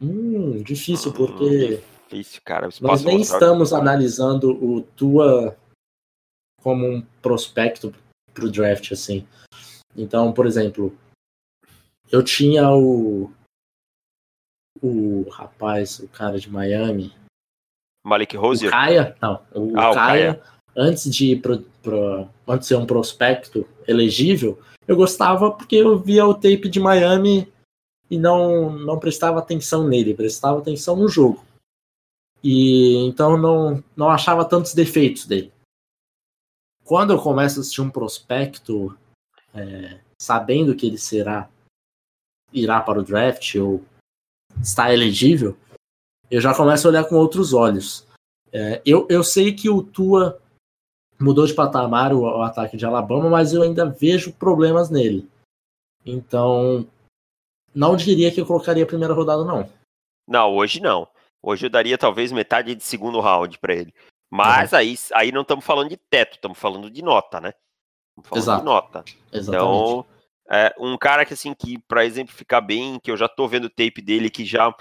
Hum, 0.00 0.62
difícil, 0.62 1.12
porque. 1.12 1.80
Difícil, 2.10 2.42
cara. 2.44 2.68
Nós 2.80 3.04
nem 3.04 3.20
estamos 3.20 3.72
analisando 3.72 4.50
o 4.52 4.82
Tua 4.82 5.56
como 6.60 6.84
um 6.84 7.02
prospecto 7.22 7.94
para 8.34 8.44
o 8.44 8.50
draft, 8.50 8.90
assim. 8.90 9.26
Então, 9.96 10.32
por 10.32 10.44
exemplo, 10.44 10.96
eu 12.10 12.22
tinha 12.22 12.68
o. 12.72 13.30
O 14.82 15.28
rapaz, 15.30 16.00
o 16.00 16.08
cara 16.08 16.38
de 16.38 16.50
Miami. 16.50 17.14
Malik 18.04 18.36
Rosier? 18.36 18.70
O 18.70 18.72
Kaya? 18.72 19.16
Não, 19.20 19.42
o 19.54 19.78
ah, 19.78 19.94
Kaya, 19.94 20.42
o. 20.44 20.60
Antes 20.76 21.10
de 21.10 21.32
ir 21.32 21.42
pro, 21.42 21.60
pro, 21.82 22.28
antes 22.48 22.66
de 22.68 22.74
ser 22.74 22.76
um 22.76 22.86
prospecto 22.86 23.68
elegível, 23.86 24.60
eu 24.86 24.96
gostava 24.96 25.50
porque 25.50 25.76
eu 25.76 25.98
via 25.98 26.26
o 26.26 26.34
tape 26.34 26.68
de 26.68 26.80
Miami 26.80 27.52
e 28.10 28.18
não, 28.18 28.70
não 28.70 28.98
prestava 28.98 29.38
atenção 29.38 29.86
nele, 29.86 30.14
prestava 30.14 30.58
atenção 30.58 30.96
no 30.96 31.08
jogo. 31.08 31.44
E 32.42 32.96
então 33.06 33.36
não, 33.36 33.82
não 33.96 34.10
achava 34.10 34.44
tantos 34.44 34.74
defeitos 34.74 35.26
dele. 35.26 35.52
Quando 36.84 37.12
eu 37.12 37.22
começo 37.22 37.58
a 37.58 37.60
assistir 37.60 37.82
um 37.82 37.90
prospecto, 37.90 38.96
é, 39.54 40.00
sabendo 40.20 40.74
que 40.74 40.86
ele 40.86 40.98
será 40.98 41.48
irá 42.52 42.80
para 42.80 42.98
o 42.98 43.04
draft 43.04 43.54
ou 43.56 43.84
está 44.60 44.92
elegível, 44.92 45.56
eu 46.30 46.40
já 46.40 46.54
começo 46.54 46.86
a 46.86 46.90
olhar 46.90 47.04
com 47.04 47.14
outros 47.16 47.52
olhos. 47.52 48.06
É, 48.52 48.82
eu, 48.84 49.06
eu 49.08 49.22
sei 49.22 49.54
que 49.54 49.68
o 49.68 49.82
Tua 49.82 50.40
mudou 51.18 51.46
de 51.46 51.54
patamar 51.54 52.12
o, 52.12 52.22
o, 52.22 52.42
ataque 52.42 52.76
de 52.76 52.86
Alabama, 52.86 53.28
mas 53.28 53.52
eu 53.52 53.62
ainda 53.62 53.86
vejo 53.86 54.32
problemas 54.32 54.90
nele. 54.90 55.28
Então, 56.04 56.86
não 57.74 57.94
diria 57.94 58.32
que 58.32 58.40
eu 58.40 58.46
colocaria 58.46 58.84
a 58.84 58.86
primeira 58.86 59.14
rodada, 59.14 59.44
não. 59.44 59.68
Não, 60.26 60.54
hoje 60.54 60.80
não. 60.80 61.06
Hoje 61.42 61.66
eu 61.66 61.70
daria 61.70 61.96
talvez 61.96 62.32
metade 62.32 62.74
de 62.74 62.84
segundo 62.84 63.20
round 63.20 63.58
para 63.58 63.74
ele. 63.74 63.94
Mas 64.30 64.72
uhum. 64.72 64.78
aí, 64.78 64.94
aí 65.14 65.32
não 65.32 65.42
estamos 65.42 65.64
falando 65.64 65.88
de 65.88 65.96
teto, 65.96 66.34
estamos 66.34 66.58
falando 66.58 66.90
de 66.90 67.02
nota, 67.02 67.40
né? 67.40 67.52
Estamos 68.18 68.28
falando 68.28 68.42
Exato. 68.42 68.58
de 68.60 68.64
nota. 68.64 69.04
Exatamente. 69.32 69.48
Então, 69.48 70.06
É, 70.52 70.74
um 70.80 70.98
cara 70.98 71.24
que, 71.24 71.32
assim, 71.32 71.54
que 71.54 71.78
para 71.86 72.04
exemplificar 72.04 72.60
bem, 72.64 72.98
que 72.98 73.08
eu 73.08 73.16
já 73.16 73.28
tô 73.28 73.46
vendo 73.46 73.66
o 73.66 73.70
tape 73.70 74.02
dele, 74.02 74.28
que 74.28 74.44
já 74.44 74.74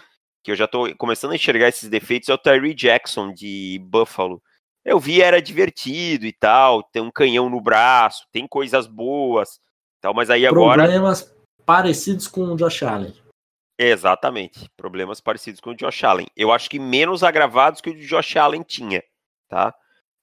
que 0.44 0.52
eu 0.52 0.56
já 0.56 0.68
tô 0.68 0.96
começando 0.96 1.32
a 1.32 1.36
enxergar 1.36 1.68
esses 1.68 1.90
defeitos, 1.90 2.30
é 2.30 2.34
o 2.34 2.38
Tyree 2.38 2.74
Jackson, 2.74 3.32
de 3.32 3.80
Buffalo. 3.84 4.42
Eu 4.86 4.98
vi, 5.00 5.22
era 5.22 5.42
divertido 5.42 6.26
e 6.26 6.32
tal, 6.32 6.82
tem 6.82 7.02
um 7.02 7.12
canhão 7.12 7.50
no 7.50 7.62
braço, 7.62 8.26
tem 8.32 8.48
coisas 8.48 8.88
boas, 8.88 9.60
tal, 10.02 10.14
mas 10.14 10.30
aí 10.30 10.48
agora... 10.48 10.84
Problemas 10.84 11.36
parecidos 11.66 12.26
com 12.26 12.42
o 12.42 12.56
Josh 12.56 12.82
Allen. 12.84 13.14
Exatamente, 13.82 14.70
problemas 14.76 15.22
parecidos 15.22 15.62
com 15.62 15.70
o 15.70 15.76
Josh 15.76 16.04
Allen. 16.04 16.28
Eu 16.36 16.52
acho 16.52 16.70
que 16.70 16.78
menos 16.78 17.24
agravados 17.24 17.80
que 17.80 17.90
o 17.90 17.96
Josh 17.96 18.36
Allen 18.36 18.62
tinha, 18.62 19.02
tá? 19.48 19.74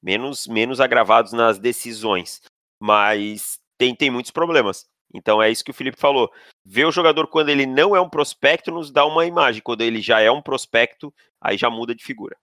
Menos, 0.03 0.47
menos 0.47 0.79
agravados 0.79 1.33
nas 1.33 1.59
decisões, 1.59 2.43
mas 2.79 3.59
tem, 3.79 3.95
tem 3.95 4.11
muitos 4.11 4.31
problemas. 4.31 4.85
Então 5.15 5.43
é 5.43 5.51
isso 5.51 5.65
que 5.65 5.71
o 5.71 5.75
Felipe 5.75 5.99
falou. 5.99 6.31
Ver 6.67 6.85
o 6.85 6.93
jogador 6.93 7.29
quando 7.29 7.49
ele 7.49 7.65
não 7.65 7.97
é 7.97 8.01
um 8.01 8.11
prospecto 8.11 8.71
nos 8.71 8.91
dá 8.91 9.07
uma 9.07 9.25
imagem. 9.25 9.63
Quando 9.63 9.81
ele 9.81 10.03
já 10.03 10.21
é 10.21 10.31
um 10.31 10.43
prospecto, 10.43 11.13
aí 11.41 11.57
já 11.57 11.71
muda 11.71 11.95
de 11.95 12.05
figura. 12.05 12.37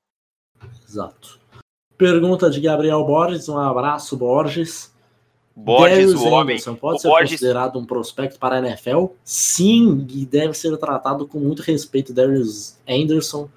Exato. 0.84 1.39
Pergunta 1.95 2.49
de 2.49 2.59
Gabriel 2.59 3.05
Borges. 3.05 3.47
Um 3.47 3.59
abraço, 3.59 4.18
Borges. 4.18 4.93
Borges, 5.56 5.97
Darius 5.97 6.22
o 6.22 6.28
homem. 6.30 6.56
Anderson 6.56 6.76
pode 6.76 6.97
o 6.97 6.99
ser 6.99 7.08
Borges... 7.10 7.32
considerado 7.32 7.80
um 7.80 7.86
prospecto 7.86 8.39
para 8.39 8.56
a 8.56 8.60
NFL? 8.60 9.08
Sim, 9.24 10.06
e 10.10 10.26
deve 10.26 10.54
ser 10.54 10.76
tratado 10.78 11.28
com 11.28 11.39
muito 11.39 11.62
respeito. 11.62 12.14
Darius 12.14 12.78
Anderson, 12.88 13.49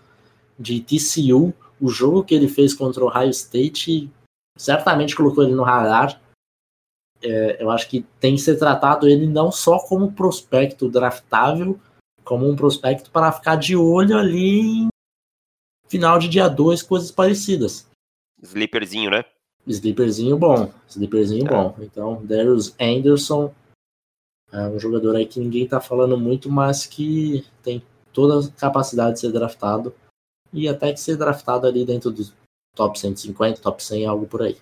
de 0.58 0.80
TCU. 0.80 1.54
O 1.80 1.88
jogo 1.88 2.24
que 2.24 2.34
ele 2.34 2.48
fez 2.48 2.72
contra 2.72 3.04
o 3.04 3.08
Ohio 3.08 3.30
State 3.30 4.10
certamente 4.56 5.14
colocou 5.14 5.44
ele 5.44 5.54
no 5.54 5.62
radar 5.62 6.18
é, 7.22 7.62
eu 7.62 7.70
acho 7.70 7.88
que 7.88 8.02
tem 8.20 8.34
que 8.34 8.40
ser 8.40 8.56
tratado 8.58 9.08
ele 9.08 9.26
não 9.26 9.50
só 9.50 9.78
como 9.78 10.12
prospecto 10.12 10.88
draftável, 10.88 11.78
como 12.24 12.48
um 12.48 12.56
prospecto 12.56 13.10
para 13.10 13.32
ficar 13.32 13.56
de 13.56 13.76
olho 13.76 14.16
ali 14.16 14.60
em 14.60 14.88
final 15.88 16.18
de 16.18 16.28
dia 16.28 16.48
2, 16.48 16.82
coisas 16.82 17.10
parecidas. 17.10 17.88
Sleeperzinho, 18.42 19.10
né? 19.10 19.24
Sleeperzinho 19.66 20.38
bom. 20.38 20.70
Sleeperzinho 20.88 21.46
é. 21.46 21.48
bom. 21.48 21.74
Então, 21.80 22.24
Darius 22.24 22.74
Anderson 22.80 23.52
é 24.52 24.60
um 24.62 24.78
jogador 24.78 25.16
aí 25.16 25.26
que 25.26 25.40
ninguém 25.40 25.66
tá 25.66 25.80
falando 25.80 26.16
muito, 26.16 26.50
mas 26.50 26.86
que 26.86 27.44
tem 27.62 27.82
toda 28.12 28.46
a 28.46 28.52
capacidade 28.52 29.14
de 29.14 29.20
ser 29.20 29.32
draftado 29.32 29.94
e 30.52 30.68
até 30.68 30.92
que 30.92 31.00
ser 31.00 31.16
draftado 31.16 31.66
ali 31.66 31.84
dentro 31.84 32.10
do 32.10 32.22
top 32.74 32.98
150, 32.98 33.60
top 33.60 33.82
100, 33.82 34.06
algo 34.06 34.26
por 34.26 34.42
aí. 34.42 34.56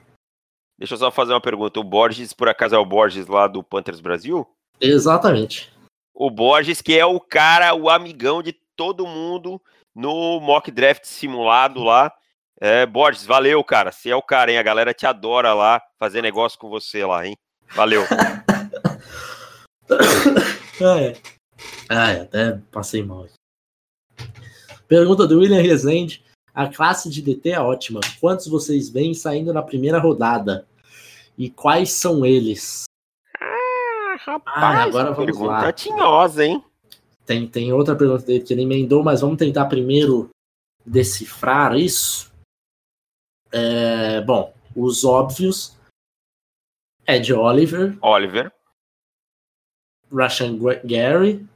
Deixa 0.79 0.95
eu 0.95 0.99
só 0.99 1.11
fazer 1.11 1.33
uma 1.33 1.41
pergunta. 1.41 1.79
O 1.79 1.85
Borges, 1.85 2.33
por 2.33 2.49
acaso, 2.49 2.75
é 2.75 2.79
o 2.79 2.87
Borges 2.87 3.27
lá 3.27 3.47
do 3.47 3.63
Panthers 3.63 4.01
Brasil? 4.01 4.47
Exatamente. 4.81 5.73
O 6.13 6.31
Borges, 6.31 6.81
que 6.81 6.99
é 6.99 7.07
o 7.07 7.21
cara, 7.21 7.75
o 7.75 7.89
amigão 7.89 8.43
de 8.43 8.53
todo 8.53 9.07
mundo 9.07 9.61
no 9.95 10.41
mock 10.41 10.71
draft 10.71 11.05
simulado 11.05 11.83
lá. 11.83 12.13
É, 12.67 12.87
Borges, 12.87 13.27
valeu, 13.27 13.63
cara. 13.63 13.93
Você 13.93 14.09
é 14.09 14.17
o 14.17 14.23
cara, 14.23 14.51
hein? 14.51 14.57
A 14.57 14.63
galera 14.63 14.95
te 14.95 15.05
adora 15.05 15.53
lá, 15.53 15.83
fazer 15.99 16.23
negócio 16.23 16.59
com 16.59 16.71
você 16.71 17.05
lá, 17.05 17.27
hein? 17.27 17.37
Valeu. 17.75 18.01
é. 20.81 21.15
é, 21.91 22.21
até 22.23 22.59
passei 22.73 23.03
mal. 23.03 23.27
Pergunta 24.89 25.27
do 25.27 25.41
William 25.41 25.61
Rezende. 25.61 26.25
A 26.55 26.67
classe 26.67 27.11
de 27.11 27.21
DT 27.21 27.51
é 27.51 27.61
ótima. 27.61 28.01
Quantos 28.19 28.49
vocês 28.49 28.89
veem 28.89 29.13
saindo 29.13 29.53
na 29.53 29.63
primeira 29.63 29.99
rodada? 29.99 30.67
E 31.37 31.51
quais 31.51 31.93
são 31.93 32.25
eles? 32.25 32.85
Ah, 33.39 34.17
rapaz, 34.21 34.57
ah, 34.57 34.85
agora 34.85 35.13
vamos 35.13 35.27
pergunta 35.27 35.53
lá. 35.53 35.71
tinhosa, 35.71 36.47
hein? 36.47 36.65
Tem, 37.27 37.47
tem 37.47 37.75
outra 37.75 37.95
pergunta 37.95 38.25
dele 38.25 38.43
que 38.43 38.55
ele 38.55 38.63
emendou, 38.63 39.05
mas 39.05 39.21
vamos 39.21 39.37
tentar 39.37 39.67
primeiro 39.67 40.31
decifrar 40.87 41.77
isso. 41.77 42.33
É, 43.57 44.21
bom, 44.23 44.53
os 44.75 45.05
óbvios. 45.05 45.77
Ed 47.07 47.33
Oliver. 47.33 47.97
Oliver. 48.03 48.53
Russian 50.11 50.59
Gary. 50.85 51.47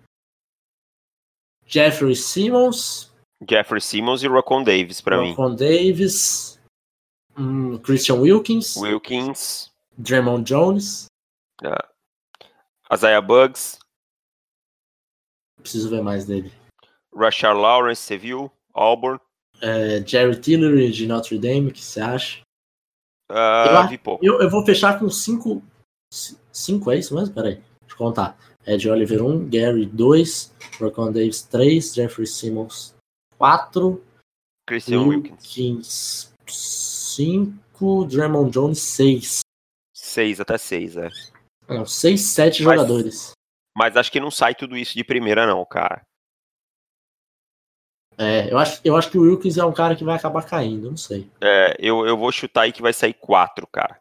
Jeffrey 1.66 2.14
Simmons. 2.14 3.10
Jeffrey 3.48 3.80
Simmons 3.80 4.22
e 4.22 4.28
Rocon 4.28 4.62
Davis 4.62 5.00
para 5.00 5.20
mim. 5.20 5.30
Rocon 5.30 5.56
Davis, 5.56 6.58
um, 7.36 7.78
Christian 7.78 8.20
Wilkins, 8.20 8.76
Wilkins, 8.76 9.70
Draymond 9.96 10.44
Jones, 10.44 11.06
uh, 11.64 12.92
Isaiah 12.92 13.20
Bugs. 13.20 13.78
Preciso 15.60 15.90
ver 15.90 16.02
mais 16.02 16.24
dele. 16.24 16.52
Rashard 17.14 17.60
Lawrence, 17.60 18.02
você 18.02 18.16
viu? 18.16 18.50
Auburn. 18.72 19.20
É, 19.60 20.06
Jerry 20.06 20.40
Tillery 20.40 20.90
de 20.90 21.06
Notre 21.06 21.38
Dame, 21.38 21.68
o 21.68 21.72
que 21.72 21.84
você 21.84 22.00
acha? 22.00 22.40
Uh, 23.30 23.92
eu, 24.06 24.18
eu, 24.22 24.42
eu, 24.42 24.50
vou 24.50 24.64
fechar 24.64 24.98
com 24.98 25.10
cinco. 25.10 25.62
Cinco, 26.52 26.90
é 26.90 26.98
isso 26.98 27.14
mesmo? 27.14 27.34
Peraí, 27.34 27.54
deixa 27.54 27.94
eu 27.94 27.96
contar. 27.96 28.38
Ed 28.66 28.88
Oliver 28.88 29.22
1, 29.22 29.48
Gary 29.48 29.86
2, 29.86 30.52
Rocon 30.80 31.12
Davis 31.12 31.42
3, 31.42 31.94
Jeffrey 31.94 32.26
Simmons 32.26 32.94
4. 33.38 34.02
Christian 34.66 35.02
Wilkins. 35.02 36.32
5. 36.46 38.06
Draymond 38.06 38.50
Jones, 38.50 38.80
6. 38.80 39.40
6, 39.94 40.40
até 40.40 40.58
6, 40.58 40.96
é. 40.96 41.08
Não, 41.68 41.86
6, 41.86 42.20
7 42.20 42.62
jogadores. 42.62 43.32
Mas 43.76 43.96
acho 43.96 44.10
que 44.10 44.20
não 44.20 44.30
sai 44.30 44.54
tudo 44.54 44.76
isso 44.76 44.94
de 44.94 45.04
primeira, 45.04 45.46
não, 45.46 45.64
cara. 45.64 46.02
É, 48.20 48.52
eu 48.52 48.58
acho, 48.58 48.80
eu 48.84 48.96
acho 48.96 49.10
que 49.10 49.16
o 49.16 49.22
Wilkins 49.22 49.56
é 49.56 49.64
um 49.64 49.72
cara 49.72 49.94
que 49.94 50.02
vai 50.02 50.16
acabar 50.16 50.44
caindo, 50.44 50.90
não 50.90 50.96
sei. 50.96 51.30
É, 51.40 51.76
eu, 51.78 52.04
eu 52.04 52.16
vou 52.16 52.32
chutar 52.32 52.62
aí 52.62 52.72
que 52.72 52.82
vai 52.82 52.92
sair 52.92 53.14
4, 53.14 53.64
cara. 53.68 54.00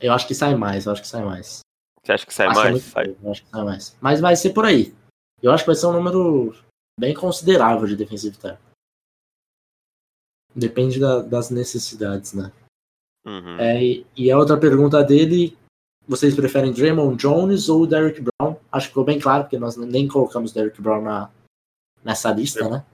Eu 0.00 0.14
acho 0.14 0.26
que 0.26 0.34
sai 0.34 0.54
mais, 0.54 0.86
eu 0.86 0.92
acho 0.92 1.02
que 1.02 1.08
sai 1.08 1.22
mais. 1.22 1.60
Você 2.02 2.12
acha 2.12 2.26
que 2.26 2.32
sai 2.32 2.46
acho 2.46 2.60
mais? 2.60 2.82
Sai. 2.82 3.16
Eu 3.22 3.30
acho 3.30 3.42
que 3.42 3.50
sai 3.50 3.64
mais. 3.64 3.96
Mas 4.00 4.20
vai 4.20 4.34
ser 4.34 4.50
por 4.50 4.64
aí. 4.64 4.94
Eu 5.42 5.52
acho 5.52 5.62
que 5.62 5.68
vai 5.68 5.76
ser 5.76 5.86
um 5.86 5.92
número 5.92 6.56
bem 6.98 7.14
considerável 7.14 7.86
de 7.86 7.96
defensive 7.96 8.36
tackle. 8.38 8.64
Depende 10.54 10.98
da, 10.98 11.20
das 11.20 11.50
necessidades, 11.50 12.32
né? 12.32 12.50
Uhum. 13.26 13.58
É, 13.58 13.82
e, 13.82 14.06
e 14.16 14.30
a 14.30 14.38
outra 14.38 14.56
pergunta 14.56 15.02
dele, 15.02 15.56
vocês 16.06 16.34
preferem 16.34 16.72
Draymond 16.72 17.16
Jones 17.16 17.68
ou 17.68 17.86
Derrick 17.86 18.22
Brown? 18.22 18.56
Acho 18.72 18.86
que 18.86 18.90
ficou 18.92 19.04
bem 19.04 19.18
claro, 19.18 19.44
porque 19.44 19.58
nós 19.58 19.76
nem 19.76 20.08
colocamos 20.08 20.52
Derrick 20.52 20.80
Brown 20.80 21.02
na, 21.02 21.30
nessa 22.02 22.30
lista, 22.30 22.68
né? 22.68 22.84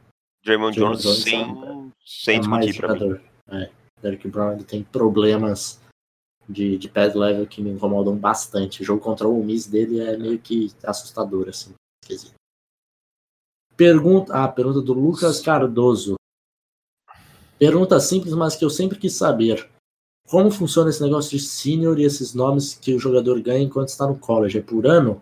Draymond, 0.45 0.74
Jones, 0.74 1.03
Jones 1.03 1.22
sem, 1.22 1.43
é, 1.43 1.91
sem 2.05 2.38
é 2.38 2.43
mais 2.43 2.74
jogador. 2.74 3.20
É, 3.49 3.70
Derrick 4.03 4.28
Brown 4.28 4.59
tem 4.59 4.82
problemas 4.82 5.80
de, 6.49 6.78
de 6.78 6.88
pad 6.88 7.16
level 7.16 7.47
que 7.47 7.62
me 7.62 7.70
incomodam 7.70 8.16
bastante. 8.16 8.82
O 8.82 8.84
jogo 8.84 9.03
contra 9.03 9.28
o 9.28 9.45
Miss 9.45 9.66
dele 9.66 10.01
é 10.01 10.16
meio 10.16 10.38
que 10.38 10.72
assustador, 10.82 11.49
assim. 11.49 11.74
Esquisito. 12.03 12.34
Pergunta, 13.76 14.32
ah, 14.34 14.49
pergunta 14.49 14.80
do 14.80 14.93
Lucas 14.93 15.41
Cardoso. 15.41 16.16
Pergunta 17.59 18.01
simples, 18.01 18.34
mas 18.34 18.57
que 18.57 18.64
eu 18.64 18.70
sempre 18.70 18.99
quis 18.99 19.14
saber. 19.14 19.68
Como 20.26 20.51
funciona 20.51 20.91
esse 20.91 21.03
negócio 21.03 21.30
de 21.30 21.43
senior 21.43 21.99
e 21.99 22.05
esses 22.05 22.34
nomes 22.34 22.74
que 22.74 22.95
o 22.95 22.99
jogador 22.99 23.41
ganha 23.41 23.64
enquanto 23.64 23.88
está 23.88 24.07
no 24.07 24.18
college? 24.18 24.59
É 24.59 24.62
por 24.62 24.86
ano? 24.86 25.20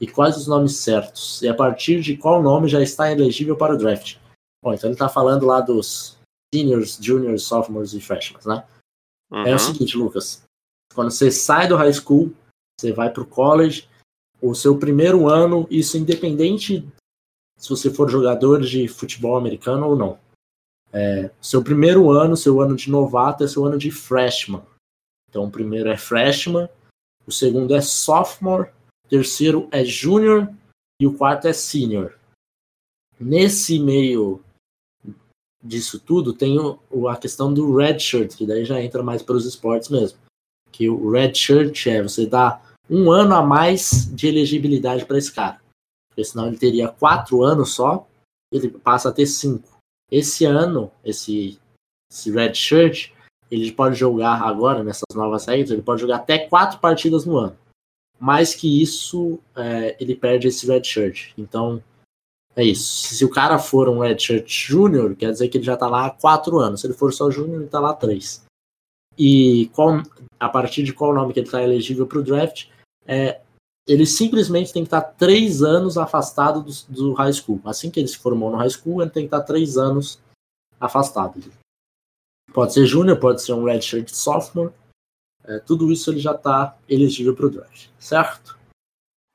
E 0.00 0.06
quais 0.06 0.36
os 0.36 0.46
nomes 0.46 0.76
certos? 0.76 1.42
E 1.42 1.48
a 1.48 1.54
partir 1.54 2.00
de 2.00 2.16
qual 2.16 2.42
nome 2.42 2.68
já 2.68 2.82
está 2.82 3.10
elegível 3.12 3.56
para 3.56 3.74
o 3.74 3.78
draft? 3.78 4.16
Bom, 4.62 4.74
então 4.74 4.88
ele 4.88 4.94
está 4.94 5.08
falando 5.08 5.46
lá 5.46 5.60
dos 5.60 6.18
seniors, 6.54 6.98
juniors, 7.00 7.44
sophomores 7.44 7.92
e 7.94 8.00
freshmen, 8.00 8.40
né? 8.44 8.66
Uhum. 9.30 9.46
É 9.46 9.54
o 9.54 9.58
seguinte, 9.58 9.96
Lucas. 9.96 10.42
Quando 10.94 11.10
você 11.10 11.30
sai 11.30 11.68
do 11.68 11.76
high 11.76 11.92
school, 11.92 12.34
você 12.78 12.92
vai 12.92 13.10
para 13.10 13.22
o 13.22 13.26
college, 13.26 13.88
o 14.40 14.54
seu 14.54 14.78
primeiro 14.78 15.28
ano, 15.28 15.66
isso 15.70 15.96
independente 15.96 16.86
se 17.56 17.68
você 17.68 17.92
for 17.92 18.10
jogador 18.10 18.62
de 18.62 18.88
futebol 18.88 19.36
americano 19.36 19.86
ou 19.86 19.96
não. 19.96 20.18
É, 20.92 21.30
seu 21.40 21.62
primeiro 21.62 22.10
ano, 22.10 22.36
seu 22.36 22.60
ano 22.60 22.74
de 22.74 22.90
novato, 22.90 23.44
é 23.44 23.48
seu 23.48 23.64
ano 23.64 23.78
de 23.78 23.90
freshman. 23.90 24.62
Então, 25.28 25.44
o 25.44 25.50
primeiro 25.50 25.88
é 25.88 25.96
freshman, 25.96 26.68
o 27.26 27.30
segundo 27.30 27.74
é 27.74 27.80
sophomore, 27.80 28.70
o 29.04 29.08
terceiro 29.08 29.68
é 29.70 29.84
junior 29.84 30.52
e 31.00 31.06
o 31.06 31.16
quarto 31.16 31.46
é 31.46 31.52
senior. 31.52 32.18
Nesse 33.18 33.78
meio 33.78 34.42
disso 35.62 35.98
tudo, 35.98 36.32
tem 36.32 36.58
o, 36.58 37.08
a 37.08 37.16
questão 37.16 37.52
do 37.52 37.76
red 37.76 37.98
shirt, 37.98 38.36
que 38.36 38.46
daí 38.46 38.64
já 38.64 38.80
entra 38.80 39.02
mais 39.02 39.22
para 39.22 39.36
os 39.36 39.46
esportes 39.46 39.88
mesmo. 39.88 40.18
Que 40.72 40.88
o 40.88 41.10
red 41.10 41.34
shirt 41.34 41.86
é 41.86 42.02
você 42.02 42.26
dá 42.26 42.60
um 42.88 43.10
ano 43.10 43.34
a 43.34 43.42
mais 43.42 44.10
de 44.12 44.26
elegibilidade 44.26 45.04
para 45.04 45.18
esse 45.18 45.32
cara 45.32 45.60
porque 46.20 46.24
senão 46.24 46.48
ele 46.48 46.58
teria 46.58 46.88
quatro 46.88 47.42
anos 47.42 47.74
só, 47.74 48.06
ele 48.52 48.68
passa 48.68 49.08
a 49.08 49.12
ter 49.12 49.26
cinco. 49.26 49.78
Esse 50.10 50.44
ano, 50.44 50.90
esse, 51.04 51.58
esse 52.10 52.30
Red 52.30 52.54
Shirt, 52.54 53.12
ele 53.50 53.72
pode 53.72 53.96
jogar 53.96 54.42
agora, 54.42 54.84
nessas 54.84 55.04
novas 55.14 55.46
regras, 55.46 55.70
ele 55.70 55.82
pode 55.82 56.00
jogar 56.00 56.16
até 56.16 56.38
quatro 56.38 56.78
partidas 56.78 57.24
no 57.24 57.36
ano. 57.36 57.56
mais 58.18 58.54
que 58.54 58.82
isso, 58.82 59.38
é, 59.56 59.96
ele 59.98 60.14
perde 60.14 60.48
esse 60.48 60.66
red 60.66 60.84
shirt. 60.84 61.32
Então, 61.38 61.82
é 62.56 62.64
isso. 62.64 63.14
Se 63.14 63.24
o 63.24 63.30
cara 63.30 63.58
for 63.58 63.88
um 63.88 64.00
red 64.00 64.18
shirt 64.18 64.48
júnior, 64.48 65.14
quer 65.14 65.30
dizer 65.30 65.48
que 65.48 65.58
ele 65.58 65.64
já 65.64 65.76
tá 65.76 65.88
lá 65.88 66.06
há 66.06 66.10
quatro 66.10 66.58
anos. 66.58 66.80
Se 66.80 66.86
ele 66.86 66.94
for 66.94 67.12
só 67.12 67.30
júnior, 67.30 67.60
ele 67.60 67.70
tá 67.70 67.80
lá 67.80 67.90
há 67.90 67.94
três. 67.94 68.44
E 69.16 69.70
qual, 69.74 70.02
a 70.38 70.48
partir 70.48 70.82
de 70.82 70.92
qual 70.92 71.14
nome 71.14 71.32
que 71.32 71.40
ele 71.40 71.46
está 71.46 71.62
elegível 71.62 72.06
para 72.06 72.18
o 72.18 72.22
draft, 72.22 72.68
é, 73.06 73.40
ele 73.86 74.06
simplesmente 74.06 74.72
tem 74.72 74.82
que 74.82 74.88
estar 74.88 75.00
tá 75.00 75.12
três 75.12 75.62
anos 75.62 75.96
afastado 75.96 76.62
do, 76.62 76.72
do, 76.88 77.12
high 77.14 77.32
school. 77.32 77.60
Assim 77.64 77.90
que 77.90 78.00
ele 78.00 78.08
se 78.08 78.18
formou 78.18 78.50
no 78.50 78.56
high 78.56 78.70
school, 78.70 79.00
ele 79.02 79.10
tem 79.10 79.24
que 79.24 79.28
estar 79.28 79.40
tá 79.40 79.46
três 79.46 79.76
anos 79.76 80.20
afastado. 80.78 81.40
Pode 82.52 82.72
ser 82.72 82.86
júnior, 82.86 83.18
pode 83.18 83.42
ser 83.42 83.52
um 83.52 83.64
redshirt 83.64 84.08
sophomore. 84.10 84.72
É, 85.44 85.58
tudo 85.58 85.90
isso 85.90 86.10
ele 86.10 86.20
já 86.20 86.32
está 86.32 86.76
elegível 86.88 87.34
para 87.34 87.46
o 87.46 87.50
draft, 87.50 87.88
certo? 87.98 88.59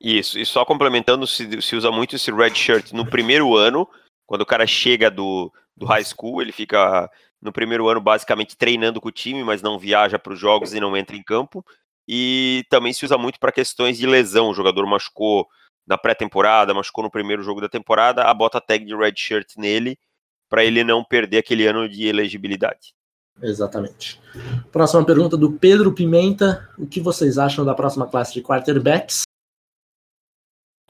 Isso, 0.08 0.38
e 0.38 0.46
só 0.46 0.64
complementando, 0.64 1.26
se, 1.26 1.60
se 1.60 1.74
usa 1.74 1.90
muito 1.90 2.14
esse 2.14 2.30
redshirt 2.30 2.92
no 2.92 3.04
primeiro 3.04 3.56
ano, 3.56 3.88
quando 4.24 4.42
o 4.42 4.46
cara 4.46 4.64
chega 4.64 5.10
do, 5.10 5.52
do 5.76 5.84
high 5.84 6.04
school, 6.04 6.40
ele 6.40 6.52
fica 6.52 7.10
no 7.42 7.52
primeiro 7.52 7.88
ano 7.88 8.00
basicamente 8.00 8.56
treinando 8.56 9.00
com 9.00 9.08
o 9.08 9.12
time, 9.12 9.42
mas 9.42 9.62
não 9.62 9.80
viaja 9.80 10.16
para 10.16 10.32
os 10.32 10.38
jogos 10.38 10.72
e 10.72 10.78
não 10.78 10.96
entra 10.96 11.16
em 11.16 11.24
campo. 11.24 11.66
E 12.06 12.64
também 12.70 12.92
se 12.92 13.04
usa 13.04 13.18
muito 13.18 13.40
para 13.40 13.50
questões 13.50 13.98
de 13.98 14.06
lesão. 14.06 14.48
O 14.48 14.54
jogador 14.54 14.86
machucou 14.86 15.44
na 15.84 15.98
pré-temporada, 15.98 16.72
machucou 16.72 17.02
no 17.02 17.10
primeiro 17.10 17.42
jogo 17.42 17.60
da 17.60 17.68
temporada, 17.68 18.22
a 18.22 18.32
bota 18.32 18.60
tag 18.60 18.84
de 18.84 18.94
redshirt 18.94 19.56
nele 19.56 19.98
para 20.48 20.64
ele 20.64 20.84
não 20.84 21.02
perder 21.02 21.38
aquele 21.38 21.66
ano 21.66 21.88
de 21.88 22.06
elegibilidade. 22.06 22.94
Exatamente. 23.42 24.20
Próxima 24.70 25.04
pergunta 25.04 25.36
do 25.36 25.50
Pedro 25.50 25.92
Pimenta. 25.92 26.70
O 26.78 26.86
que 26.86 27.00
vocês 27.00 27.38
acham 27.38 27.64
da 27.64 27.74
próxima 27.74 28.06
classe 28.06 28.32
de 28.32 28.40
quarterbacks? 28.40 29.25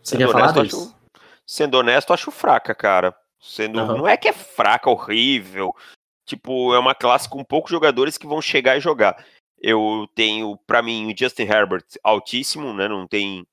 Você 0.06 0.16
sendo 0.16 0.18
quer 0.18 0.36
honesto, 0.36 0.54
falar 0.54 0.64
disso? 0.64 0.96
Sendo 1.44 1.74
honesto, 1.74 2.12
acho 2.12 2.30
fraca, 2.30 2.74
cara. 2.74 3.16
Sendo, 3.40 3.80
uhum. 3.80 3.98
Não 3.98 4.08
é 4.08 4.16
que 4.16 4.28
é 4.28 4.32
fraca, 4.32 4.88
horrível. 4.88 5.74
Tipo, 6.24 6.72
é 6.74 6.78
uma 6.78 6.94
classe 6.94 7.28
com 7.28 7.42
poucos 7.42 7.72
jogadores 7.72 8.16
que 8.16 8.26
vão 8.26 8.40
chegar 8.40 8.76
e 8.76 8.80
jogar. 8.80 9.24
Eu 9.58 10.08
tenho, 10.14 10.56
para 10.64 10.80
mim, 10.80 11.12
o 11.12 11.16
Justin 11.16 11.42
Herbert 11.42 11.84
altíssimo, 12.04 12.72
né? 12.72 12.86
Não 12.86 13.06
tem, 13.06 13.44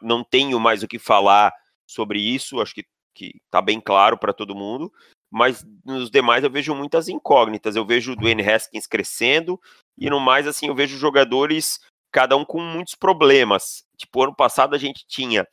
não 0.00 0.24
tenho 0.24 0.58
mais 0.58 0.82
o 0.82 0.88
que 0.88 0.98
falar 0.98 1.52
sobre 1.86 2.18
isso. 2.18 2.62
Acho 2.62 2.74
que, 2.74 2.84
que 3.14 3.34
tá 3.50 3.60
bem 3.60 3.78
claro 3.78 4.16
para 4.16 4.32
todo 4.32 4.54
mundo. 4.54 4.90
Mas 5.30 5.66
nos 5.84 6.10
demais 6.10 6.44
eu 6.44 6.50
vejo 6.50 6.74
muitas 6.74 7.08
incógnitas. 7.08 7.76
Eu 7.76 7.84
vejo 7.84 8.12
o 8.12 8.16
Dwayne 8.16 8.48
Haskins 8.48 8.86
crescendo 8.86 9.60
e 9.98 10.08
no 10.08 10.18
mais, 10.18 10.46
assim, 10.46 10.68
eu 10.68 10.74
vejo 10.74 10.96
jogadores, 10.96 11.80
cada 12.10 12.36
um 12.36 12.44
com 12.44 12.60
muitos 12.60 12.94
problemas. 12.94 13.84
Tipo, 13.96 14.24
ano 14.24 14.34
passado 14.34 14.74
a 14.74 14.78
gente 14.78 15.06
tinha 15.06 15.46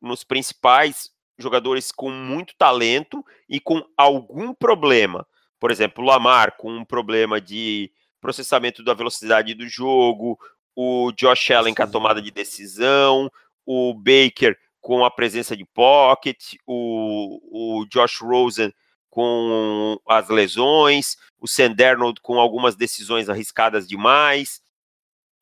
nos 0.00 0.24
principais 0.24 1.10
jogadores 1.38 1.92
com 1.92 2.10
muito 2.10 2.54
talento 2.56 3.24
e 3.48 3.60
com 3.60 3.82
algum 3.96 4.52
problema. 4.52 5.26
Por 5.58 5.70
exemplo, 5.70 6.02
o 6.04 6.06
Lamar 6.06 6.56
com 6.56 6.72
um 6.72 6.84
problema 6.84 7.40
de 7.40 7.90
processamento 8.20 8.82
da 8.82 8.94
velocidade 8.94 9.54
do 9.54 9.68
jogo, 9.68 10.38
o 10.74 11.12
Josh 11.12 11.50
Allen 11.50 11.74
com 11.74 11.82
a 11.82 11.86
tomada 11.86 12.20
de 12.20 12.30
decisão, 12.30 13.30
o 13.64 13.94
Baker 13.94 14.56
com 14.80 15.04
a 15.04 15.10
presença 15.10 15.56
de 15.56 15.64
pocket, 15.64 16.54
o, 16.66 17.80
o 17.80 17.86
Josh 17.86 18.20
Rosen 18.20 18.72
com 19.10 19.98
as 20.06 20.28
lesões, 20.28 21.16
o 21.40 21.48
Sandernold 21.48 22.20
com 22.20 22.38
algumas 22.38 22.76
decisões 22.76 23.28
arriscadas 23.28 23.88
demais, 23.88 24.60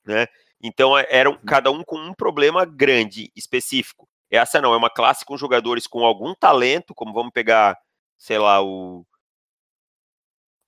né? 0.05 0.27
Então 0.67 0.99
é, 0.99 1.07
eram 1.09 1.39
cada 1.47 1.71
um 1.71 1.85
com 1.85 1.97
um 1.97 2.13
problema 2.13 2.65
grande, 2.65 3.31
específico. 3.37 4.09
Essa 4.29 4.61
não, 4.61 4.75
é 4.75 4.77
uma 4.77 4.91
classe 4.91 5.25
com 5.25 5.37
jogadores 5.37 5.87
com 5.87 6.05
algum 6.05 6.35
talento, 6.35 6.93
como 6.93 7.15
vamos 7.15 7.33
pegar, 7.33 7.79
sei 8.19 8.39
lá, 8.39 8.61
o 8.61 9.07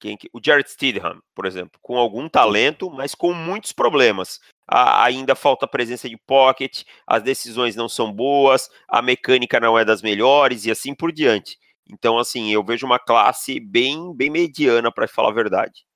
quem, 0.01 0.17
o 0.33 0.39
Jared 0.41 0.71
Stidham, 0.71 1.21
por 1.35 1.45
exemplo, 1.45 1.79
com 1.83 1.99
algum 1.99 2.29
talento, 2.29 2.89
mas 2.89 3.17
com 3.17 3.33
muitos 3.33 3.73
problemas. 3.73 4.39
A, 4.69 5.03
ainda 5.05 5.35
falta 5.35 5.67
presença 5.67 6.09
de 6.09 6.17
pocket, 6.17 6.85
as 7.05 7.21
decisões 7.23 7.75
não 7.75 7.89
são 7.89 8.13
boas, 8.13 8.71
a 8.89 9.03
mecânica 9.03 9.59
não 9.59 9.77
é 9.77 9.85
das 9.85 10.01
melhores 10.01 10.65
e 10.65 10.71
assim 10.71 10.95
por 10.95 11.11
diante. 11.11 11.59
Então, 11.91 12.19
assim, 12.19 12.53
eu 12.53 12.63
vejo 12.63 12.87
uma 12.87 13.01
classe 13.01 13.59
bem, 13.59 14.15
bem 14.15 14.31
mediana, 14.31 14.93
para 14.93 15.09
falar 15.09 15.31
a 15.31 15.35
verdade. 15.35 15.88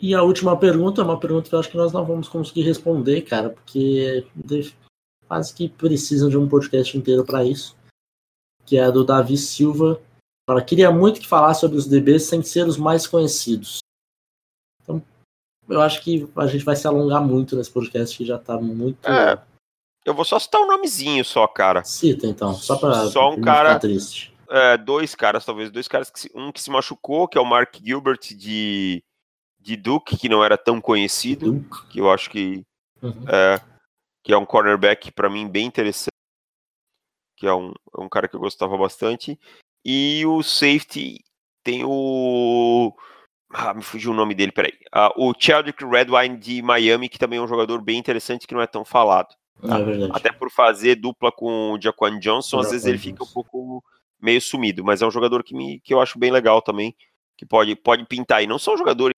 E 0.00 0.14
a 0.14 0.22
última 0.22 0.56
pergunta 0.56 1.00
é 1.00 1.04
uma 1.04 1.18
pergunta 1.18 1.48
que 1.48 1.54
eu 1.54 1.58
acho 1.58 1.70
que 1.70 1.76
nós 1.76 1.92
não 1.92 2.04
vamos 2.04 2.28
conseguir 2.28 2.62
responder, 2.62 3.22
cara, 3.22 3.50
porque 3.50 4.26
quase 5.26 5.54
que 5.54 5.68
precisam 5.68 6.28
de 6.28 6.36
um 6.36 6.48
podcast 6.48 6.96
inteiro 6.96 7.24
para 7.24 7.44
isso. 7.44 7.74
Que 8.64 8.76
é 8.76 8.84
a 8.84 8.90
do 8.90 9.04
Davi 9.04 9.36
Silva, 9.36 10.00
Fala, 10.48 10.62
queria 10.62 10.92
muito 10.92 11.20
que 11.20 11.26
falasse 11.26 11.60
sobre 11.60 11.76
os 11.76 11.88
DBs 11.88 12.22
sem 12.22 12.40
ser 12.40 12.68
os 12.68 12.76
mais 12.76 13.04
conhecidos. 13.04 13.80
Então, 14.80 15.02
eu 15.68 15.80
acho 15.80 16.00
que 16.02 16.28
a 16.36 16.46
gente 16.46 16.64
vai 16.64 16.76
se 16.76 16.86
alongar 16.86 17.20
muito 17.20 17.56
nesse 17.56 17.70
podcast 17.70 18.16
que 18.16 18.24
já 18.24 18.38
tá 18.38 18.56
muito. 18.56 19.04
É, 19.04 19.42
eu 20.04 20.14
vou 20.14 20.24
só 20.24 20.38
citar 20.38 20.60
um 20.60 20.68
nomezinho 20.68 21.24
só, 21.24 21.48
cara. 21.48 21.82
Cita 21.82 22.28
então, 22.28 22.54
só 22.54 22.76
pra 22.76 23.06
só 23.06 23.30
um 23.30 23.40
cara 23.40 23.76
triste. 23.80 24.32
É, 24.48 24.78
dois 24.78 25.16
caras, 25.16 25.44
talvez, 25.44 25.72
dois 25.72 25.88
caras 25.88 26.10
que 26.10 26.20
se, 26.20 26.30
um 26.32 26.52
que 26.52 26.62
se 26.62 26.70
machucou, 26.70 27.26
que 27.26 27.36
é 27.36 27.40
o 27.40 27.44
Mark 27.44 27.74
Gilbert 27.82 28.20
de, 28.20 29.02
de 29.66 29.76
Duke, 29.76 30.16
que 30.16 30.28
não 30.28 30.44
era 30.44 30.56
tão 30.56 30.80
conhecido, 30.80 31.52
Duke. 31.52 31.88
que 31.88 31.98
eu 31.98 32.08
acho 32.08 32.30
que 32.30 32.64
uhum. 33.02 33.24
é, 33.28 33.60
que 34.22 34.32
é 34.32 34.38
um 34.38 34.46
cornerback 34.46 35.10
para 35.10 35.28
mim 35.28 35.48
bem 35.48 35.66
interessante, 35.66 36.12
que 37.36 37.48
é 37.48 37.52
um, 37.52 37.72
é 37.98 38.00
um 38.00 38.08
cara 38.08 38.28
que 38.28 38.36
eu 38.36 38.40
gostava 38.40 38.78
bastante. 38.78 39.38
E 39.84 40.24
o 40.24 40.40
safety 40.42 41.18
tem 41.64 41.84
o. 41.84 42.94
Ah, 43.52 43.74
me 43.74 43.82
fugiu 43.82 44.12
o 44.12 44.14
nome 44.14 44.34
dele, 44.36 44.52
peraí. 44.52 44.72
Ah, 44.92 45.12
o 45.16 45.32
Chadwick 45.36 45.84
Redwine 45.84 46.36
de 46.36 46.62
Miami, 46.62 47.08
que 47.08 47.18
também 47.18 47.40
é 47.40 47.42
um 47.42 47.48
jogador 47.48 47.82
bem 47.82 47.98
interessante 47.98 48.46
que 48.46 48.54
não 48.54 48.60
é 48.60 48.66
tão 48.68 48.84
falado. 48.84 49.34
Tá? 49.60 49.80
É 49.80 50.10
Até 50.12 50.30
por 50.30 50.50
fazer 50.50 50.94
dupla 50.94 51.32
com 51.32 51.72
o 51.72 51.80
Jaquan 51.80 52.20
Johnson, 52.20 52.60
às 52.60 52.70
vezes 52.70 52.86
ele 52.86 52.98
fica 52.98 53.24
um 53.24 53.32
pouco 53.32 53.82
meio 54.20 54.40
sumido, 54.40 54.84
mas 54.84 55.02
é 55.02 55.06
um 55.06 55.10
jogador 55.10 55.42
que, 55.42 55.54
me, 55.54 55.80
que 55.80 55.92
eu 55.92 56.00
acho 56.00 56.18
bem 56.18 56.30
legal 56.30 56.62
também, 56.62 56.94
que 57.36 57.44
pode, 57.44 57.74
pode 57.74 58.04
pintar. 58.04 58.42
E 58.42 58.46
não 58.46 58.58
são 58.58 58.76
jogadores 58.76 59.15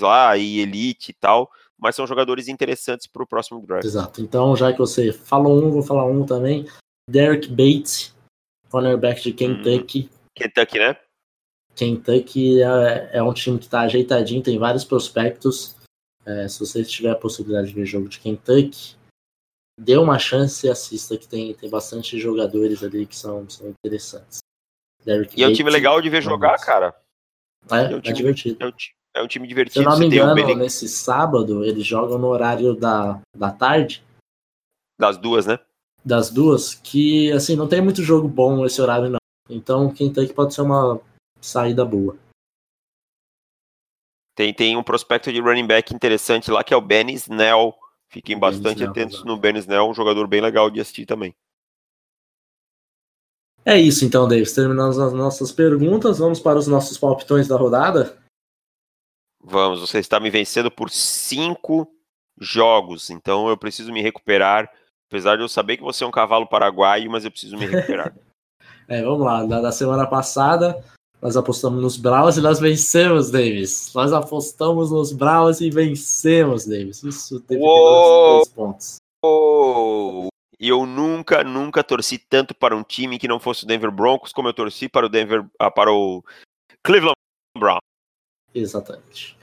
lá 0.00 0.36
e 0.36 0.60
elite 0.60 1.10
e 1.10 1.14
tal, 1.14 1.50
mas 1.78 1.96
são 1.96 2.06
jogadores 2.06 2.48
interessantes 2.48 3.06
para 3.06 3.22
o 3.22 3.26
próximo 3.26 3.64
draft. 3.66 3.84
Exato. 3.84 4.20
Então, 4.20 4.56
já 4.56 4.72
que 4.72 4.78
você 4.78 5.12
falou 5.12 5.64
um, 5.64 5.70
vou 5.70 5.82
falar 5.82 6.04
um 6.06 6.24
também. 6.24 6.66
Derek 7.08 7.48
Bates, 7.48 8.14
cornerback 8.70 9.22
de 9.22 9.32
Kentucky. 9.32 10.10
Hum, 10.12 10.18
Kentucky, 10.34 10.78
né? 10.78 10.96
Kentucky 11.74 12.62
é, 12.62 13.10
é 13.14 13.22
um 13.22 13.32
time 13.32 13.58
que 13.58 13.64
está 13.64 13.80
ajeitadinho, 13.80 14.42
tem 14.42 14.58
vários 14.58 14.84
prospectos. 14.84 15.76
É, 16.24 16.46
se 16.46 16.60
você 16.60 16.84
tiver 16.84 17.10
a 17.10 17.16
possibilidade 17.16 17.68
de 17.68 17.74
ver 17.74 17.86
jogo 17.86 18.08
de 18.08 18.20
Kentucky, 18.20 18.96
dê 19.78 19.96
uma 19.96 20.18
chance 20.18 20.66
e 20.66 20.70
assista, 20.70 21.16
que 21.16 21.26
tem, 21.26 21.52
tem 21.54 21.68
bastante 21.68 22.18
jogadores 22.18 22.82
ali 22.82 23.06
que 23.06 23.16
são, 23.16 23.48
são 23.48 23.68
interessantes. 23.68 24.38
Derek 25.04 25.38
e 25.38 25.42
é 25.42 25.48
um 25.48 25.52
time 25.52 25.70
legal 25.70 26.00
de 26.00 26.08
ver 26.08 26.22
jogar, 26.22 26.56
cara. 26.58 26.94
É, 27.70 27.76
é, 27.76 27.94
um 27.94 27.98
é 27.98 28.00
time, 28.00 28.16
divertido. 28.16 28.64
É 28.64 28.68
um, 28.68 28.72
é 29.14 29.22
um, 29.22 29.28
time 29.28 29.46
divertido. 29.46 29.82
Se 29.82 29.86
eu 29.86 29.90
não 29.90 29.98
me 29.98 30.06
engano, 30.06 30.54
nesse 30.56 30.88
sábado, 30.88 31.64
eles 31.64 31.86
jogam 31.86 32.18
no 32.18 32.28
horário 32.28 32.74
da, 32.74 33.20
da 33.36 33.50
tarde. 33.50 34.02
Das 34.98 35.16
duas, 35.16 35.46
né? 35.46 35.58
das 36.04 36.30
duas, 36.30 36.74
que 36.74 37.30
assim, 37.32 37.54
não 37.54 37.68
tem 37.68 37.80
muito 37.80 38.02
jogo 38.02 38.26
bom 38.26 38.66
esse 38.66 38.80
horário, 38.80 39.08
não. 39.08 39.18
Então, 39.48 39.92
Kentucky 39.92 40.32
pode 40.32 40.54
ser 40.54 40.62
uma 40.62 41.00
saída 41.40 41.84
boa. 41.84 42.16
Tem, 44.34 44.52
tem 44.52 44.76
um 44.76 44.82
prospecto 44.82 45.32
de 45.32 45.40
running 45.40 45.66
back 45.66 45.94
interessante 45.94 46.50
lá, 46.50 46.64
que 46.64 46.72
é 46.72 46.76
o 46.76 46.80
Ben 46.80 47.10
Snell. 47.12 47.74
Fiquem 48.08 48.38
bastante 48.38 48.78
Snell, 48.78 48.90
atentos 48.90 49.24
no 49.24 49.36
Ben 49.36 49.56
Snell, 49.58 49.88
um 49.88 49.94
jogador 49.94 50.26
bem 50.26 50.40
legal 50.40 50.70
de 50.70 50.80
assistir 50.80 51.06
também. 51.06 51.34
É 53.64 53.78
isso 53.78 54.04
então, 54.04 54.26
Davis. 54.26 54.52
Terminamos 54.52 54.98
as 54.98 55.12
nossas 55.12 55.52
perguntas. 55.52 56.18
Vamos 56.18 56.40
para 56.40 56.58
os 56.58 56.66
nossos 56.66 56.98
palpitões 56.98 57.46
da 57.46 57.56
rodada? 57.56 58.18
Vamos, 59.42 59.80
você 59.80 59.98
está 59.98 60.20
me 60.20 60.30
vencendo 60.30 60.70
por 60.70 60.90
cinco 60.90 61.88
jogos, 62.38 63.10
então 63.10 63.48
eu 63.48 63.56
preciso 63.56 63.92
me 63.92 64.00
recuperar 64.00 64.70
Apesar 65.12 65.36
de 65.36 65.42
eu 65.42 65.48
saber 65.48 65.76
que 65.76 65.82
você 65.82 66.04
é 66.04 66.06
um 66.06 66.10
cavalo 66.10 66.46
paraguaio, 66.46 67.10
mas 67.10 67.22
eu 67.22 67.30
preciso 67.30 67.54
me 67.58 67.66
recuperar. 67.66 68.14
é, 68.88 69.02
vamos 69.02 69.20
lá. 69.20 69.44
Da, 69.44 69.60
da, 69.60 69.70
semana 69.70 70.06
passada, 70.06 70.82
nós 71.20 71.36
apostamos 71.36 71.82
nos 71.82 71.98
Browns 71.98 72.38
e 72.38 72.40
nós 72.40 72.58
vencemos, 72.58 73.30
Davis. 73.30 73.92
Nós 73.94 74.10
apostamos 74.10 74.90
nos 74.90 75.12
Browns 75.12 75.60
e 75.60 75.68
vencemos, 75.68 76.64
Davis. 76.64 77.02
Isso 77.02 77.38
teve 77.40 77.60
três 77.60 78.48
pontos. 78.54 78.96
Uou! 79.22 80.28
E 80.58 80.66
eu 80.66 80.86
nunca, 80.86 81.44
nunca 81.44 81.84
torci 81.84 82.16
tanto 82.16 82.54
para 82.54 82.74
um 82.74 82.82
time 82.82 83.18
que 83.18 83.28
não 83.28 83.38
fosse 83.38 83.64
o 83.64 83.66
Denver 83.66 83.90
Broncos 83.90 84.32
como 84.32 84.48
eu 84.48 84.54
torci 84.54 84.88
para 84.88 85.04
o 85.04 85.10
Denver, 85.10 85.44
ah, 85.58 85.70
para 85.70 85.92
o 85.92 86.24
Cleveland 86.82 87.16
Browns. 87.58 87.82
Exatamente. 88.54 89.36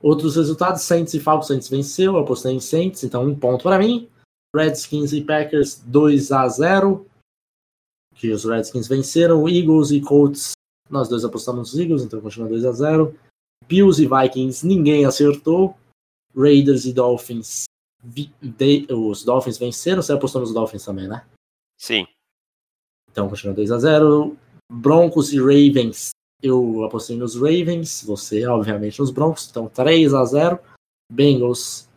Outros 0.00 0.36
resultados, 0.36 0.82
Saints 0.82 1.14
e 1.14 1.20
Falcons, 1.20 1.46
Saints 1.46 1.68
venceu, 1.68 2.14
eu 2.14 2.18
apostei 2.20 2.52
em 2.52 2.60
Saints, 2.60 3.04
então 3.04 3.24
um 3.24 3.38
ponto 3.38 3.62
para 3.62 3.78
mim. 3.78 4.08
Redskins 4.54 5.12
e 5.12 5.22
Packers 5.22 5.80
2 5.84 6.32
a 6.32 6.48
0 6.48 7.06
que 8.14 8.30
os 8.30 8.44
Redskins 8.44 8.88
venceram. 8.88 9.48
Eagles 9.48 9.90
e 9.90 10.00
Colts, 10.00 10.52
nós 10.88 11.08
dois 11.08 11.24
apostamos 11.24 11.72
nos 11.72 11.80
Eagles, 11.80 12.02
então 12.02 12.20
continua 12.20 12.48
2 12.48 12.64
a 12.64 12.72
0 12.72 13.18
Bills 13.66 14.02
e 14.02 14.08
Vikings, 14.08 14.66
ninguém 14.66 15.04
acertou. 15.04 15.76
Raiders 16.36 16.84
e 16.84 16.92
Dolphins, 16.92 17.64
os 18.88 19.24
Dolphins 19.24 19.58
venceram, 19.58 20.00
você 20.00 20.12
apostou 20.12 20.40
nos 20.40 20.54
Dolphins 20.54 20.84
também, 20.84 21.08
né? 21.08 21.26
Sim. 21.76 22.06
Então 23.10 23.28
continua 23.28 23.54
2 23.54 23.72
a 23.72 23.78
0 23.78 24.36
Broncos 24.70 25.32
e 25.32 25.38
Ravens, 25.38 26.10
eu 26.42 26.84
apostei 26.84 27.16
nos 27.16 27.34
Ravens, 27.34 28.02
você, 28.04 28.46
obviamente, 28.46 28.98
nos 28.98 29.10
Broncos. 29.10 29.48
Então, 29.50 29.68
3 29.68 30.14
a 30.14 30.24
0 30.24 30.58
Bengals 31.12 31.88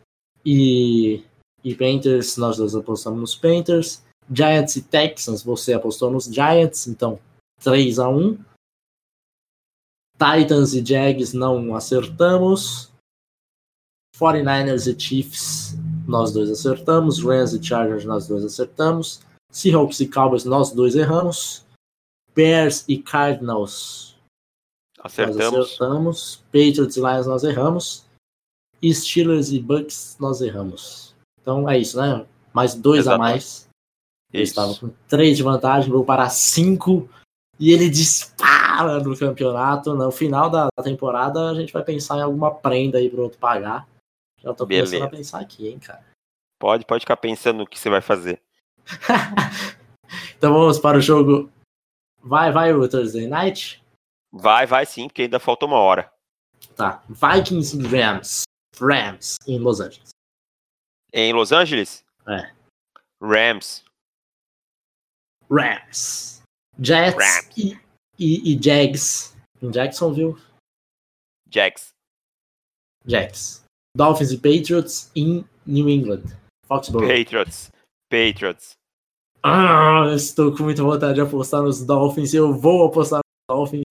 e, 0.44 1.22
e 1.62 1.74
Panthers, 1.74 2.36
nós 2.36 2.56
dois 2.56 2.74
apostamos 2.74 3.20
nos 3.20 3.34
Panthers. 3.34 4.02
Giants 4.30 4.76
e 4.76 4.82
Texans, 4.82 5.42
você 5.42 5.74
apostou 5.74 6.10
nos 6.10 6.24
Giants, 6.24 6.86
então 6.86 7.18
3 7.62 7.98
a 7.98 8.08
1 8.08 8.38
Titans 10.14 10.74
e 10.74 10.84
Jags 10.84 11.32
não 11.32 11.74
acertamos. 11.74 12.90
49ers 14.16 14.86
e 14.86 14.98
Chiefs, 14.98 15.74
nós 16.06 16.32
dois 16.32 16.50
acertamos. 16.50 17.22
Rams 17.22 17.52
e 17.52 17.62
Chargers, 17.62 18.04
nós 18.04 18.28
dois 18.28 18.44
acertamos. 18.44 19.20
Seahawks 19.50 20.00
e 20.00 20.08
Cowboys, 20.08 20.44
nós 20.44 20.72
dois 20.72 20.94
erramos. 20.94 21.64
Bears 22.34 22.84
e 22.88 22.98
Cardinals, 22.98 24.13
Acertamos. 25.04 25.52
Nós 25.52 25.66
acertamos. 25.66 26.36
Patriots 26.46 26.96
e 26.96 27.00
Lions 27.00 27.26
nós 27.26 27.44
erramos. 27.44 28.06
Steelers 28.82 29.52
e 29.52 29.60
Bucks 29.60 30.16
nós 30.18 30.40
erramos. 30.40 31.14
Então 31.40 31.68
é 31.68 31.78
isso, 31.78 32.00
né? 32.00 32.26
Mais 32.52 32.74
dois 32.74 33.00
Exatamente. 33.00 33.20
a 33.20 33.32
mais. 33.32 33.68
Ele 34.32 34.42
estava 34.42 34.74
com 34.74 34.90
três 35.06 35.36
de 35.36 35.42
vantagem, 35.42 35.90
vou 35.90 36.04
para 36.04 36.28
cinco. 36.30 37.08
E 37.60 37.70
ele 37.70 37.88
dispara 37.88 38.98
no 39.00 39.16
campeonato. 39.16 39.94
No 39.94 40.10
final 40.10 40.50
da 40.50 40.68
temporada, 40.82 41.50
a 41.50 41.54
gente 41.54 41.72
vai 41.72 41.84
pensar 41.84 42.18
em 42.18 42.22
alguma 42.22 42.52
prenda 42.52 42.98
aí 42.98 43.08
para 43.08 43.22
outro 43.22 43.38
pagar. 43.38 43.86
Já 44.42 44.52
tô 44.52 44.66
Beleza. 44.66 44.92
começando 44.92 45.08
a 45.08 45.16
pensar 45.16 45.40
aqui, 45.40 45.68
hein, 45.68 45.78
cara. 45.78 46.04
Pode, 46.58 46.84
pode 46.84 47.00
ficar 47.00 47.16
pensando 47.16 47.58
no 47.58 47.66
que 47.66 47.78
você 47.78 47.90
vai 47.90 48.00
fazer. 48.00 48.40
então 50.36 50.52
vamos 50.52 50.78
para 50.78 50.98
o 50.98 51.00
jogo. 51.00 51.50
Vai, 52.22 52.50
vai 52.50 52.72
o 52.72 52.88
Thursday 52.88 53.26
Night. 53.26 53.83
Vai, 54.36 54.66
vai 54.66 54.84
sim, 54.84 55.06
porque 55.06 55.22
ainda 55.22 55.38
falta 55.38 55.64
uma 55.64 55.78
hora. 55.78 56.12
Tá. 56.74 57.04
Vikings 57.08 57.78
e 57.78 57.86
Rams. 57.86 58.42
Rams 58.80 59.36
em 59.46 59.60
Los 59.60 59.78
Angeles. 59.78 60.08
Em 61.12 61.32
Los 61.32 61.52
Angeles? 61.52 62.04
É. 62.26 62.52
Rams. 63.22 63.84
Rams. 65.48 66.42
Jets 66.80 67.14
Rams. 67.14 67.56
E, 67.56 67.78
e, 68.18 68.52
e, 68.52 68.60
Jags 68.60 69.36
em 69.62 69.70
Jacksonville. 69.70 70.36
Jags. 71.48 71.90
Jags. 73.06 73.62
Dolphins 73.96 74.32
e 74.32 74.38
Patriots 74.38 75.12
em 75.14 75.48
New 75.64 75.88
England. 75.88 76.24
Foxborough. 76.66 77.06
Patriots. 77.06 77.70
Patriots. 78.10 78.72
Ah, 79.44 80.12
estou 80.12 80.56
com 80.56 80.64
muita 80.64 80.82
vontade 80.82 81.14
de 81.14 81.20
apostar 81.20 81.62
nos 81.62 81.86
Dolphins. 81.86 82.34
Eu 82.34 82.52
vou 82.52 82.84
apostar 82.84 83.20
nos 83.20 83.56
Dolphins 83.56 83.83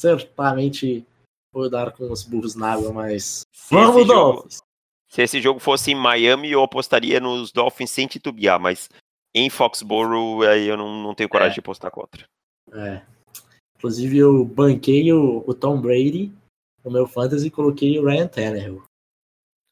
certamente 0.00 1.06
vou 1.52 1.68
dar 1.68 1.92
com 1.92 2.10
os 2.10 2.24
burros 2.24 2.54
na 2.54 2.72
água, 2.72 2.92
mas. 2.92 3.42
Se 3.52 3.74
Vamos, 3.74 4.06
Dolphins! 4.06 4.54
Jogo, 4.54 4.70
se 5.08 5.22
esse 5.22 5.40
jogo 5.40 5.60
fosse 5.60 5.90
em 5.90 5.94
Miami, 5.94 6.50
eu 6.50 6.62
apostaria 6.62 7.20
nos 7.20 7.52
Dolphins 7.52 7.90
sem 7.90 8.06
titubear, 8.06 8.58
mas 8.58 8.88
em 9.34 9.50
Foxborough 9.50 10.42
aí 10.42 10.66
eu 10.66 10.76
não, 10.76 11.02
não 11.02 11.14
tenho 11.14 11.28
coragem 11.28 11.52
é. 11.52 11.54
de 11.54 11.60
apostar 11.60 11.90
contra. 11.90 12.24
É. 12.72 13.02
Inclusive, 13.76 14.18
eu 14.18 14.44
banquei 14.44 15.12
o, 15.12 15.42
o, 15.46 15.54
Tom 15.54 15.80
Brady 15.80 16.32
no 16.84 16.90
meu 16.90 17.06
fantasy 17.06 17.48
e 17.48 17.50
coloquei 17.50 17.98
o 17.98 18.04
Ryan 18.04 18.28
Tannehill. 18.28 18.84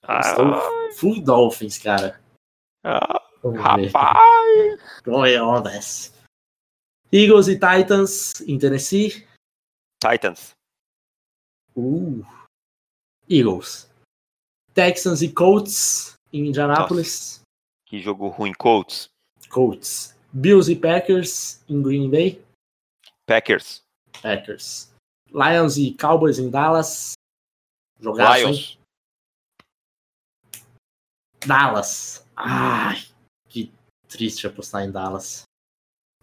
Ah. 0.03 0.21
Estou 0.21 0.93
full 0.97 1.23
Dolphins, 1.23 1.79
cara. 1.79 2.21
Ah, 2.85 3.23
rapaz! 3.45 5.03
Going 5.05 5.39
on 5.39 5.63
this. 5.63 6.13
Eagles 7.13 7.49
e 7.49 7.55
Titans 7.55 8.41
em 8.43 8.59
Tennessee. 8.59 9.28
Titans. 10.01 10.53
Uh. 11.77 12.25
Eagles. 13.29 13.89
Texans 14.73 15.23
e 15.23 15.33
Colts 15.33 16.15
em 16.33 16.47
Indianapolis. 16.47 17.41
que 17.85 18.01
jogo 18.01 18.29
ruim, 18.29 18.53
Colts. 18.53 19.09
Colts. 19.51 20.15
Bills 20.33 20.71
e 20.71 20.77
Packers 20.77 21.63
em 21.69 21.83
Green 21.83 22.11
Bay. 22.11 22.43
Packers. 23.27 23.83
Packers. 24.23 24.91
Lions 25.27 25.77
e 25.77 25.95
Cowboys 25.95 26.39
em 26.39 26.49
Dallas. 26.49 27.15
Jogaço, 28.01 28.39
Lions. 28.39 28.59
Hein? 28.59 28.79
Dallas. 31.47 32.27
Ai, 32.37 32.97
que 33.49 33.73
triste 34.09 34.47
apostar 34.47 34.85
em 34.85 34.91
Dallas. 34.91 35.43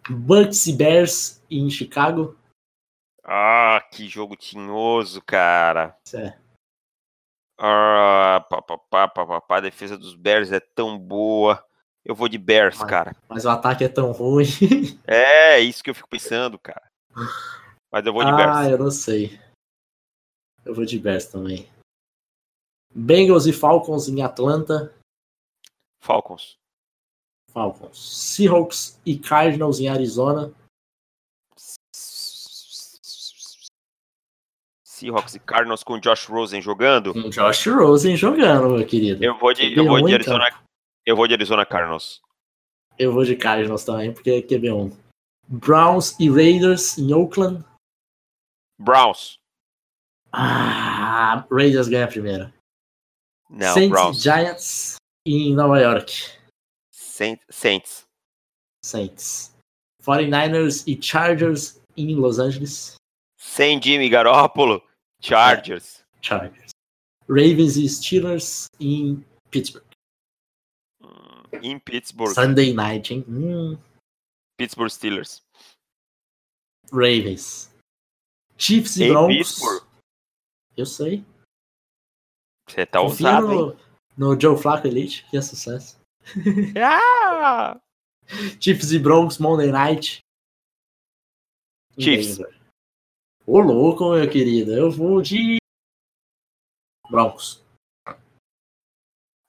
Bucks 0.09 0.67
e 0.67 0.73
Bears 0.73 1.41
em 1.49 1.69
Chicago. 1.69 2.37
Ah, 3.27 3.83
que 3.91 4.07
jogo 4.07 4.35
tinhoso, 4.35 5.19
cara. 5.21 5.97
É. 6.13 6.37
Ah, 7.57 8.45
papapá, 8.47 9.07
papapá, 9.07 9.57
a 9.57 9.61
defesa 9.61 9.97
dos 9.97 10.13
Bears 10.13 10.51
é 10.51 10.59
tão 10.59 10.99
boa. 10.99 11.65
Eu 12.03 12.13
vou 12.13 12.29
de 12.29 12.37
Bears, 12.37 12.77
mas, 12.77 12.89
cara. 12.89 13.15
Mas 13.27 13.45
o 13.45 13.49
ataque 13.49 13.83
é 13.83 13.89
tão 13.89 14.11
ruim. 14.11 14.45
é, 15.07 15.59
isso 15.59 15.83
que 15.83 15.89
eu 15.89 15.95
fico 15.95 16.07
pensando, 16.07 16.59
cara. 16.59 16.87
Mas 17.91 18.05
eu 18.05 18.13
vou 18.13 18.23
de 18.23 18.29
ah, 18.29 18.35
Bears. 18.35 18.57
Ah, 18.57 18.69
eu 18.69 18.77
não 18.77 18.91
sei. 18.91 19.39
Eu 20.63 20.75
vou 20.75 20.85
de 20.85 20.99
Bears 20.99 21.25
também. 21.25 21.67
Bengals 22.93 23.47
e 23.47 23.53
Falcons 23.53 24.07
em 24.07 24.21
Atlanta. 24.21 24.93
Falcons. 25.99 26.57
Falcons. 27.49 27.97
Seahawks 28.33 28.99
e 29.03 29.17
Cardinals 29.17 29.79
em 29.79 29.87
Arizona. 29.87 30.53
Seahawks 35.05 35.35
e 35.35 35.39
Cardinals 35.39 35.83
com 35.83 35.99
Josh 35.99 36.25
Rosen 36.25 36.61
jogando. 36.61 37.13
Com 37.13 37.29
Josh 37.29 37.67
Rosen 37.67 38.15
jogando, 38.15 38.75
meu 38.75 38.85
querido. 38.85 39.23
Eu 39.23 39.37
vou 39.37 39.53
de, 39.53 39.77
eu 39.77 39.85
vou 39.85 40.01
de 40.01 40.13
Arizona. 40.13 40.47
Então. 40.47 40.59
Eu 41.05 41.15
vou 41.15 41.27
de 41.27 41.33
Arizona 41.33 41.65
Cardinals. 41.65 42.21
Eu 42.97 43.11
vou 43.13 43.23
de 43.23 43.35
Cardinals 43.35 43.83
também, 43.83 44.11
porque 44.11 44.31
é 44.31 44.41
QB1. 44.41 44.91
Browns 45.47 46.19
e 46.19 46.29
Raiders 46.29 46.97
em 46.97 47.13
Oakland. 47.13 47.63
Browns. 48.79 49.37
Ah, 50.31 51.45
Raiders 51.51 51.87
ganha 51.87 52.05
a 52.05 52.09
primeira. 52.09 52.53
Não, 53.49 53.73
Saints 53.73 53.89
Browns. 53.89 54.21
Giants 54.21 54.95
em 55.25 55.53
Nova 55.53 55.79
York. 55.79 56.13
Saints. 56.91 58.07
Saints. 58.83 59.55
49ers 60.03 60.83
e 60.87 61.01
Chargers 61.01 61.79
em 61.95 62.15
Los 62.15 62.39
Angeles. 62.39 62.95
Sem 63.37 63.81
Jimmy 63.81 64.09
Garoppolo, 64.09 64.81
Chargers. 65.21 66.03
Chargers. 66.21 66.71
Ravens 67.27 67.77
e 67.77 67.89
Steelers 67.89 68.67
em 68.79 69.25
Pittsburgh. 69.49 69.85
Hum, 71.01 71.43
em 71.61 71.79
Pittsburgh. 71.79 72.33
Sunday 72.33 72.73
night, 72.73 73.13
hein? 73.13 73.25
Hum. 73.27 73.77
Pittsburgh 74.57 74.91
Steelers. 74.91 75.41
Ravens. 76.91 77.73
Chiefs 78.57 78.97
e 78.97 79.05
em 79.05 79.09
Broncos. 79.09 79.37
Pittsburgh. 79.37 79.87
Eu 80.77 80.85
sei. 80.85 81.25
Você 82.67 82.85
tá 82.85 82.99
Confia 82.99 83.27
ousado, 83.27 83.47
no, 83.47 83.71
hein? 83.71 83.79
no 84.17 84.39
Joe 84.39 84.57
Flacco 84.57 84.87
Elite, 84.87 85.25
que 85.29 85.37
é 85.37 85.41
sucesso. 85.41 85.99
ah! 86.81 87.79
Chiefs 88.59 88.91
e 88.91 88.99
Broncos 88.99 89.37
Monday 89.37 89.71
Night. 89.71 90.19
Chiefs. 91.99 92.39
Ô 93.45 93.59
louco, 93.59 94.11
meu 94.11 94.29
querido. 94.29 94.73
Eu 94.73 94.89
vou 94.89 95.21
de 95.21 95.57
Broncos. 97.09 97.63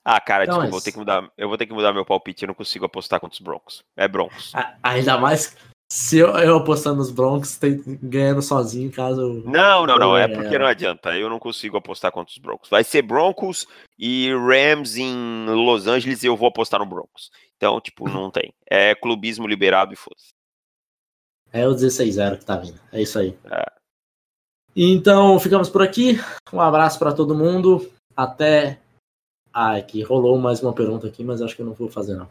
Ah, 0.05 0.21
cara, 0.21 0.45
então, 0.45 0.59
desculpa, 0.59 0.63
mas... 0.63 0.71
vou 0.71 0.81
ter 0.81 0.91
que 0.91 0.97
mudar, 0.99 1.31
eu 1.37 1.49
vou 1.49 1.57
ter 1.57 1.65
que 1.65 1.73
mudar 1.73 1.91
meu 1.91 2.05
palpite, 2.05 2.43
eu 2.43 2.47
não 2.47 2.55
consigo 2.55 2.85
apostar 2.85 3.19
contra 3.19 3.33
os 3.33 3.41
Broncos. 3.41 3.83
É 3.97 4.07
Broncos. 4.07 4.53
Ainda 4.81 5.17
mais 5.17 5.57
se 5.89 6.17
eu, 6.17 6.27
eu 6.37 6.57
apostando 6.57 6.97
nos 6.97 7.11
Broncos, 7.11 7.57
tem, 7.57 7.81
ganhando 8.03 8.41
sozinho, 8.41 8.91
caso. 8.91 9.41
Não, 9.45 9.85
não, 9.85 9.97
não, 9.97 10.17
é 10.17 10.27
porque 10.27 10.59
não 10.59 10.65
adianta. 10.65 11.17
Eu 11.17 11.29
não 11.29 11.39
consigo 11.39 11.77
apostar 11.77 12.11
contra 12.11 12.31
os 12.31 12.37
Broncos. 12.37 12.69
Vai 12.69 12.83
ser 12.83 13.01
Broncos 13.01 13.65
e 13.97 14.29
Rams 14.33 14.97
em 14.97 15.45
Los 15.45 15.87
Angeles 15.87 16.23
e 16.23 16.27
eu 16.27 16.35
vou 16.35 16.49
apostar 16.49 16.79
no 16.79 16.85
Broncos. 16.85 17.31
Então, 17.55 17.79
tipo, 17.79 18.09
não 18.09 18.29
tem. 18.31 18.53
É 18.69 18.93
clubismo 18.95 19.47
liberado 19.47 19.93
e 19.93 19.95
foda-se. 19.95 20.27
É 21.53 21.65
o 21.65 21.71
16-0 21.71 22.39
que 22.39 22.45
tá 22.45 22.57
vindo. 22.57 22.79
É 22.91 23.01
isso 23.01 23.17
aí. 23.17 23.37
É. 23.49 23.76
Então, 24.79 25.39
ficamos 25.39 25.71
por 25.71 25.81
aqui. 25.81 26.19
Um 26.53 26.61
abraço 26.61 26.99
para 26.99 27.11
todo 27.11 27.33
mundo. 27.33 27.91
até. 28.15 28.79
Ah, 29.51 29.75
aqui 29.75 30.03
rolou 30.03 30.37
mais 30.37 30.61
uma 30.61 30.71
pergunta 30.71 31.07
aqui, 31.07 31.23
mas 31.23 31.41
acho 31.41 31.55
que 31.55 31.63
eu 31.63 31.65
não 31.65 31.73
vou 31.73 31.89
fazer, 31.89 32.15
não. 32.15 32.29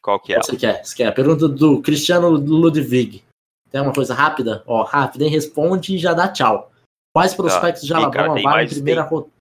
Qual 0.00 0.20
que 0.20 0.32
é? 0.32 0.40
Você 0.40 0.56
quer? 0.56 0.84
Você 0.84 0.94
quer? 0.94 1.08
A 1.08 1.12
pergunta 1.12 1.48
do 1.48 1.82
Cristiano 1.82 2.28
Ludwig. 2.30 3.24
Tem 3.68 3.80
uma 3.80 3.92
coisa 3.92 4.14
rápida? 4.14 4.62
Ó, 4.64 4.84
rápida, 4.84 5.24
hein? 5.24 5.30
Responde 5.30 5.96
e 5.96 5.98
já 5.98 6.14
dá 6.14 6.28
tchau. 6.28 6.70
Quais 7.12 7.34
prospectos 7.34 7.84
de 7.84 7.92
Alabama 7.92 8.40
vai 8.40 8.64
em 8.64 8.68
primeira 8.68 9.02
rodada? 9.02 9.32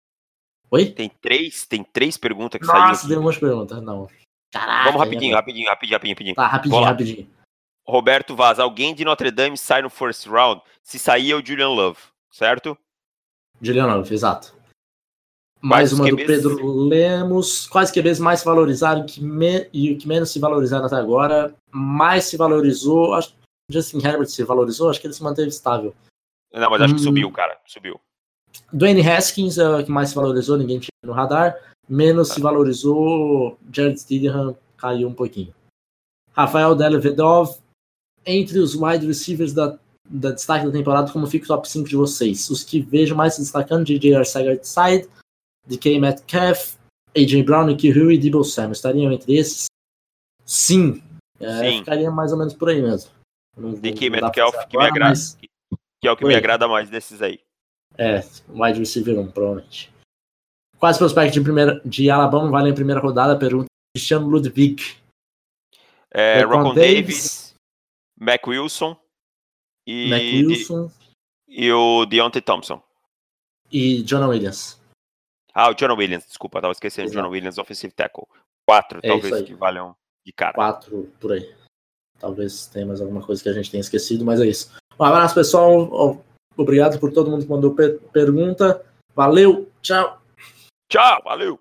Oi? 0.72 0.88
Tem 0.88 1.10
três, 1.22 1.68
tem 1.68 1.84
três 1.84 2.18
perguntas 2.18 2.60
que 2.60 2.66
Nossa, 2.66 2.80
saíram. 2.80 2.94
Nossa, 2.94 3.08
deu 3.08 3.20
umas 3.22 3.38
perguntas. 3.38 3.84
Não. 3.84 4.08
Caraca. 4.52 4.86
Vamos 4.86 5.00
rapidinho, 5.02 5.36
rapidinho, 5.36 5.68
rapidinho, 5.68 5.96
rapidinho, 5.96 6.14
rapidinho. 6.16 6.36
Tá, 6.36 6.48
rapidinho, 6.48 6.84
rapidinho. 6.84 7.30
Roberto 7.88 8.36
Vaz, 8.36 8.58
alguém 8.60 8.96
de 8.96 9.06
Notre 9.06 9.30
Dame 9.30 9.58
sai 9.58 9.84
no 9.84 9.90
first 9.90 10.26
round? 10.26 10.62
Se 10.82 10.98
sair 10.98 11.32
é 11.32 11.36
o 11.36 11.46
Julian 11.46 11.70
Love, 11.70 12.00
certo? 12.32 12.78
Julian 13.62 13.88
Love, 13.88 14.14
exato. 14.14 14.56
Mais 15.62 15.94
uma 15.94 16.06
QBs... 16.06 16.16
do 16.18 16.26
Pedro 16.26 16.88
Lemos. 16.88 17.68
Quais 17.68 17.92
QBs 17.92 18.20
mais 18.20 18.40
se 18.40 18.46
valorizaram 18.46 19.06
que 19.06 19.22
me... 19.24 19.70
e 19.72 19.92
o 19.92 19.98
que 19.98 20.08
menos 20.08 20.32
se 20.32 20.40
valorizaram 20.40 20.86
até 20.86 20.96
agora? 20.96 21.54
Mais 21.70 22.26
se 22.26 22.36
valorizou. 22.36 23.14
Acho 23.14 23.30
que 23.30 23.36
Justin 23.72 24.00
Herbert 24.00 24.28
se 24.28 24.44
valorizou, 24.44 24.90
acho 24.90 25.00
que 25.00 25.06
ele 25.06 25.14
se 25.14 25.22
manteve 25.22 25.50
estável. 25.50 25.94
Não, 26.52 26.70
mas 26.70 26.82
acho 26.82 26.94
hum... 26.94 26.98
que 26.98 27.04
subiu, 27.04 27.32
cara. 27.32 27.60
Subiu. 27.68 28.00
Dwayne 28.74 29.08
Haskins 29.08 29.58
é 29.58 29.70
o 29.70 29.86
que 29.86 29.92
mais 29.92 30.10
se 30.10 30.16
valorizou, 30.16 30.58
ninguém 30.58 30.80
tinha 30.80 30.90
no 31.06 31.14
radar. 31.14 31.56
Menos 31.88 32.30
se 32.30 32.42
valorizou, 32.42 33.58
Jared 33.72 34.00
Stidham 34.00 34.58
caiu 34.78 35.08
um 35.08 35.14
pouquinho. 35.14 35.54
Rafael 36.34 36.76
Delevedov, 36.76 37.58
entre 38.26 38.60
os 38.60 38.76
wide 38.76 39.06
receivers 39.06 39.54
da, 39.54 39.78
da 40.10 40.32
destaque 40.32 40.66
da 40.66 40.72
temporada, 40.72 41.12
como 41.12 41.28
fica 41.28 41.46
o 41.46 41.48
top 41.48 41.70
5 41.70 41.90
de 41.90 41.96
vocês? 41.96 42.50
Os 42.50 42.64
que 42.64 42.82
vejo 42.82 43.16
mais 43.16 43.36
se 43.36 43.42
destacando, 43.42 43.86
DJ 43.86 44.16
Arcega-Side, 44.16 45.10
DK 45.68 46.00
Metcalf, 46.00 46.76
AJ 47.16 47.44
Brown, 47.44 47.66
Nicky 47.66 47.90
Hill 47.90 48.12
e 48.12 48.18
Debo 48.18 48.44
Samuel. 48.44 48.74
Estariam 48.74 49.12
entre 49.12 49.36
esses? 49.36 49.66
Sim. 50.46 51.02
É, 51.40 51.72
Sim. 51.72 51.80
Ficaria 51.80 52.12
mais 52.12 52.32
ou 52.32 52.38
menos 52.38 52.54
por 52.54 52.70
aí 52.70 52.82
mesmo. 52.82 53.12
DK 53.58 54.10
Metcalf, 54.10 54.56
que, 54.68 54.78
me 54.78 54.84
agrada, 54.84 55.10
mas... 55.10 55.38
que 56.00 56.08
é 56.08 56.12
o 56.12 56.18
que 56.18 56.26
Oi. 56.26 56.30
me 56.30 56.36
agrada 56.36 56.68
mais 56.68 56.90
desses 56.90 57.22
aí. 57.22 57.40
É, 57.98 58.24
wide 58.50 58.80
receiver 58.80 59.20
1, 59.20 59.32
provavelmente. 59.32 59.92
Quais 60.78 60.98
prospectos 60.98 61.34
de, 61.34 61.42
primeira, 61.42 61.80
de 61.86 62.10
Alabama 62.10 62.50
valem 62.50 62.72
a 62.72 62.76
primeira 62.76 63.00
rodada? 63.00 63.38
Pergunta 63.38 63.68
Cristiano 63.96 64.28
Ludwig. 64.28 64.98
É, 66.10 66.42
Rocon 66.42 66.74
Davis, 66.74 66.96
Davis, 66.96 67.56
Mac 68.20 68.48
Wilson 68.48 68.98
e, 69.86 70.10
Mac 70.10 70.22
Wilson. 70.22 70.92
e 71.48 71.72
o 71.72 72.06
Deontay 72.06 72.42
Thompson. 72.42 72.82
E 73.72 74.04
John 74.04 74.28
Williams. 74.28 74.80
Ah, 75.54 75.70
o 75.70 75.74
John 75.74 75.96
Williams, 75.96 76.26
desculpa, 76.26 76.62
tava 76.62 76.72
esquecendo. 76.72 77.10
Exato. 77.10 77.26
John 77.26 77.32
Williams, 77.32 77.58
offensive 77.58 77.94
tackle. 77.94 78.26
Quatro, 78.68 79.00
é 79.04 79.08
talvez, 79.08 79.42
que 79.42 79.54
valham 79.54 79.96
de 80.26 80.32
cara. 80.32 80.54
Quatro, 80.54 81.12
por 81.20 81.34
aí. 81.34 81.54
Talvez 82.20 82.68
tenha 82.68 82.86
mais 82.86 83.02
alguma 83.02 83.26
coisa 83.26 83.42
que 83.42 83.50
a 83.50 83.54
gente 83.54 83.72
tenha 83.72 83.82
esquecido, 83.82 84.24
mas 84.24 84.40
é 84.40 84.46
isso. 84.46 84.72
Um 85.00 85.04
abraço, 85.04 85.34
pessoal. 85.36 86.24
Obrigado 86.56 87.00
por 87.00 87.12
todo 87.12 87.32
mundo 87.32 87.44
que 87.44 87.50
mandou 87.50 87.74
per 87.74 88.00
pergunta. 88.14 88.86
Valeu, 89.16 89.70
tchau. 89.82 90.22
Tchau, 90.88 91.22
valeu. 91.24 91.60